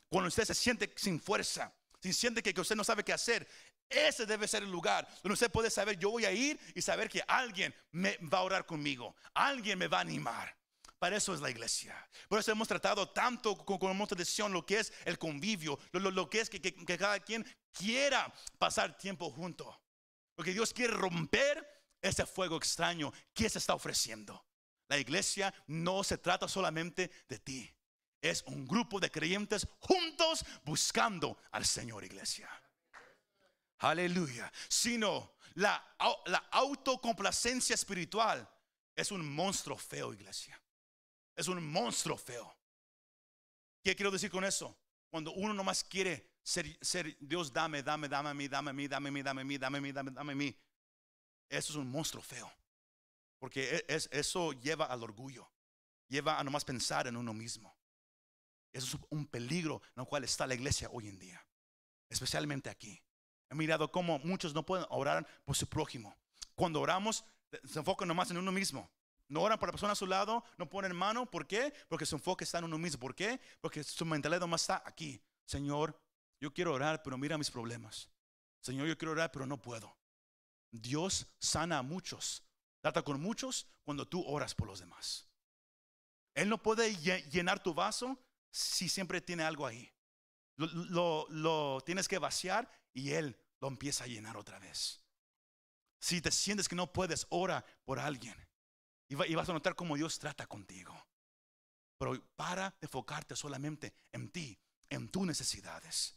Cuando 0.09 0.29
usted 0.29 0.45
se 0.45 0.55
siente 0.55 0.93
sin 0.97 1.21
fuerza, 1.21 1.75
si 2.01 2.13
siente 2.13 2.43
que 2.43 2.59
usted 2.59 2.77
no 2.77 2.85
sabe 2.85 3.05
qué 3.05 3.13
hacer, 3.13 3.47
ese 3.93 4.27
debe 4.27 4.49
ser 4.49 4.63
el 4.63 4.71
lugar 4.71 5.07
donde 5.23 5.35
usted 5.35 5.51
puede 5.51 5.71
saber, 5.71 5.99
yo 5.99 6.11
voy 6.11 6.25
a 6.25 6.33
ir 6.33 6.59
y 6.75 6.83
saber 6.83 7.09
que 7.09 7.23
alguien 7.27 7.75
me 7.93 8.17
va 8.19 8.39
a 8.39 8.43
orar 8.43 8.67
conmigo, 8.67 9.15
alguien 9.35 9.79
me 9.79 9.89
va 9.89 9.99
a 9.99 10.03
animar. 10.03 10.57
Para 10.99 11.17
eso 11.17 11.35
es 11.35 11.41
la 11.41 11.51
iglesia. 11.51 11.97
Por 12.29 12.39
eso 12.39 12.53
hemos 12.53 12.69
tratado 12.69 13.11
tanto 13.11 13.57
con, 13.57 13.77
con 13.77 13.97
motivación 13.97 14.53
lo 14.53 14.65
que 14.65 14.79
es 14.79 14.93
el 15.05 15.19
convivio, 15.19 15.77
lo, 15.91 16.31
que 16.31 16.41
es 16.41 16.49
que, 16.49 16.61
que 16.61 16.97
cada 16.97 17.19
quien 17.19 17.45
quiera 17.73 18.33
pasar 18.57 18.97
tiempo 18.97 19.29
junto. 19.29 19.83
Porque 20.37 20.53
Dios 20.53 20.73
quiere 20.73 20.95
romper 20.95 21.67
ese 22.01 22.25
fuego 22.25 22.57
extraño 22.57 23.13
que 23.35 23.49
se 23.49 23.59
está 23.59 23.75
ofreciendo. 23.75 24.47
La 24.87 24.97
iglesia 24.97 25.53
no 25.67 26.05
se 26.05 26.19
trata 26.19 26.47
solamente 26.47 27.11
de 27.29 27.39
ti. 27.41 27.75
Es 28.21 28.45
un 28.47 28.65
grupo 28.69 29.01
de 29.01 29.11
creyentes 29.11 29.67
juntos 29.81 30.45
buscando 30.63 31.37
al 31.51 31.67
Señor 31.67 32.05
iglesia. 32.05 32.49
Aleluya. 33.83 34.51
Sino 34.69 35.35
la, 35.55 35.97
la 36.27 36.39
autocomplacencia 36.51 37.75
espiritual 37.75 38.49
es 38.95 39.11
un 39.11 39.27
monstruo 39.35 39.77
feo, 39.77 40.13
iglesia. 40.13 40.61
Es 41.35 41.49
un 41.49 41.65
monstruo 41.65 42.17
feo. 42.17 42.55
¿Qué 43.83 43.97
quiero 43.97 44.11
decir 44.11 44.31
con 44.31 44.45
eso? 44.45 44.77
Cuando 45.11 45.33
uno 45.33 45.53
nomás 45.53 45.83
quiere 45.83 46.31
ser, 46.43 46.79
ser 46.81 47.17
Dios, 47.21 47.53
dame, 47.53 47.83
dame, 47.83 48.09
dame 48.09 48.31
a 48.31 48.35
mí, 48.35 48.49
dame 48.49 48.71
a 48.71 48.73
mí, 48.73 48.89
dame 48.89 49.09
a 49.09 49.13
mí, 49.13 49.23
dame 49.23 49.41
a 49.41 49.45
mí, 49.45 49.59
dame 49.59 49.79
a 49.79 49.81
mí, 49.81 49.93
dame, 49.93 50.11
dame 50.11 50.33
a 50.33 50.37
mí. 50.37 50.57
Eso 51.49 51.73
es 51.73 51.77
un 51.77 51.91
monstruo 51.91 52.23
feo. 52.23 52.51
Porque 53.39 53.85
es, 53.89 54.09
eso 54.13 54.53
lleva 54.53 54.87
al 54.87 55.03
orgullo. 55.03 55.51
Lleva 56.09 56.39
a 56.39 56.45
nomás 56.45 56.65
pensar 56.65 57.07
en 57.09 57.17
uno 57.17 57.35
mismo. 57.35 57.77
Eso 58.73 58.97
es 58.97 59.03
un 59.11 59.27
peligro 59.27 59.83
en 59.97 60.03
el 60.03 60.07
cual 60.07 60.25
está 60.25 60.47
la 60.47 60.55
iglesia 60.55 60.89
hoy 60.91 61.09
en 61.09 61.19
día. 61.19 61.45
Especialmente 62.09 62.71
aquí. 62.71 63.03
He 63.53 63.55
mirado 63.55 63.93
cómo 63.93 64.19
muchos 64.21 64.55
no 64.55 64.65
pueden 64.65 64.87
orar 64.89 65.27
por 65.45 65.55
su 65.55 65.67
prójimo. 65.67 66.17
Cuando 66.55 66.81
oramos, 66.81 67.23
se 67.65 67.79
enfocan 67.79 68.09
nomás 68.09 68.31
en 68.31 68.39
uno 68.39 68.51
mismo. 68.51 68.91
No 69.29 69.43
oran 69.43 69.59
por 69.59 69.69
la 69.69 69.73
persona 69.73 69.93
a 69.93 69.97
su 69.97 70.07
lado, 70.07 70.43
no 70.57 70.71
ponen 70.71 70.97
mano. 70.97 71.27
¿Por 71.27 71.47
qué? 71.47 71.71
Porque 71.87 72.07
su 72.07 72.17
enfoque 72.17 72.45
está 72.45 72.59
en 72.59 72.65
uno 72.65 72.79
mismo. 72.79 72.99
¿Por 72.99 73.15
qué? 73.15 73.39
Porque 73.61 73.85
su 73.85 74.07
mentalidad 74.07 74.41
nomás 74.41 74.63
está 74.63 74.83
aquí. 74.87 75.23
Señor, 75.45 76.01
yo 76.41 76.51
quiero 76.55 76.73
orar, 76.73 77.03
pero 77.03 77.19
mira 77.19 77.37
mis 77.37 77.51
problemas. 77.51 78.09
Señor, 78.63 78.87
yo 78.87 78.97
quiero 78.97 79.13
orar, 79.13 79.31
pero 79.31 79.45
no 79.45 79.61
puedo. 79.61 79.95
Dios 80.71 81.27
sana 81.39 81.77
a 81.77 81.83
muchos. 81.83 82.43
Trata 82.81 83.03
con 83.03 83.21
muchos 83.21 83.67
cuando 83.85 84.09
tú 84.09 84.25
oras 84.27 84.55
por 84.55 84.67
los 84.67 84.81
demás. 84.81 85.29
Él 86.35 86.49
no 86.49 86.57
puede 86.63 86.97
llenar 86.97 87.63
tu 87.63 87.75
vaso 87.75 88.19
si 88.51 88.89
siempre 88.89 89.21
tiene 89.21 89.43
algo 89.43 89.67
ahí. 89.67 89.93
Lo, 90.57 91.27
lo, 91.29 91.81
tienes 91.85 92.09
que 92.09 92.19
vaciar 92.19 92.71
y 92.93 93.11
Él 93.11 93.37
lo 93.61 93.69
empieza 93.69 94.05
a 94.05 94.07
llenar 94.09 94.37
otra 94.37 94.59
vez. 94.59 95.01
Si 95.99 96.21
te 96.21 96.31
sientes 96.31 96.69
que 96.69 96.77
no 96.77 96.93
puedes, 96.93 97.27
ora 97.31 97.65
por 97.85 97.99
alguien. 97.99 98.35
Y, 99.09 99.15
vas 99.15 99.49
a 99.49 99.53
notar 99.53 99.75
cómo 99.75 99.97
Dios 99.97 100.19
trata 100.19 100.47
contigo. 100.47 100.93
Pero 101.99 102.21
para 102.35 102.75
enfocarte 102.81 103.37
solamente 103.37 103.95
en 104.11 104.31
ti, 104.31 104.59
en 104.89 105.09
tus 105.09 105.27
necesidades. 105.27 106.17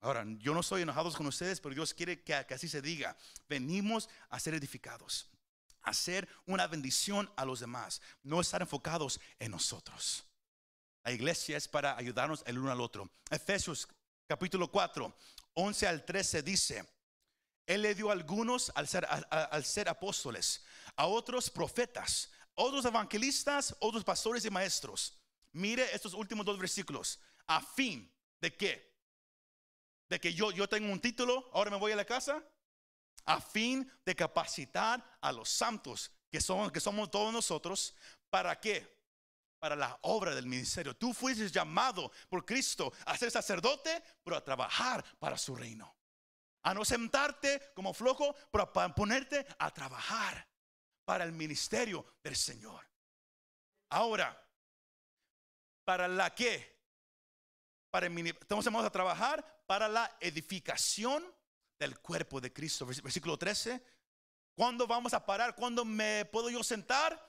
Ahora, 0.00 0.24
yo 0.38 0.54
no 0.54 0.60
estoy 0.60 0.82
enojado 0.82 1.12
con 1.12 1.26
ustedes, 1.26 1.60
pero 1.60 1.74
Dios 1.74 1.92
quiere 1.92 2.22
que, 2.22 2.44
que 2.46 2.54
así 2.54 2.68
se 2.68 2.80
diga. 2.80 3.16
Venimos 3.48 4.08
a 4.28 4.38
ser 4.38 4.54
edificados, 4.54 5.28
a 5.82 5.92
ser 5.92 6.28
una 6.46 6.68
bendición 6.68 7.28
a 7.36 7.44
los 7.44 7.58
demás, 7.58 8.00
no 8.22 8.40
estar 8.40 8.62
enfocados 8.62 9.18
en 9.40 9.50
nosotros. 9.50 10.24
La 11.02 11.10
iglesia 11.10 11.56
es 11.56 11.66
para 11.66 11.96
ayudarnos 11.96 12.44
el 12.46 12.58
uno 12.58 12.70
al 12.70 12.80
otro. 12.80 13.10
Efesios 13.30 13.88
capítulo 14.28 14.70
4, 14.70 15.16
11 15.60 15.88
al 15.88 16.04
13 16.04 16.42
dice, 16.42 16.86
Él 17.66 17.82
le 17.82 17.94
dio 17.96 18.10
a 18.10 18.12
algunos 18.12 18.70
al 18.76 18.86
ser, 18.86 19.04
al 19.04 19.64
ser 19.64 19.88
apóstoles, 19.88 20.64
a 20.94 21.06
otros 21.06 21.50
profetas, 21.50 22.30
otros 22.54 22.84
evangelistas, 22.84 23.74
otros 23.80 24.04
pastores 24.04 24.44
y 24.44 24.50
maestros. 24.50 25.18
Mire 25.52 25.92
estos 25.92 26.14
últimos 26.14 26.46
dos 26.46 26.58
versículos. 26.58 27.18
A 27.48 27.60
fin 27.60 28.08
de 28.40 28.56
que, 28.56 28.94
de 30.08 30.20
que 30.20 30.32
yo, 30.32 30.52
yo 30.52 30.68
tengo 30.68 30.92
un 30.92 31.00
título, 31.00 31.50
ahora 31.52 31.72
me 31.72 31.76
voy 31.76 31.90
a 31.90 31.96
la 31.96 32.04
casa, 32.04 32.40
a 33.24 33.40
fin 33.40 33.90
de 34.04 34.14
capacitar 34.14 35.18
a 35.20 35.32
los 35.32 35.48
santos, 35.48 36.12
que, 36.30 36.40
son, 36.40 36.70
que 36.70 36.78
somos 36.78 37.10
todos 37.10 37.32
nosotros, 37.32 37.96
¿para 38.30 38.60
qué? 38.60 38.97
Para 39.58 39.76
la 39.76 39.98
obra 40.02 40.34
del 40.34 40.46
ministerio. 40.46 40.96
Tú 40.96 41.12
fuiste 41.12 41.48
llamado 41.48 42.10
por 42.28 42.44
Cristo 42.44 42.92
a 43.06 43.16
ser 43.16 43.30
sacerdote, 43.30 44.02
pero 44.22 44.36
a 44.36 44.44
trabajar 44.44 45.04
para 45.18 45.36
su 45.36 45.54
reino. 45.54 45.96
A 46.62 46.74
no 46.74 46.84
sentarte 46.84 47.72
como 47.74 47.94
flojo, 47.94 48.34
pero 48.50 48.64
a 48.64 48.94
ponerte 48.94 49.46
a 49.58 49.70
trabajar 49.70 50.46
para 51.04 51.24
el 51.24 51.32
ministerio 51.32 52.04
del 52.22 52.36
Señor. 52.36 52.86
Ahora, 53.90 54.38
¿para 55.84 56.06
la 56.08 56.34
qué? 56.34 56.78
Para 57.90 58.06
estamos 58.06 58.64
llamados 58.64 58.86
a 58.86 58.92
trabajar 58.92 59.64
para 59.66 59.88
la 59.88 60.16
edificación 60.20 61.24
del 61.78 61.98
cuerpo 62.00 62.40
de 62.40 62.52
Cristo. 62.52 62.84
Versículo 62.84 63.38
13. 63.38 63.82
¿Cuándo 64.54 64.86
vamos 64.86 65.14
a 65.14 65.24
parar? 65.24 65.54
¿Cuándo 65.54 65.84
me 65.84 66.24
puedo 66.26 66.50
yo 66.50 66.62
sentar? 66.62 67.27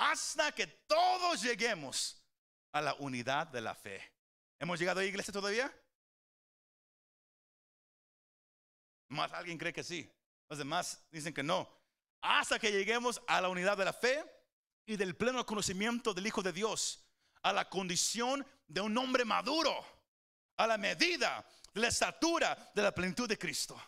Hasta 0.00 0.50
que 0.52 0.66
todos 0.66 1.42
lleguemos 1.42 2.18
a 2.72 2.80
la 2.80 2.94
unidad 2.94 3.46
de 3.48 3.60
la 3.60 3.74
fe. 3.74 4.00
¿Hemos 4.58 4.78
llegado 4.78 5.00
a 5.00 5.04
iglesia 5.04 5.30
todavía? 5.30 5.70
Más 9.08 9.30
alguien 9.32 9.58
cree 9.58 9.74
que 9.74 9.84
sí. 9.84 10.10
Los 10.48 10.58
demás 10.58 11.06
dicen 11.10 11.34
que 11.34 11.42
no. 11.42 11.68
Hasta 12.22 12.58
que 12.58 12.72
lleguemos 12.72 13.20
a 13.26 13.42
la 13.42 13.50
unidad 13.50 13.76
de 13.76 13.84
la 13.84 13.92
fe 13.92 14.24
y 14.86 14.96
del 14.96 15.16
pleno 15.16 15.44
conocimiento 15.44 16.14
del 16.14 16.26
Hijo 16.26 16.42
de 16.42 16.52
Dios, 16.52 17.04
a 17.42 17.52
la 17.52 17.68
condición 17.68 18.46
de 18.66 18.80
un 18.80 18.96
hombre 18.96 19.26
maduro, 19.26 19.84
a 20.56 20.66
la 20.66 20.78
medida 20.78 21.46
de 21.74 21.80
la 21.82 21.88
estatura 21.88 22.72
de 22.74 22.82
la 22.82 22.94
plenitud 22.94 23.28
de 23.28 23.38
Cristo. 23.38 23.78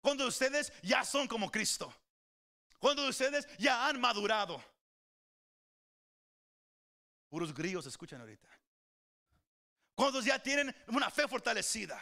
Cuando 0.00 0.28
ustedes 0.28 0.72
ya 0.82 1.04
son 1.04 1.26
como 1.26 1.50
Cristo. 1.50 1.92
Cuando 2.78 3.08
ustedes 3.08 3.48
ya 3.58 3.88
han 3.88 4.00
madurado. 4.00 4.75
Puros 7.28 7.52
grillos 7.52 7.86
escuchan 7.86 8.20
ahorita. 8.20 8.48
Cuando 9.94 10.20
ya 10.20 10.42
tienen 10.42 10.74
una 10.88 11.10
fe 11.10 11.26
fortalecida, 11.26 12.00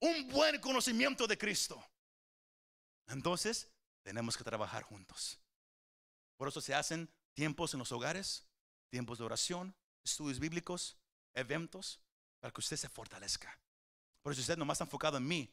un 0.00 0.28
buen 0.28 0.60
conocimiento 0.60 1.26
de 1.26 1.36
Cristo, 1.36 1.84
entonces 3.08 3.68
tenemos 4.02 4.36
que 4.36 4.44
trabajar 4.44 4.82
juntos. 4.82 5.40
Por 6.36 6.48
eso 6.48 6.60
se 6.60 6.74
hacen 6.74 7.10
tiempos 7.32 7.74
en 7.74 7.80
los 7.80 7.92
hogares, 7.92 8.46
tiempos 8.88 9.18
de 9.18 9.24
oración, 9.24 9.74
estudios 10.04 10.38
bíblicos, 10.38 10.96
eventos, 11.34 12.00
para 12.40 12.52
que 12.52 12.60
usted 12.60 12.76
se 12.76 12.88
fortalezca. 12.88 13.58
Por 14.22 14.32
eso 14.32 14.40
usted 14.40 14.56
nomás 14.56 14.76
está 14.76 14.84
enfocado 14.84 15.16
en 15.16 15.26
mí. 15.26 15.52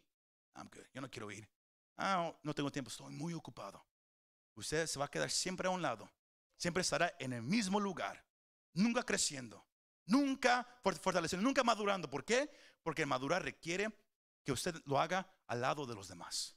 Yo 0.93 1.01
no 1.01 1.09
quiero 1.09 1.31
ir. 1.31 1.49
Ah, 1.97 2.33
no 2.43 2.53
tengo 2.53 2.71
tiempo, 2.71 2.89
estoy 2.89 3.11
muy 3.13 3.33
ocupado. 3.33 3.83
Usted 4.55 4.85
se 4.85 4.99
va 4.99 5.05
a 5.05 5.11
quedar 5.11 5.29
siempre 5.29 5.67
a 5.67 5.71
un 5.71 5.81
lado. 5.81 6.09
Siempre 6.57 6.81
estará 6.81 7.15
en 7.19 7.33
el 7.33 7.41
mismo 7.41 7.79
lugar 7.79 8.23
nunca 8.73 9.03
creciendo, 9.03 9.65
nunca 10.05 10.67
fortaleciendo, 10.83 11.43
nunca 11.43 11.63
madurando. 11.63 12.09
¿Por 12.09 12.25
qué? 12.25 12.51
Porque 12.83 13.05
madurar 13.05 13.43
requiere 13.43 13.89
que 14.43 14.51
usted 14.51 14.75
lo 14.85 14.99
haga 14.99 15.29
al 15.47 15.61
lado 15.61 15.85
de 15.85 15.95
los 15.95 16.07
demás. 16.07 16.55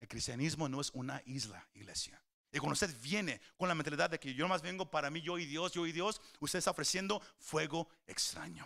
El 0.00 0.08
cristianismo 0.08 0.68
no 0.68 0.80
es 0.80 0.90
una 0.90 1.22
isla, 1.24 1.66
iglesia. 1.74 2.22
Y 2.52 2.58
cuando 2.58 2.74
usted 2.74 2.94
viene 3.00 3.40
con 3.56 3.68
la 3.68 3.74
mentalidad 3.74 4.10
de 4.10 4.20
que 4.20 4.32
yo 4.32 4.46
más 4.46 4.62
vengo 4.62 4.88
para 4.90 5.10
mí, 5.10 5.20
yo 5.20 5.38
y 5.38 5.46
Dios, 5.46 5.72
yo 5.72 5.86
y 5.86 5.92
Dios, 5.92 6.20
usted 6.38 6.58
está 6.58 6.70
ofreciendo 6.70 7.20
fuego 7.38 7.88
extraño. 8.06 8.64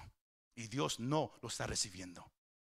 Y 0.55 0.67
Dios 0.67 1.01
no 1.01 1.33
lo 1.41 1.49
está 1.49 1.67
recibiendo. 1.67 2.31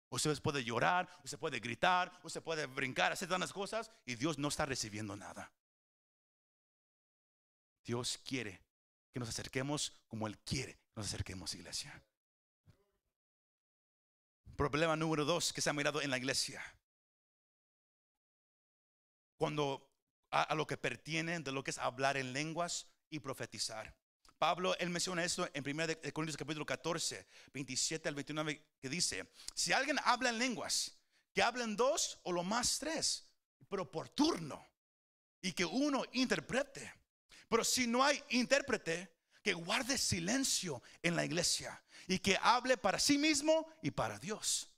Usted 0.09 0.41
puede 0.41 0.63
llorar, 0.63 1.09
usted 1.23 1.37
puede 1.37 1.59
gritar, 1.59 2.19
usted 2.23 2.41
puede 2.41 2.65
brincar, 2.67 3.11
hacer 3.11 3.27
tantas 3.27 3.51
cosas 3.51 3.91
y 4.05 4.15
Dios 4.15 4.37
no 4.37 4.47
está 4.47 4.65
recibiendo 4.65 5.15
nada. 5.15 5.51
Dios 7.83 8.19
quiere 8.25 8.61
que 9.13 9.19
nos 9.19 9.29
acerquemos 9.29 9.93
como 10.07 10.27
Él 10.27 10.37
quiere 10.39 10.83
nos 10.95 11.07
acerquemos, 11.07 11.53
iglesia. 11.55 12.01
Problema 14.55 14.95
número 14.95 15.25
dos 15.25 15.51
que 15.51 15.61
se 15.61 15.69
ha 15.69 15.73
mirado 15.73 16.01
en 16.01 16.11
la 16.11 16.17
iglesia. 16.17 16.63
Cuando 19.37 19.89
a, 20.29 20.53
lo 20.55 20.67
que 20.67 20.77
pertiene 20.77 21.39
de 21.39 21.51
lo 21.51 21.63
que 21.63 21.71
es 21.71 21.77
hablar 21.77 22.17
en 22.17 22.33
lenguas 22.33 22.87
y 23.09 23.19
profetizar. 23.19 23.95
Pablo, 24.37 24.77
él 24.77 24.89
menciona 24.89 25.23
esto 25.23 25.49
en 25.53 25.63
1 25.67 26.11
Corintios 26.11 26.37
capítulo 26.37 26.65
14, 26.65 27.27
27 27.53 28.09
al 28.09 28.15
29, 28.15 28.63
que 28.79 28.89
dice, 28.89 29.31
si 29.55 29.73
alguien 29.73 29.97
habla 30.03 30.29
en 30.29 30.37
lenguas, 30.37 30.97
que 31.33 31.41
hablen 31.41 31.75
dos 31.75 32.19
o 32.23 32.31
lo 32.31 32.43
más 32.43 32.77
tres, 32.77 33.27
pero 33.69 33.89
por 33.89 34.09
turno, 34.09 34.67
y 35.41 35.53
que 35.53 35.65
uno 35.65 36.03
interprete. 36.13 36.93
Pero 37.53 37.63
si 37.63 37.85
no 37.85 38.03
hay 38.03 38.19
intérprete, 38.29 39.13
que 39.43 39.53
guarde 39.53 39.99
silencio 39.99 40.81
en 41.03 41.15
la 41.15 41.23
iglesia 41.23 41.83
y 42.07 42.17
que 42.17 42.35
hable 42.41 42.77
para 42.77 42.97
sí 42.97 43.19
mismo 43.19 43.71
y 43.83 43.91
para 43.91 44.17
Dios. 44.17 44.71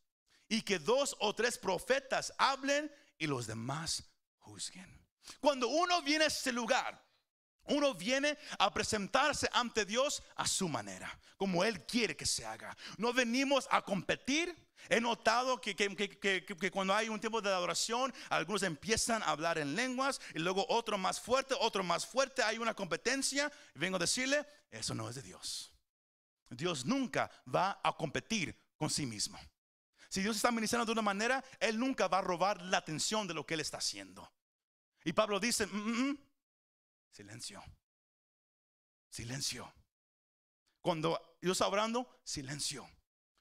Y 0.50 0.62
que 0.62 0.78
dos 0.78 1.16
o 1.22 1.34
tres 1.34 1.58
profetas 1.58 2.34
hablen 2.38 2.94
y 3.18 3.28
los 3.28 3.48
demás 3.48 4.04
juzguen. 4.40 5.08
Cuando 5.40 5.70
uno 5.70 6.02
viene 6.02 6.26
a 6.26 6.28
este 6.28 6.52
lugar, 6.52 7.02
uno 7.68 7.94
viene 7.94 8.38
a 8.60 8.74
presentarse 8.74 9.48
ante 9.54 9.86
Dios 9.86 10.22
a 10.36 10.46
su 10.46 10.68
manera, 10.68 11.18
como 11.38 11.64
Él 11.64 11.86
quiere 11.86 12.18
que 12.18 12.26
se 12.26 12.46
haga. 12.46 12.76
No 12.98 13.14
venimos 13.14 13.70
a 13.72 13.84
competir. 13.84 14.54
He 14.90 15.02
notado 15.02 15.60
que, 15.60 15.76
que, 15.76 16.72
cuando 16.72 16.94
hay 16.94 17.10
un 17.10 17.20
tiempo 17.20 17.42
de 17.42 17.50
adoración, 17.50 18.14
algunos 18.30 18.64
empiezan 18.64 19.24
a 19.24 19.28
hablar 19.28 19.58
en 19.58 19.76
lenguas 19.76 20.22
y 20.34 20.40
luego 20.40 20.66
otro 20.70 20.98
más 20.98 21.20
fuerte, 21.20 21.56
otro 21.60 21.84
más 21.84 22.06
fuerte. 22.06 22.44
Hay 22.44 22.58
una 22.58 22.74
competencia. 22.74 23.52
Y 23.74 23.80
vengo 23.80 23.98
a 23.98 24.00
decirle, 24.00 24.46
eso 24.72 24.94
no 24.94 25.10
es 25.10 25.16
de 25.16 25.22
Dios. 25.22 25.72
Dios 26.50 26.86
nunca 26.86 27.30
va 27.54 27.80
a 27.84 27.96
competir 27.96 28.56
con 28.78 28.90
sí 28.90 29.06
mismo. 29.06 29.40
Si 30.10 30.22
Dios 30.22 30.36
está 30.36 30.52
ministrando 30.52 30.86
de 30.86 30.92
una 30.92 31.02
manera, 31.02 31.44
Él 31.60 31.80
nunca 31.80 32.08
va 32.08 32.20
a 32.20 32.22
robar 32.22 32.62
la 32.62 32.78
atención 32.78 33.28
de 33.28 33.34
lo 33.34 33.46
que 33.46 33.56
Él 33.56 33.60
está 33.60 33.78
haciendo. 33.78 34.32
Y 35.04 35.14
Pablo 35.14 35.40
dice, 35.40 35.68
mm, 35.68 35.76
mm, 35.76 36.10
mm, 36.10 36.18
silencio, 37.12 37.64
silencio. 39.10 39.74
Cuando 40.82 41.38
Dios 41.42 41.58
está 41.58 41.66
hablando, 41.66 42.20
silencio. 42.24 42.90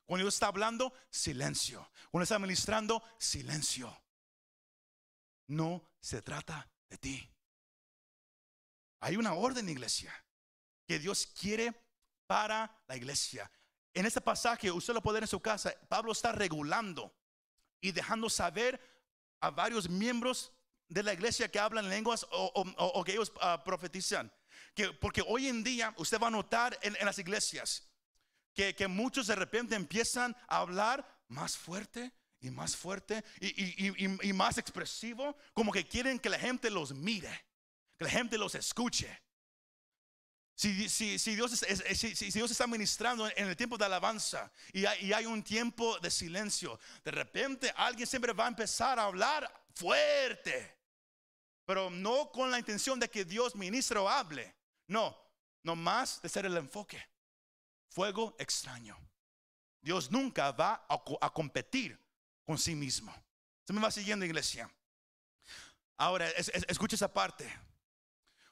Cuando 0.07 0.25
Dios 0.25 0.35
está 0.35 0.49
hablando, 0.49 0.93
silencio. 1.11 1.91
Cuando 2.11 2.25
está 2.25 2.39
ministrando, 2.39 3.03
silencio. 3.19 3.97
No 5.47 5.89
se 6.01 6.23
trata 6.23 6.69
de 6.89 6.99
ti. 6.99 7.31
Hay 9.01 9.17
una 9.17 9.35
orden, 9.35 9.69
iglesia, 9.69 10.13
que 10.87 10.99
Dios 10.99 11.27
quiere 11.27 11.75
para 12.27 12.83
la 12.87 12.97
iglesia. 12.97 13.51
En 13.93 14.07
este 14.07 14.21
pasaje, 14.21 14.71
usted 14.71 14.95
lo 14.95 15.03
puede 15.03 15.17
ver 15.17 15.25
en 15.25 15.29
su 15.29 15.41
casa, 15.41 15.75
Pablo 15.89 16.13
está 16.13 16.33
regulando 16.33 17.15
y 17.81 17.93
dejando 17.93 18.29
saber 18.29 18.81
a 19.41 19.51
varios 19.51 19.89
miembros 19.89 20.53
de 20.89 21.03
la 21.03 21.13
iglesia 21.13 21.51
que 21.51 21.59
hablan 21.59 21.89
lenguas 21.89 22.27
o, 22.31 23.05
que 23.05 23.13
ellos 23.13 23.33
ah, 23.41 23.63
profetizan. 23.65 24.33
Que, 24.75 24.93
porque 24.93 25.23
hoy 25.27 25.49
en 25.49 25.63
día 25.63 25.95
usted 25.99 26.19
va 26.19 26.29
a 26.29 26.31
notar 26.31 26.79
en, 26.83 26.97
las 27.05 27.19
iglesias 27.19 27.89
que, 28.55 28.89
muchos 28.89 29.27
de 29.27 29.35
repente 29.35 29.75
empiezan 29.75 30.35
a 30.49 30.59
hablar 30.59 31.07
más 31.29 31.57
fuerte 31.57 32.13
y 32.41 32.51
más 32.51 32.77
fuerte 32.77 33.25
y, 33.41 34.05
y, 34.05 34.33
más 34.33 34.59
expresivo, 34.59 35.37
como 35.53 35.73
que 35.73 35.87
quieren 35.87 36.19
que 36.19 36.29
la 36.29 36.39
gente 36.39 36.71
los 36.71 36.95
mire, 36.95 37.47
que 37.99 38.05
la 38.05 38.11
gente 38.11 38.39
los 38.39 38.55
escuche. 38.55 39.21
Si, 40.55 40.89
si, 40.89 41.35
Dios, 41.35 41.51
si, 41.51 42.31
Dios, 42.31 42.51
está 42.51 42.69
ministrando 42.69 43.29
en 43.35 43.49
el 43.49 43.57
tiempo 43.57 43.77
de 43.77 43.87
alabanza 43.87 44.53
y 44.73 44.87
hay, 44.87 45.07
y 45.07 45.13
hay, 45.13 45.27
un 45.27 45.43
tiempo 45.43 45.99
de 45.99 46.13
silencio, 46.13 46.79
de 47.05 47.11
repente 47.11 47.73
alguien 47.77 48.07
siempre 48.07 48.33
va 48.33 48.45
a 48.45 48.49
empezar 48.49 49.01
a 49.01 49.05
hablar 49.05 49.51
fuerte, 49.75 50.79
pero 51.65 51.91
no 51.91 52.31
con 52.31 52.53
la 52.53 52.61
intención 52.61 53.01
de 53.01 53.11
que 53.11 53.25
Dios 53.25 53.57
ministre 53.57 53.99
o 53.99 54.09
hable, 54.09 54.55
no, 54.87 55.19
no 55.65 55.75
más 55.75 56.23
de 56.23 56.29
ser 56.29 56.47
el 56.47 56.57
enfoque. 56.57 57.14
Fuego 57.95 58.35
extraño. 58.41 58.99
Dios 59.81 60.11
nunca 60.11 60.51
va 60.51 60.85
a, 60.89 61.31
competir 61.33 61.97
con 62.45 62.59
sí 62.59 62.75
mismo. 62.75 63.15
Se 63.65 63.73
me 63.73 63.81
va 63.81 63.89
siguiendo, 63.93 64.25
iglesia. 64.25 64.69
Ahora, 65.97 66.29
escucha 66.31 66.97
esa 66.97 67.13
parte. 67.15 67.49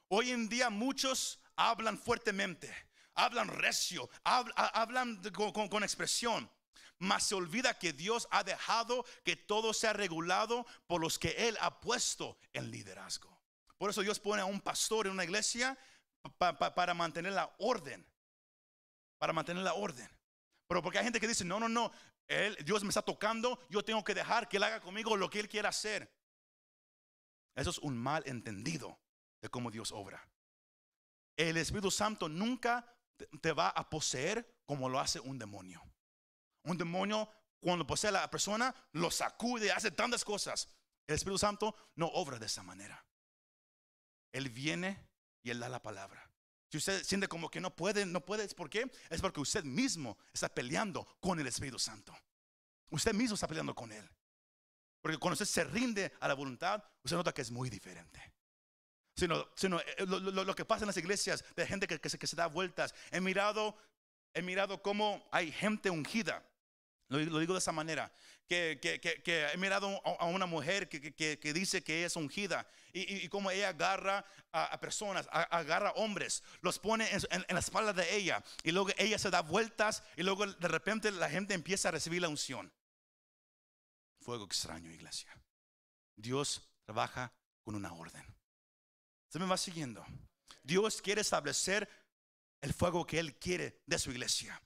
Hoy 0.07 0.31
en 0.31 0.47
día 0.47 0.69
muchos 0.69 1.41
hablan 1.57 1.97
fuertemente, 1.97 2.73
hablan 3.15 3.49
recio, 3.49 4.09
hablan, 4.23 5.21
con, 5.33 5.83
expresión, 5.83 6.49
mas 6.99 7.23
se 7.27 7.35
olvida 7.35 7.77
que 7.77 7.91
Dios 7.91 8.29
ha 8.31 8.45
dejado 8.45 9.03
que 9.25 9.35
todo 9.35 9.73
sea 9.73 9.91
regulado 9.91 10.65
por 10.87 11.01
los 11.01 11.19
que 11.19 11.49
Él 11.49 11.57
ha 11.59 11.81
puesto 11.81 12.37
en 12.53 12.71
liderazgo. 12.71 13.37
Por 13.77 13.89
eso 13.89 14.03
Dios 14.03 14.21
pone 14.21 14.41
a 14.41 14.45
un 14.45 14.61
pastor 14.61 15.07
en 15.07 15.11
una 15.11 15.25
iglesia 15.25 15.77
para 16.37 16.93
mantener 16.93 17.33
la 17.33 17.53
orden, 17.57 18.07
para 19.23 19.31
mantener 19.31 19.63
la 19.63 19.73
orden. 19.73 20.09
Pero 20.67 20.81
porque 20.81 20.97
hay 20.97 21.05
gente 21.05 21.21
que 21.21 21.29
dice, 21.29 21.45
no, 21.45 21.57
no, 21.57 21.69
no, 21.69 21.93
él, 22.27 22.57
Dios 22.65 22.83
me 22.83 22.89
está 22.89 23.01
tocando, 23.01 23.57
yo 23.69 23.81
tengo 23.81 24.03
que 24.03 24.13
dejar 24.13 24.49
que 24.49 24.57
Él 24.57 24.63
haga 24.63 24.81
conmigo 24.81 25.15
lo 25.15 25.29
que 25.29 25.39
Él 25.39 25.47
quiera 25.47 25.69
hacer. 25.69 26.13
Eso 27.55 27.69
es 27.69 27.77
un 27.77 27.97
mal 27.97 28.21
entendido 28.25 28.99
de 29.41 29.47
cómo 29.47 29.71
Dios 29.71 29.93
obra. 29.93 30.27
El 31.37 31.55
Espíritu 31.55 31.89
Santo 31.89 32.27
nunca 32.27 32.85
te 33.39 33.53
va 33.53 33.69
a 33.69 33.89
poseer 33.89 34.57
como 34.65 34.89
lo 34.89 34.99
hace 34.99 35.21
un 35.21 35.39
demonio. 35.39 35.81
Un 36.65 36.77
demonio 36.77 37.29
cuando 37.61 37.87
posee 37.87 38.09
a 38.09 38.11
la 38.11 38.29
persona 38.29 38.75
lo 38.91 39.09
sacude, 39.09 39.71
hace 39.71 39.91
tantas 39.91 40.25
cosas. 40.25 40.67
El 41.07 41.15
Espíritu 41.15 41.37
Santo 41.37 41.73
no 41.95 42.07
obra 42.07 42.39
de 42.39 42.47
esa 42.47 42.61
manera. 42.61 43.05
Él 44.33 44.49
viene 44.49 45.07
y 45.43 45.49
él 45.49 45.61
da 45.61 45.69
la 45.69 45.81
palabra. 45.81 46.29
Si 46.73 46.77
usted 46.77 47.03
siente 47.03 47.27
como 47.27 47.51
que 47.51 47.61
no 47.61 47.75
puede, 47.75 48.03
no 48.03 48.25
puede, 48.25 48.47
¿por 48.55 48.67
qué? 48.67 48.91
Es 49.11 49.21
porque 49.21 49.39
usted 49.39 49.63
mismo 49.63 50.17
está 50.33 50.49
peleando 50.49 51.05
con 51.19 51.39
el 51.39 51.45
Espíritu 51.45 51.77
Santo. 51.77 52.17
Usted 52.89 53.13
mismo 53.13 53.35
está 53.35 53.47
peleando 53.47 53.75
con 53.75 53.91
él. 53.91 54.09
Porque 54.99 55.19
cuando 55.19 55.33
usted 55.33 55.45
se 55.45 55.63
rinde 55.65 56.11
a 56.19 56.27
la 56.27 56.33
voluntad, 56.33 56.83
usted 57.03 57.15
nota 57.15 57.31
que 57.31 57.43
es 57.43 57.51
muy 57.51 57.69
diferente 57.69 58.33
sino, 59.15 59.47
sino 59.55 59.79
eh, 59.79 60.05
lo, 60.07 60.55
que 60.55 60.65
pasa 60.65 60.83
en 60.85 60.87
las 60.87 60.97
iglesias 60.97 61.45
de 61.55 61.67
gente 61.67 61.87
que, 61.87 62.09
se, 62.09 62.35
da 62.35 62.47
vueltas. 62.47 62.95
He 63.11 63.21
mirado, 63.21 63.77
he 64.33 64.41
mirado 64.41 64.81
cómo 64.81 65.23
hay 65.31 65.51
gente 65.51 65.91
ungida. 65.91 66.43
Lo, 67.09 67.39
digo 67.39 67.53
de 67.53 67.59
esa 67.59 67.71
manera. 67.71 68.11
Que, 68.47 68.79
que, 68.79 69.47
he 69.51 69.57
mirado 69.57 69.99
a, 70.05 70.25
una 70.25 70.45
mujer 70.45 70.87
que, 70.87 71.53
dice 71.53 71.83
que 71.83 72.05
es 72.05 72.15
ungida 72.15 72.67
y, 72.91 73.25
y, 73.25 73.29
cómo 73.29 73.49
ella 73.49 73.69
agarra 73.69 74.23
a, 74.51 74.79
personas, 74.79 75.27
agarra 75.31 75.91
hombres, 75.93 76.43
los 76.61 76.77
pone 76.77 77.09
en, 77.09 77.21
en, 77.31 77.45
la 77.49 77.59
espalda 77.59 77.93
de 77.93 78.15
ella 78.15 78.43
y 78.63 78.71
luego 78.71 78.89
ella 78.97 79.17
se 79.17 79.31
da 79.31 79.41
vueltas 79.41 80.03
y 80.17 80.21
luego 80.21 80.45
de 80.45 80.67
repente 80.67 81.09
la 81.11 81.29
gente 81.29 81.55
empieza 81.55 81.87
a 81.87 81.93
recibir 81.93 82.21
la 82.21 82.29
unción. 82.29 82.71
Fuego 84.19 84.45
extraño, 84.45 84.91
iglesia. 84.91 85.35
Dios 86.15 86.69
trabaja 86.85 87.33
con 87.63 87.75
una 87.75 87.93
orden. 87.93 88.23
Se 89.29 89.39
me 89.39 89.47
va 89.47 89.57
siguiendo. 89.57 90.05
Dios 90.61 91.01
quiere 91.01 91.21
establecer 91.21 91.89
el 92.61 92.73
fuego 92.73 93.05
que 93.05 93.19
Él 93.19 93.35
quiere 93.39 93.81
de 93.85 93.99
su 93.99 94.11
iglesia. 94.11 94.61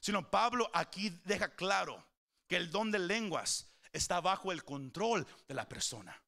Sino 0.00 0.30
Pablo 0.30 0.70
aquí 0.74 1.10
deja 1.24 1.54
claro 1.54 2.04
que 2.48 2.56
el 2.56 2.70
don 2.70 2.90
de 2.90 2.98
lenguas 2.98 3.68
está 3.92 4.20
bajo 4.20 4.50
el 4.50 4.64
control 4.64 5.26
de 5.46 5.54
la 5.54 5.68
persona. 5.68 6.20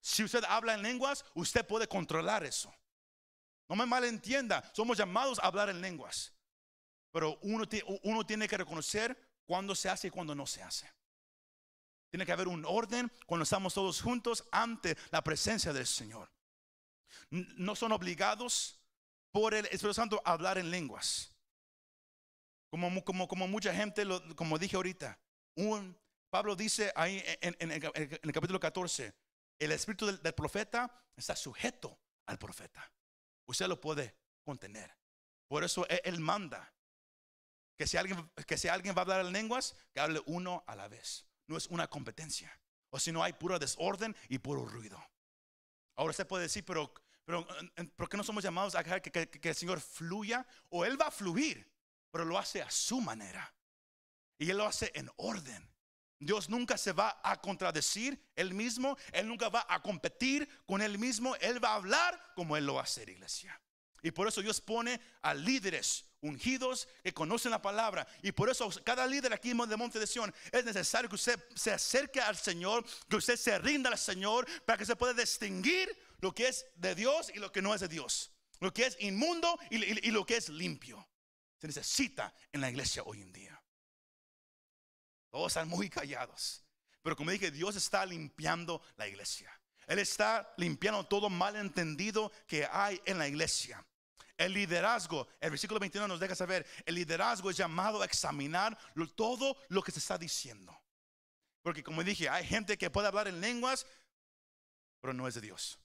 Si 0.00 0.22
usted 0.22 0.44
habla 0.44 0.74
en 0.74 0.82
lenguas, 0.82 1.24
usted 1.34 1.66
puede 1.66 1.88
controlar 1.88 2.44
eso. 2.44 2.72
No 3.68 3.76
me 3.76 3.86
malentienda, 3.86 4.62
somos 4.72 4.96
llamados 4.96 5.38
a 5.40 5.46
hablar 5.46 5.68
en 5.68 5.80
lenguas. 5.80 6.32
Pero 7.10 7.38
uno, 7.42 7.64
uno 8.04 8.24
tiene 8.24 8.46
que 8.46 8.56
reconocer 8.56 9.18
cuándo 9.44 9.74
se 9.74 9.88
hace 9.88 10.08
y 10.08 10.10
cuándo 10.10 10.34
no 10.34 10.46
se 10.46 10.62
hace. 10.62 10.90
Tiene 12.10 12.24
que 12.24 12.32
haber 12.32 12.48
un 12.48 12.64
orden 12.64 13.10
cuando 13.26 13.42
estamos 13.42 13.74
todos 13.74 14.00
juntos 14.00 14.44
ante 14.52 14.96
la 15.10 15.22
presencia 15.22 15.72
del 15.72 15.86
Señor 15.86 16.30
no 17.30 17.76
son 17.76 17.92
obligados 17.92 18.80
por 19.32 19.54
el 19.54 19.66
Espíritu 19.66 19.94
Santo 19.94 20.22
a 20.24 20.32
hablar 20.32 20.58
en 20.58 20.70
lenguas. 20.70 21.30
Como, 22.70 23.04
como, 23.04 23.28
como 23.28 23.48
mucha 23.48 23.74
gente, 23.74 24.04
como 24.36 24.58
dije 24.58 24.76
ahorita, 24.76 25.18
Pablo 26.30 26.54
dice 26.54 26.92
ahí 26.94 27.22
en, 27.40 27.72
el 27.72 28.32
capítulo 28.32 28.60
14, 28.60 29.14
el 29.58 29.72
espíritu 29.72 30.06
del, 30.06 30.34
profeta 30.34 31.04
está 31.16 31.34
sujeto 31.34 31.98
al 32.26 32.38
profeta. 32.38 32.92
Usted 33.46 33.66
lo 33.66 33.80
puede 33.80 34.14
contener. 34.44 34.94
Por 35.48 35.64
eso 35.64 35.88
él, 35.88 36.00
él 36.04 36.20
manda 36.20 36.72
que 37.76 37.86
si, 37.86 37.96
alguien, 37.96 38.30
que 38.46 38.58
si 38.58 38.68
alguien 38.68 38.94
va 38.94 39.00
a 39.00 39.02
hablar 39.02 39.20
en 39.24 39.32
lenguas, 39.32 39.74
que 39.94 40.00
hable 40.00 40.20
uno 40.26 40.64
a 40.66 40.76
la 40.76 40.88
vez. 40.88 41.26
No 41.46 41.56
es 41.56 41.66
una 41.68 41.88
competencia. 41.88 42.52
O 42.90 42.98
si 42.98 43.12
no 43.12 43.22
hay 43.22 43.32
puro 43.32 43.58
desorden 43.58 44.14
y 44.28 44.38
puro 44.38 44.66
ruido. 44.66 45.02
Ahora 45.96 46.10
usted 46.10 46.26
puede 46.26 46.44
decir, 46.44 46.64
pero 46.64 46.92
pero 47.28 47.46
¿por 47.94 48.08
qué 48.08 48.16
no 48.16 48.24
somos 48.24 48.42
llamados 48.42 48.74
a 48.74 48.82
que, 48.82 49.28
el 49.42 49.54
Señor 49.54 49.80
fluya? 49.80 50.46
O 50.70 50.86
Él 50.86 50.98
va 50.98 51.08
a 51.08 51.10
fluir, 51.10 51.70
pero 52.10 52.24
lo 52.24 52.38
hace 52.38 52.62
a 52.62 52.70
su 52.70 53.00
manera. 53.00 53.54
Y 54.38 54.50
Él 54.50 54.58
lo 54.58 54.66
hace 54.66 54.90
en 54.94 55.10
orden. 55.16 55.68
Dios 56.20 56.48
nunca 56.48 56.76
se 56.76 56.92
va 56.92 57.20
a 57.22 57.40
contradecir 57.40 58.20
Él 58.34 58.54
mismo. 58.54 58.96
Él 59.12 59.28
nunca 59.28 59.48
va 59.48 59.66
a 59.68 59.82
competir 59.82 60.48
con 60.66 60.82
Él 60.82 60.98
mismo. 60.98 61.36
Él 61.36 61.62
va 61.62 61.70
a 61.70 61.76
hablar 61.76 62.32
como 62.34 62.56
Él 62.56 62.66
lo 62.66 62.74
va 62.74 62.80
a 62.80 62.84
hacer, 62.84 63.08
iglesia. 63.08 63.60
Y 64.02 64.10
por 64.10 64.28
eso 64.28 64.42
Dios 64.42 64.60
pone 64.60 65.00
a 65.22 65.34
líderes 65.34 66.04
ungidos 66.20 66.88
que 67.02 67.12
conocen 67.12 67.50
la 67.50 67.62
palabra. 67.62 68.06
Y 68.22 68.32
por 68.32 68.48
eso 68.48 68.68
cada 68.84 69.06
líder 69.06 69.32
aquí 69.32 69.48
de 69.50 69.76
Monte 69.76 69.98
de 69.98 70.06
Sion 70.06 70.32
es 70.52 70.64
necesario 70.64 71.08
que 71.08 71.16
usted 71.16 71.38
se 71.54 71.72
acerque 71.72 72.20
al 72.20 72.36
Señor, 72.36 72.84
que 73.08 73.16
usted 73.16 73.36
se 73.36 73.58
rinda 73.58 73.90
al 73.90 73.98
Señor 73.98 74.46
para 74.64 74.78
que 74.78 74.86
se 74.86 74.96
pueda 74.96 75.14
distinguir 75.14 75.96
lo 76.20 76.32
que 76.34 76.48
es 76.48 76.66
de 76.76 76.94
Dios 76.94 77.30
y 77.34 77.38
lo 77.38 77.50
que 77.52 77.62
no 77.62 77.74
es 77.74 77.80
de 77.80 77.88
Dios. 77.88 78.32
Lo 78.60 78.72
que 78.72 78.86
es 78.86 78.96
inmundo 79.00 79.58
y, 79.70 80.10
lo 80.10 80.26
que 80.26 80.36
es 80.36 80.48
limpio. 80.48 81.08
Se 81.58 81.66
necesita 81.66 82.32
en 82.52 82.60
la 82.60 82.70
iglesia 82.70 83.02
hoy 83.04 83.22
en 83.22 83.32
día. 83.32 83.60
Todos 85.30 85.48
están 85.48 85.68
muy 85.68 85.90
callados. 85.90 86.64
Pero 87.02 87.16
como 87.16 87.30
dije, 87.30 87.50
Dios 87.50 87.76
está 87.76 88.04
limpiando 88.06 88.82
la 88.96 89.06
iglesia. 89.06 89.52
Él 89.86 89.98
está 89.98 90.52
limpiando 90.56 91.04
todo 91.06 91.30
malentendido 91.30 92.30
que 92.46 92.68
hay 92.70 93.00
en 93.04 93.18
la 93.18 93.26
iglesia. 93.26 93.84
El 94.36 94.52
liderazgo, 94.52 95.26
el 95.40 95.50
versículo 95.50 95.80
21 95.80 96.06
nos 96.06 96.20
deja 96.20 96.34
saber, 96.34 96.64
el 96.86 96.94
liderazgo 96.94 97.50
es 97.50 97.56
llamado 97.56 98.02
a 98.02 98.04
examinar 98.04 98.78
todo 99.16 99.56
lo 99.68 99.82
que 99.82 99.90
se 99.90 99.98
está 99.98 100.16
diciendo. 100.16 100.78
Porque 101.62 101.82
como 101.82 102.04
dije, 102.04 102.28
hay 102.28 102.46
gente 102.46 102.78
que 102.78 102.90
puede 102.90 103.08
hablar 103.08 103.26
en 103.26 103.40
lenguas, 103.40 103.84
pero 105.00 105.12
no 105.12 105.26
es 105.26 105.34
de 105.34 105.40
Dios. 105.40 105.80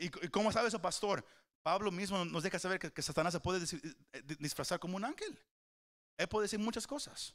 y, 0.00 0.08
cómo 0.28 0.52
sabe 0.52 0.68
eso, 0.68 0.80
pastor? 0.80 1.26
Pablo 1.62 1.90
mismo 1.90 2.24
nos 2.24 2.42
deja 2.42 2.58
saber 2.58 2.78
que, 2.78 3.02
Satanás 3.02 3.32
se 3.32 3.40
puede 3.40 3.64
eh, 3.64 4.22
disfrazar 4.38 4.80
como 4.80 4.96
un 4.96 5.04
ángel. 5.04 5.38
Él 6.16 6.28
puede 6.28 6.44
decir 6.44 6.58
muchas 6.58 6.86
cosas. 6.86 7.34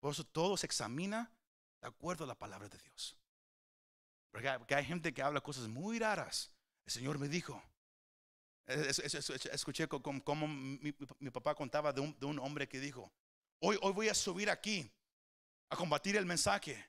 Por 0.00 0.12
eso 0.12 0.24
todo 0.24 0.56
se 0.56 0.66
examina 0.66 1.30
de 1.80 1.88
acuerdo 1.88 2.24
a 2.24 2.26
la 2.26 2.34
palabra 2.34 2.68
de 2.68 2.78
Dios. 2.78 3.16
Porque 4.30 4.74
hay 4.74 4.84
gente 4.84 5.14
que 5.14 5.22
habla 5.22 5.40
cosas 5.40 5.68
muy 5.68 5.98
raras. 5.98 6.50
El 6.86 6.92
Señor 6.92 7.18
me 7.18 7.28
dijo, 7.28 7.62
Escuché 8.68 9.88
como 9.88 10.46
mi, 10.46 10.92
papá 11.32 11.54
contaba 11.54 11.90
de 11.90 12.00
un, 12.02 12.38
hombre 12.38 12.68
que 12.68 12.78
dijo, 12.78 13.10
hoy, 13.60 13.78
hoy 13.80 13.92
voy 13.94 14.08
a 14.10 14.14
subir 14.14 14.50
aquí 14.50 14.90
a 15.70 15.76
combatir 15.76 16.16
el 16.16 16.26
mensaje, 16.26 16.86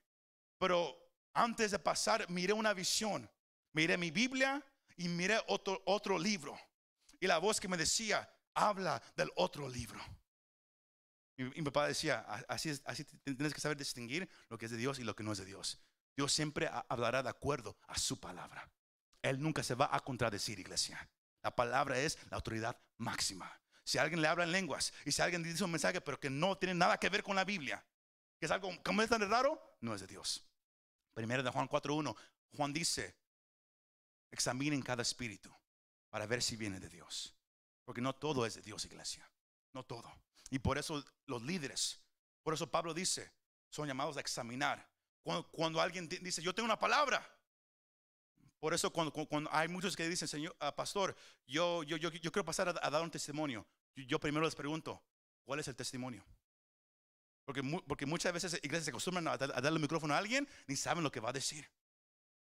pero 0.57 0.97
antes 1.33 1.71
de 1.71 1.79
pasar 1.79 2.29
miré 2.29 2.51
una 2.51 2.73
visión, 2.73 3.29
miré 3.71 3.97
mi 3.97 4.11
Biblia 4.11 4.61
y 4.99 5.07
miré 5.07 5.39
otro, 5.47 5.81
otro 5.85 6.19
libro. 6.19 6.59
Y 7.21 7.27
la 7.27 7.37
voz 7.37 7.59
que 7.59 7.69
me 7.69 7.77
decía, 7.77 8.29
habla 8.53 9.01
del 9.15 9.31
otro 9.37 9.67
libro. 9.69 9.99
Y, 11.37 11.43
mi 11.43 11.61
papá 11.63 11.87
decía, 11.87 12.19
así, 12.49 12.77
así 12.83 13.05
tienes 13.23 13.53
que 13.53 13.61
saber 13.61 13.77
distinguir 13.77 14.29
lo 14.49 14.57
que 14.57 14.65
es 14.65 14.71
de 14.71 14.77
Dios 14.77 14.99
y 14.99 15.05
lo 15.05 15.15
que 15.15 15.23
no 15.23 15.31
es 15.31 15.37
de 15.37 15.45
Dios. 15.45 15.79
Dios 16.17 16.33
siempre 16.33 16.69
hablará 16.89 17.23
de 17.23 17.29
acuerdo 17.29 17.77
a 17.87 17.97
su 17.97 18.19
palabra. 18.19 18.69
Él 19.21 19.41
nunca 19.41 19.63
se 19.63 19.73
va 19.73 19.89
a 19.89 20.01
contradecir, 20.01 20.59
iglesia. 20.59 21.09
La 21.41 21.55
palabra 21.55 21.97
es 21.97 22.17
la 22.29 22.35
autoridad 22.35 22.77
máxima. 22.97 23.49
Si 23.85 23.97
alguien 23.97 24.21
le 24.21 24.27
habla 24.27 24.43
en 24.43 24.51
lenguas 24.51 24.93
y 25.05 25.13
si 25.13 25.21
alguien 25.21 25.41
dice 25.41 25.63
un 25.63 25.71
mensaje 25.71 26.01
pero 26.01 26.19
que 26.19 26.29
no 26.29 26.57
tiene 26.57 26.75
nada 26.75 26.97
que 26.97 27.07
ver 27.07 27.23
con 27.23 27.37
la 27.37 27.45
Biblia, 27.45 27.83
que 28.37 28.47
es 28.47 28.51
algo 28.51 28.69
como 28.83 29.01
es 29.01 29.09
tan 29.09 29.27
raro, 29.29 29.77
no 29.79 29.95
es 29.95 30.01
de 30.01 30.07
Dios. 30.07 30.45
Primero 31.13 31.41
de 31.41 31.51
Juan 31.51 31.69
4.1, 31.69 32.15
Juan 32.57 32.73
dice, 32.73 33.15
examinen 34.31 34.81
cada 34.81 35.01
espíritu 35.01 35.53
para 36.09 36.25
ver 36.25 36.41
si 36.41 36.55
viene 36.55 36.79
de 36.79 36.89
Dios. 36.89 37.35
Porque 37.85 38.01
no 38.01 38.13
todo 38.13 38.45
es 38.45 38.55
de 38.55 38.61
Dios, 38.61 38.85
iglesia. 38.85 39.29
No 39.73 39.83
todo. 39.83 40.11
Y 40.49 40.59
por 40.59 40.77
eso 40.77 41.03
los 41.25 41.41
líderes, 41.43 42.01
por 42.43 42.53
eso 42.53 42.69
Pablo 42.69 42.93
dice, 42.93 43.31
son 43.69 43.87
llamados 43.87 44.17
a 44.17 44.19
examinar. 44.19 44.87
Cuando, 45.51 45.79
alguien 45.79 46.07
dice, 46.07 46.41
yo 46.41 46.55
tengo 46.55 46.65
una 46.65 46.79
palabra, 46.79 47.27
por 48.59 48.73
eso 48.73 48.91
cuando, 48.91 49.13
hay 49.51 49.67
muchos 49.67 49.95
que 49.95 50.07
dicen, 50.09 50.27
Señor, 50.27 50.55
ah, 50.59 50.75
pastor, 50.75 51.15
yo, 51.45 51.83
yo, 51.83 51.97
yo, 51.97 52.11
quiero 52.11 52.45
pasar 52.45 52.69
a, 52.69 52.89
dar 52.89 53.01
un 53.03 53.11
testimonio. 53.11 53.65
Yo, 53.95 54.19
primero 54.19 54.45
les 54.45 54.55
pregunto, 54.55 55.03
¿cuál 55.43 55.59
es 55.59 55.67
el 55.67 55.75
testimonio? 55.75 56.25
Porque, 57.45 57.61
porque 57.87 58.05
muchas 58.05 58.33
veces 58.33 58.59
iglesias 58.63 58.85
se 58.85 58.91
acostumbran 58.91 59.27
a, 59.27 59.37
darle 59.37 59.69
el 59.69 59.79
micrófono 59.79 60.13
a 60.13 60.17
alguien, 60.17 60.47
ni 60.67 60.75
saben 60.75 61.03
lo 61.03 61.11
que 61.11 61.19
va 61.19 61.29
a 61.29 61.33
decir. 61.33 61.69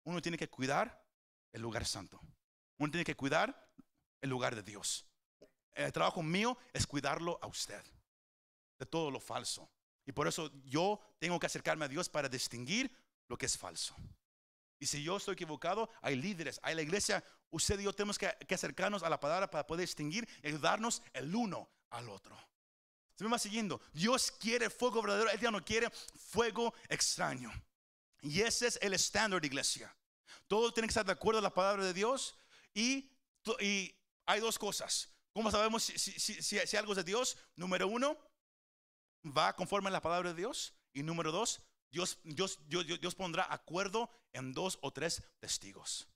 Uno 0.03 0.21
tiene 0.21 0.37
que 0.37 0.49
cuidar 0.49 1.06
el 1.53 1.61
lugar 1.61 1.85
santo. 1.85 2.19
Uno 2.77 2.91
tiene 2.91 3.05
que 3.05 3.15
cuidar 3.15 3.69
el 4.21 4.29
lugar 4.29 4.55
de 4.55 4.63
Dios. 4.63 5.05
El 5.73 5.91
trabajo 5.91 6.23
mío 6.23 6.57
es 6.73 6.87
cuidarlo 6.87 7.39
a 7.41 7.47
usted 7.47 7.83
de 8.79 8.85
todo 8.85 9.11
lo 9.11 9.19
falso. 9.19 9.69
Y 10.05 10.11
por 10.11 10.27
eso 10.27 10.51
yo 10.65 10.99
tengo 11.19 11.39
que 11.39 11.47
acercarme 11.47 11.85
a 11.85 11.87
Dios 11.87 12.09
para 12.09 12.29
distinguir 12.29 12.91
lo 13.27 13.37
que 13.37 13.45
es 13.45 13.57
falso. 13.57 13.95
Y 14.79 14.85
si 14.85 15.03
yo 15.03 15.17
estoy 15.17 15.33
equivocado, 15.33 15.89
hay 16.01 16.15
líderes, 16.15 16.59
hay 16.63 16.75
la 16.75 16.81
iglesia. 16.81 17.23
Usted 17.49 17.79
y 17.79 17.83
yo 17.83 17.93
tenemos 17.93 18.17
que, 18.17 18.27
acercarnos 18.49 19.03
a 19.03 19.09
la 19.09 19.19
palabra 19.19 19.49
para 19.49 19.65
poder 19.65 19.85
distinguir 19.87 20.27
y 20.43 20.47
ayudarnos 20.47 21.01
el 21.13 21.33
uno 21.33 21.69
al 21.89 22.09
otro. 22.09 22.37
Se 23.15 23.23
me 23.23 23.31
va 23.31 23.39
siguiendo. 23.39 23.81
Dios 23.93 24.31
quiere 24.31 24.69
fuego 24.69 25.01
verdadero, 25.01 25.31
Él 25.31 25.39
ya 25.39 25.49
no 25.49 25.63
quiere 25.65 25.89
fuego 25.89 26.73
extraño. 26.87 27.51
Y 28.21 28.41
ese 28.41 28.67
es 28.67 28.79
el 28.81 28.93
estándar 28.93 29.41
de 29.41 29.47
iglesia. 29.47 29.93
Todo 30.47 30.73
tiene 30.73 30.87
que 30.87 30.91
estar 30.91 31.05
de 31.05 31.11
acuerdo 31.11 31.39
a 31.39 31.41
la 31.43 31.53
palabra 31.53 31.83
de 31.83 31.93
Dios. 31.93 32.37
Y, 32.73 33.11
hay 34.25 34.39
dos 34.41 34.59
cosas. 34.59 35.09
¿Cómo 35.33 35.51
sabemos 35.51 35.83
si, 35.83 36.77
algo 36.77 36.93
es 36.93 36.97
de 36.97 37.03
Dios? 37.03 37.37
Número 37.55 37.87
uno, 37.87 38.17
va 39.25 39.55
conforme 39.55 39.89
a 39.89 39.91
la 39.91 40.01
palabra 40.01 40.33
de 40.33 40.35
Dios. 40.35 40.73
Y 40.93 41.03
número 41.03 41.31
dos, 41.31 41.61
Dios, 41.89 42.19
Dios, 42.23 42.59
Dios, 42.67 43.15
pondrá 43.15 43.47
acuerdo 43.49 44.09
en 44.33 44.53
dos 44.53 44.77
o 44.81 44.91
tres 44.91 45.23
testigos. 45.39 46.07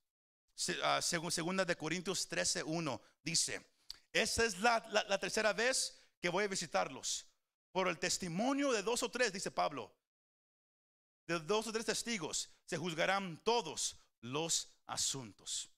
Ah, 0.84 1.02
según 1.02 1.32
segunda 1.32 1.66
de 1.66 1.76
Corintios 1.76 2.30
13:1 2.30 3.02
dice, 3.24 3.66
esta 4.12 4.44
es 4.44 4.60
la, 4.60 4.86
la, 5.08 5.20
tercera 5.20 5.54
vez 5.54 6.04
que 6.20 6.30
voy 6.30 6.44
a 6.44 6.48
visitarlos. 6.48 7.28
Por 7.72 7.88
el 7.88 7.98
testimonio 7.98 8.72
de 8.72 8.84
dos 8.84 9.02
o 9.04 9.10
tres, 9.10 9.32
dice 9.32 9.50
Pablo, 9.50 9.96
de 11.26 11.40
dos 11.40 11.68
o 11.68 11.72
tres 11.72 11.86
testigos 11.86 12.50
se 12.66 12.78
juzgarán 12.78 13.42
todos 13.44 13.98
los 14.22 14.70
asuntos. 14.88 15.70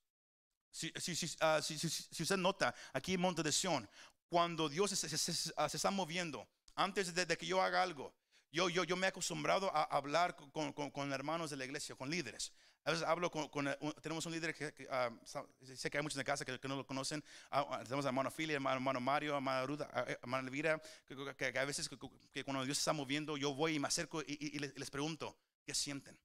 Si, 0.70 0.92
si, 0.98 1.16
si, 1.16 1.36
ah, 1.40 1.60
usted 1.60 2.38
nota 2.38 2.74
aquí 2.94 3.14
en 3.14 3.22
Monte 3.22 3.44
de 3.44 3.52
Sion, 3.52 3.88
cuando 4.28 4.68
Dios 4.70 4.92
se, 4.92 5.54
ah, 5.58 5.70
está 5.72 5.92
moviendo, 5.92 6.48
antes 6.76 7.14
de, 7.14 7.38
que 7.38 7.46
yo 7.46 7.62
haga 7.62 7.84
algo, 7.84 8.14
yo, 8.52 8.70
yo, 8.70 8.84
yo 8.84 8.96
me 8.96 9.06
he 9.06 9.10
acostumbrado 9.10 9.76
a 9.76 9.84
hablar 9.84 10.36
con, 10.36 10.74
con, 10.74 11.14
hermanos 11.14 11.52
de 11.52 11.58
la 11.58 11.66
iglesia, 11.66 11.96
con 11.96 12.10
líderes. 12.10 12.52
A 12.86 12.92
veces 12.92 13.06
hablo 13.06 13.32
con, 13.32 13.68
eh, 13.68 13.78
tenemos 14.02 14.26
un 14.26 14.34
líder 14.34 14.54
que, 14.54 14.88
ah, 14.90 15.10
sé 15.24 15.90
que 15.90 15.98
hay 15.98 16.04
muchos 16.04 16.18
en 16.18 16.26
casa 16.26 16.44
que, 16.44 16.68
no 16.68 16.76
lo 16.76 16.86
conocen. 16.86 17.24
Ah, 17.52 17.66
ah, 17.70 17.84
tenemos 17.84 18.06
a 18.06 18.10
hermano 18.10 18.32
Philly, 18.32 18.54
hermano, 18.54 18.78
hermano 18.78 19.00
Mario, 19.00 19.36
hermano 19.36 19.68
Ruda, 19.68 19.90
eh, 20.08 20.18
hermano 20.22 20.48
Elvira, 20.48 20.82
que, 21.06 21.58
a 21.58 21.66
veces 21.66 21.88
que, 21.88 22.44
cuando 22.44 22.66
Dios 22.66 22.78
se 22.78 22.82
está 22.82 22.94
moviendo, 22.94 23.38
yo 23.38 23.54
voy 23.54 23.76
y 23.76 23.80
me 23.80 23.88
acerco 23.88 24.22
y, 24.26 24.58
les, 24.60 24.78
les, 24.78 24.90
pregunto, 24.90 25.38
¿qué 25.64 25.74
sienten? 25.74 26.20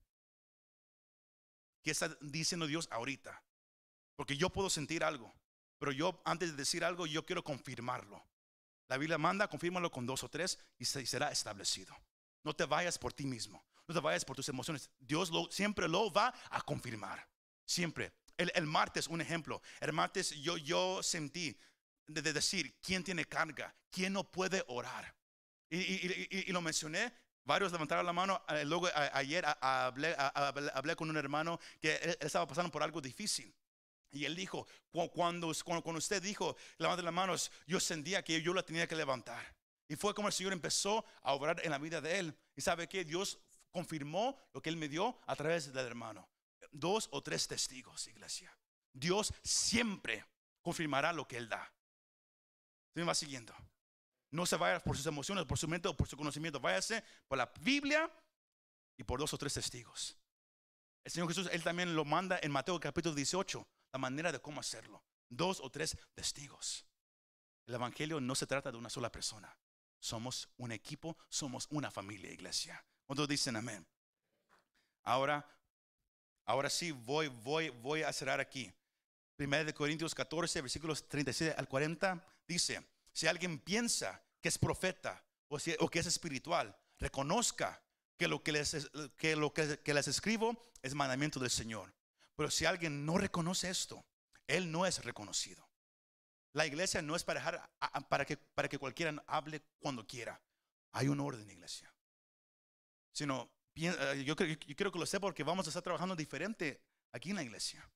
¿Qué 1.89 1.93
está 1.93 2.14
diciendo 2.20 2.66
Dios 2.66 2.86
ahorita? 2.91 3.43
Porque 4.14 4.36
yo 4.36 4.51
puedo 4.51 4.68
sentir 4.68 5.03
algo, 5.03 5.34
pero 5.78 5.91
yo 5.91 6.20
antes 6.26 6.51
de 6.51 6.57
decir 6.59 6.84
algo, 6.84 7.07
yo 7.07 7.24
quiero 7.24 7.43
confirmarlo. 7.43 8.22
La 8.89 8.99
Biblia 8.99 9.16
manda, 9.16 9.49
confírmalo 9.49 9.91
con 9.91 10.05
dos 10.05 10.22
o 10.22 10.28
tres 10.28 10.59
y 10.78 10.84
será 10.84 11.32
establecido. 11.32 11.97
No 12.45 12.55
te 12.55 12.66
vayas 12.66 12.99
por 12.99 13.14
ti 13.14 13.24
mismo. 13.24 13.64
No 13.86 13.95
te 13.95 14.01
vayas 14.01 14.22
por 14.22 14.36
tus 14.36 14.51
emociones. 14.51 14.91
Dios 14.99 15.32
siempre 15.49 15.89
lo 15.89 16.12
va 16.12 16.34
a 16.51 16.61
confirmar. 16.61 17.26
Siempre. 17.64 18.12
El, 18.36 18.66
martes, 18.66 19.07
un 19.07 19.22
ejemplo. 19.22 19.62
El 19.80 19.95
martes 19.95 20.32
yo, 20.43 20.59
yo 20.59 21.03
sentí 21.03 21.59
de, 22.07 22.34
decir, 22.34 22.78
¿quién 22.82 23.03
tiene 23.03 23.24
carga? 23.24 23.74
¿Quién 23.91 24.12
no 24.12 24.30
puede 24.30 24.62
orar? 24.68 25.16
Y, 25.70 26.53
lo 26.53 26.61
mencioné. 26.61 27.14
Varios 27.49 27.73
levantaron 27.73 28.05
la 28.05 28.13
mano. 28.13 28.43
Eh, 28.51 28.67
luego 28.67 28.89
ayer 29.15 29.43
hablé, 29.63 30.15
con 30.95 31.09
un 31.09 31.17
hermano 31.17 31.59
que 31.81 32.19
estaba 32.21 32.47
pasando 32.47 32.71
por 32.71 32.83
algo 32.83 33.01
difícil. 33.01 33.55
Y 34.11 34.27
él 34.27 34.37
dijo, 34.37 34.67
cuando, 34.91 35.51
cuando, 35.65 35.99
usted 35.99 36.23
dijo, 36.23 36.55
levante 36.77 37.03
las 37.03 37.13
manos, 37.13 37.51
yo 37.67 37.81
sentía 37.81 38.23
que 38.23 38.43
yo 38.43 38.53
la 38.53 38.63
tenía 38.63 38.87
que 38.87 38.95
levantar. 38.95 39.43
Y 39.89 39.97
fue 39.97 40.13
como 40.13 40.29
el 40.29 40.35
Señor 40.35 40.53
empezó 40.53 41.07
a 41.23 41.33
obrar 41.33 41.59
en 41.65 41.71
la 41.71 41.79
vida 41.79 42.03
de 42.03 42.19
él. 42.19 42.39
Y 42.55 42.61
sabe 42.61 42.87
que 42.87 43.03
Dios 43.03 43.39
confirmó 43.71 44.39
lo 44.53 44.61
que 44.61 44.69
él 44.69 44.77
me 44.77 44.87
dio 44.87 45.19
a 45.27 45.35
través 45.35 45.73
del 45.73 45.87
hermano. 45.87 46.29
Dos 46.71 47.09
o 47.13 47.23
tres 47.23 47.49
testigos, 47.49 48.09
iglesia. 48.09 48.55
Dios 48.93 49.33
siempre 49.43 50.23
confirmará 50.61 51.15
lo 51.15 51.27
que 51.27 51.39
él 51.39 51.49
da. 51.49 51.73
Se 52.93 53.01
me 53.01 53.07
va 53.07 53.15
siguiendo. 53.15 53.55
No 54.31 54.45
se 54.45 54.57
vaya 54.57 54.81
por 54.81 54.97
sus 54.97 55.07
emociones, 55.07 55.45
por 55.45 55.59
su 55.59 55.68
mente 55.68 55.89
o 55.89 55.97
por 55.97 56.09
su 56.09 56.16
conocimiento. 56.16 56.61
Váyase 56.61 57.03
por 57.26 57.39
la 57.39 57.51
Biblia 57.61 58.11
y 58.97 59.05
por 59.05 59.18
dos 59.18 59.33
o 59.33 59.39
tres 59.39 59.55
testigos. 59.55 60.16
El 61.05 61.12
Señor 61.12 61.29
Jesús, 61.29 61.49
Él 61.53 61.62
también 61.62 61.95
lo 61.97 62.05
manda 62.05 62.39
en 62.43 62.51
Mateo 62.51 62.79
capítulo 62.79 63.14
18, 63.14 63.66
la 63.93 63.99
manera 63.99 64.31
de 64.31 64.41
cómo 64.41 64.61
hacerlo. 64.61 65.03
Dos 65.29 65.61
o 65.61 65.70
tres 65.70 65.97
testigos. 66.14 66.85
El 67.66 67.74
Evangelio 67.74 68.20
no 68.20 68.35
se 68.35 68.47
trata 68.47 68.70
de 68.70 68.79
una 68.79 68.91
sola 68.91 69.11
persona. 69.11 69.57
Somos 70.01 70.49
un 70.59 70.72
equipo, 70.72 71.16
somos 71.29 71.66
una 71.70 71.91
familia, 71.91 72.31
iglesia. 72.31 72.85
Cuando 73.07 73.26
dicen 73.26 73.57
amén? 73.57 73.87
Ahora, 75.03 75.47
ahora 76.45 76.68
sí 76.68 76.93
voy, 76.93 77.29
voy, 77.29 77.70
voy 77.70 78.03
a 78.03 78.12
cerrar 78.12 78.41
aquí. 78.41 78.72
1 79.39 79.64
de 79.64 79.72
Corintios 79.74 80.14
14, 80.14 80.61
versículos 80.61 81.09
37 81.09 81.55
al 81.57 81.68
40, 81.68 82.24
dice, 82.47 82.85
si 83.19 83.27
alguien 83.27 83.59
piensa 83.59 84.23
que 84.41 84.49
es 84.49 84.59
profeta 84.59 85.25
o, 85.49 85.59
que 85.91 85.99
es 85.99 86.07
espiritual, 86.07 86.79
reconozca 87.01 87.83
que 88.16 88.29
lo 88.29 88.45
que, 88.45 88.53
les, 88.53 88.89
que 89.16 89.35
lo 89.35 89.53
que, 89.53 89.93
les 89.93 90.07
escribo 90.07 90.71
es 90.83 90.95
mandamiento 90.95 91.41
del 91.41 91.51
Señor. 91.51 91.93
Pero 92.37 92.49
si 92.49 92.64
alguien 92.64 93.05
no 93.05 93.19
reconoce 93.19 93.71
esto, 93.71 94.07
él 94.47 94.71
no 94.71 94.87
es 94.87 95.05
reconocido. 95.05 95.69
La 96.53 96.64
iglesia 96.64 97.03
no 97.03 97.16
es 97.16 97.25
para, 97.25 97.41
dejar, 97.41 98.09
para, 98.09 98.69
que, 98.69 98.79
cualquiera 98.79 99.21
hable 99.27 99.62
cuando 99.81 100.07
quiera. 100.07 100.41
Hay 100.93 101.09
un 101.09 101.19
orden, 101.19 101.51
iglesia. 101.51 101.93
Sino, 103.12 103.51
eh, 103.75 104.23
yo, 104.25 104.37
creo- 104.37 104.57
yo 104.57 104.93
que 104.93 104.99
lo 105.01 105.07
sepa 105.07 105.27
porque 105.27 105.43
vamos 105.43 105.66
a 105.66 105.71
estar 105.71 105.83
trabajando 105.83 106.14
diferente 106.14 106.81
aquí 107.11 107.31
en 107.31 107.37
la 107.37 107.43
iglesia. 107.43 107.91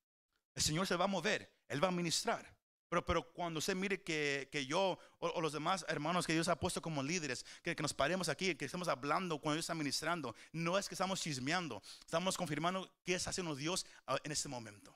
El 0.56 0.64
Señor 0.64 0.88
se 0.88 0.96
va 0.96 1.04
a 1.04 1.06
mover, 1.06 1.54
Él 1.68 1.82
va 1.82 1.88
a 1.88 1.92
ministrar. 1.92 2.52
Pero, 2.92 3.06
pero 3.06 3.32
cuando 3.32 3.56
usted 3.58 3.74
mire 3.74 4.02
que, 4.02 4.50
que 4.52 4.66
yo 4.66 4.98
o, 5.18 5.40
los 5.40 5.54
demás 5.54 5.82
hermanos 5.88 6.26
que 6.26 6.34
Dios 6.34 6.48
ha 6.48 6.60
puesto 6.60 6.82
como 6.82 7.02
líderes, 7.02 7.42
que, 7.62 7.74
que 7.74 7.82
nos 7.82 7.94
paremos 7.94 8.28
aquí, 8.28 8.54
que 8.54 8.66
estamos 8.66 8.86
hablando 8.86 9.38
cuando 9.38 9.54
Dios 9.54 9.62
está 9.64 9.74
ministrando, 9.74 10.34
no 10.52 10.76
es 10.76 10.90
que 10.90 10.94
estamos 10.94 11.18
chismeando, 11.22 11.82
estamos 12.00 12.36
confirmando 12.36 12.92
qué 13.02 13.14
está 13.14 13.30
haciendo 13.30 13.56
Dios 13.56 13.86
ah, 14.06 14.18
en 14.22 14.30
este 14.30 14.50
momento, 14.50 14.94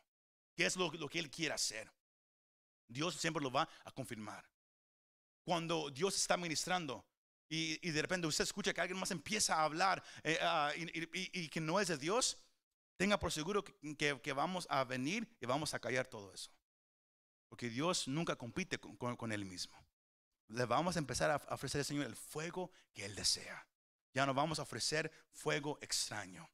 qué 0.55 0.66
es 0.66 0.76
lo, 0.76 0.92
lo 0.92 1.09
que 1.09 1.18
Él 1.18 1.30
quiere 1.30 1.55
hacer. 1.55 1.90
Dios 2.86 3.14
siempre 3.14 3.42
lo 3.42 3.51
va 3.51 3.66
a 3.86 3.90
confirmar. 3.90 4.47
Cuando 5.42 5.88
Dios 5.88 6.16
está 6.18 6.36
ministrando 6.36 7.03
y, 7.49 7.78
y 7.80 7.92
de 7.92 8.03
repente 8.03 8.26
usted 8.26 8.44
escucha 8.44 8.74
que 8.74 8.80
alguien 8.82 9.01
más 9.01 9.11
empieza 9.11 9.55
a 9.57 9.64
hablar 9.64 10.03
eh, 10.22 10.36
ah, 10.42 10.70
y, 10.76 11.49
que 11.49 11.61
no 11.62 11.80
es 11.80 11.88
de 11.88 11.97
Dios, 11.97 12.36
tenga 12.99 13.18
por 13.18 13.32
seguro 13.32 13.64
que- 13.64 14.20
que 14.22 14.32
vamos 14.34 14.66
a 14.68 14.84
venir 14.84 15.26
y 15.40 15.47
vamos 15.47 15.72
a 15.72 15.78
callar 15.78 16.07
todo 16.07 16.30
eso. 16.34 16.51
Porque 17.49 17.68
Dios 17.70 18.09
nunca 18.09 18.36
compite 18.36 18.78
con, 18.78 19.32
Él 19.32 19.44
mismo. 19.44 19.76
Le 20.49 20.64
vamos 20.64 20.97
a 20.97 20.99
empezar 20.99 21.30
a 21.30 21.55
ofrecer 21.55 21.80
al 21.80 21.84
Señor 21.84 22.07
el 22.07 22.16
fuego 22.16 22.70
que 22.92 23.05
Él 23.05 23.14
desea. 23.14 23.66
Ya 24.14 24.26
no 24.26 24.34
vamos 24.34 24.59
a 24.59 24.62
ofrecer 24.62 25.11
fuego 25.30 25.78
extraño. 25.80 26.49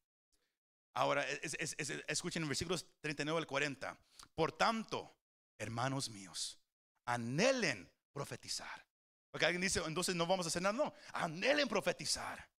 Ahora, 0.94 1.26
es- 1.28 1.56
es- 1.58 1.74
es- 1.78 2.04
escuchen 2.06 2.42
en 2.42 2.48
versículos 2.48 2.86
39 3.00 3.38
al 3.38 3.46
40. 3.46 3.98
Por 4.34 4.52
tanto, 4.52 5.16
hermanos 5.58 6.10
míos, 6.10 6.58
anhelen 7.06 7.90
profetizar. 8.12 8.86
Porque 9.30 9.46
alguien 9.46 9.62
dice, 9.62 9.80
entonces 9.86 10.14
no 10.14 10.26
vamos 10.26 10.44
a 10.46 10.48
hacer 10.48 10.60
nada. 10.60 10.74
No, 10.74 10.92
anhelen 11.12 11.68
profetizar. 11.68 12.50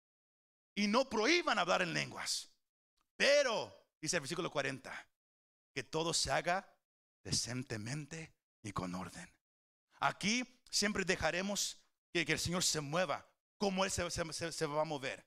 Y 0.75 0.87
no 0.87 1.07
prohíban 1.07 1.59
hablar 1.59 1.83
en 1.83 1.93
lenguas. 1.93 2.49
Pero, 3.15 3.87
dice 4.01 4.15
el 4.15 4.21
versículo 4.21 4.49
40, 4.49 5.07
que 5.75 5.83
todo 5.83 6.13
se 6.15 6.31
haga 6.31 6.67
decentemente 7.23 8.33
y 8.61 8.71
con 8.71 8.95
orden. 8.95 9.31
Aquí 9.99 10.43
siempre 10.69 11.05
dejaremos 11.05 11.77
que, 12.11 12.21
el 12.21 12.39
Señor 12.39 12.63
se 12.63 12.81
mueva, 12.81 13.27
como 13.57 13.85
Él 13.85 13.91
se, 13.91 14.09
se- 14.11 14.51
se- 14.51 14.65
va 14.65 14.81
a 14.81 14.85
mover. 14.85 15.25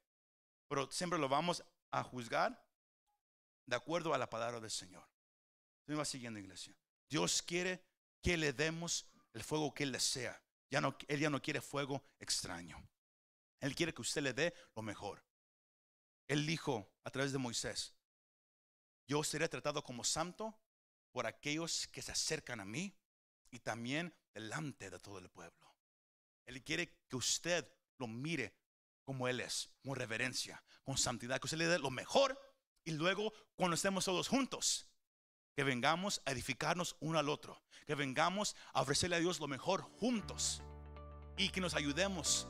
Pero 0.68 0.90
siempre 0.90 1.18
lo 1.18 1.28
vamos 1.28 1.64
a 1.90 2.02
juzgar 2.02 2.62
de 3.66 3.76
acuerdo 3.76 4.12
a 4.14 4.18
la 4.18 4.28
palabra 4.28 4.60
del 4.60 4.70
Señor. 4.70 5.08
Siguiendo, 6.04 6.40
iglesia. 6.40 6.74
Dios 7.08 7.42
quiere 7.42 7.84
que 8.22 8.36
le 8.36 8.52
demos 8.52 9.06
el 9.32 9.44
fuego 9.44 9.72
que 9.72 9.84
Él 9.84 9.92
desea. 9.92 10.42
Ya 10.68 10.80
no, 10.80 10.96
él 11.06 11.20
ya 11.20 11.30
no 11.30 11.40
quiere 11.40 11.60
fuego 11.60 12.02
extraño. 12.18 12.76
Él 13.60 13.74
quiere 13.76 13.94
que 13.94 14.02
usted 14.02 14.20
le 14.20 14.32
dé 14.32 14.52
lo 14.74 14.82
mejor. 14.82 15.24
Él 16.26 16.44
dijo 16.44 16.92
a 17.04 17.10
través 17.10 17.30
de 17.32 17.38
Moisés, 17.38 17.94
yo 19.06 19.22
seré 19.22 19.48
tratado 19.48 19.84
como 19.84 20.02
santo 20.02 20.58
por 21.16 21.26
aquellos 21.26 21.88
que 21.88 22.02
se 22.02 22.12
acercan 22.12 22.60
a 22.60 22.66
mí 22.66 22.94
y 23.50 23.60
también 23.60 24.14
delante 24.34 24.90
de 24.90 24.98
todo 24.98 25.18
el 25.18 25.30
pueblo. 25.30 25.74
Él 26.44 26.62
quiere 26.62 26.94
que 27.08 27.16
usted 27.16 27.66
lo 27.96 28.06
mire 28.06 28.54
como 29.02 29.26
Él 29.26 29.40
es, 29.40 29.70
con 29.82 29.96
reverencia, 29.96 30.62
con 30.84 30.98
santidad, 30.98 31.40
que 31.40 31.46
usted 31.46 31.56
le 31.56 31.68
dé 31.68 31.78
lo 31.78 31.90
mejor 31.90 32.38
y 32.84 32.90
luego 32.90 33.32
cuando 33.54 33.76
estemos 33.76 34.04
todos 34.04 34.28
juntos, 34.28 34.90
que 35.54 35.64
vengamos 35.64 36.20
a 36.26 36.32
edificarnos 36.32 36.96
uno 37.00 37.18
al 37.18 37.30
otro, 37.30 37.62
que 37.86 37.94
vengamos 37.94 38.54
a 38.74 38.82
ofrecerle 38.82 39.16
a 39.16 39.20
Dios 39.20 39.40
lo 39.40 39.48
mejor 39.48 39.84
juntos 39.98 40.62
y 41.38 41.48
que 41.48 41.62
nos 41.62 41.72
ayudemos 41.72 42.46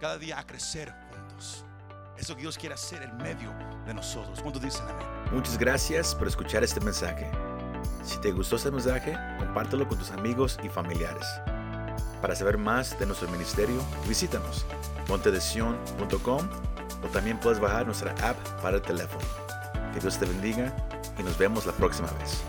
cada 0.00 0.18
día 0.18 0.38
a 0.38 0.46
crecer 0.46 0.92
juntos. 1.08 1.64
Eso 2.18 2.36
que 2.36 2.42
Dios 2.42 2.58
quiere 2.58 2.74
hacer 2.74 3.02
en 3.02 3.16
medio 3.16 3.54
de 3.86 3.94
nosotros. 3.94 4.42
¿Cuántos 4.42 4.60
dicen? 4.60 4.84
Muchas 5.32 5.56
gracias 5.56 6.14
por 6.14 6.28
escuchar 6.28 6.62
este 6.62 6.80
mensaje. 6.80 7.55
Si 8.06 8.18
te 8.18 8.30
gustó 8.30 8.56
este 8.56 8.70
mensaje, 8.70 9.18
compártelo 9.38 9.88
con 9.88 9.98
tus 9.98 10.12
amigos 10.12 10.58
y 10.62 10.68
familiares. 10.68 11.26
Para 12.22 12.36
saber 12.36 12.56
más 12.56 12.98
de 12.98 13.06
nuestro 13.06 13.28
ministerio, 13.28 13.82
visítanos 14.08 14.64
montedesion.com 15.08 16.48
o 17.04 17.06
también 17.08 17.38
puedes 17.38 17.60
bajar 17.60 17.84
nuestra 17.84 18.12
app 18.22 18.38
para 18.62 18.76
el 18.76 18.82
teléfono. 18.82 19.24
Que 19.92 20.00
Dios 20.00 20.18
te 20.18 20.24
bendiga 20.24 20.72
y 21.18 21.22
nos 21.24 21.36
vemos 21.36 21.66
la 21.66 21.72
próxima 21.72 22.08
vez. 22.20 22.42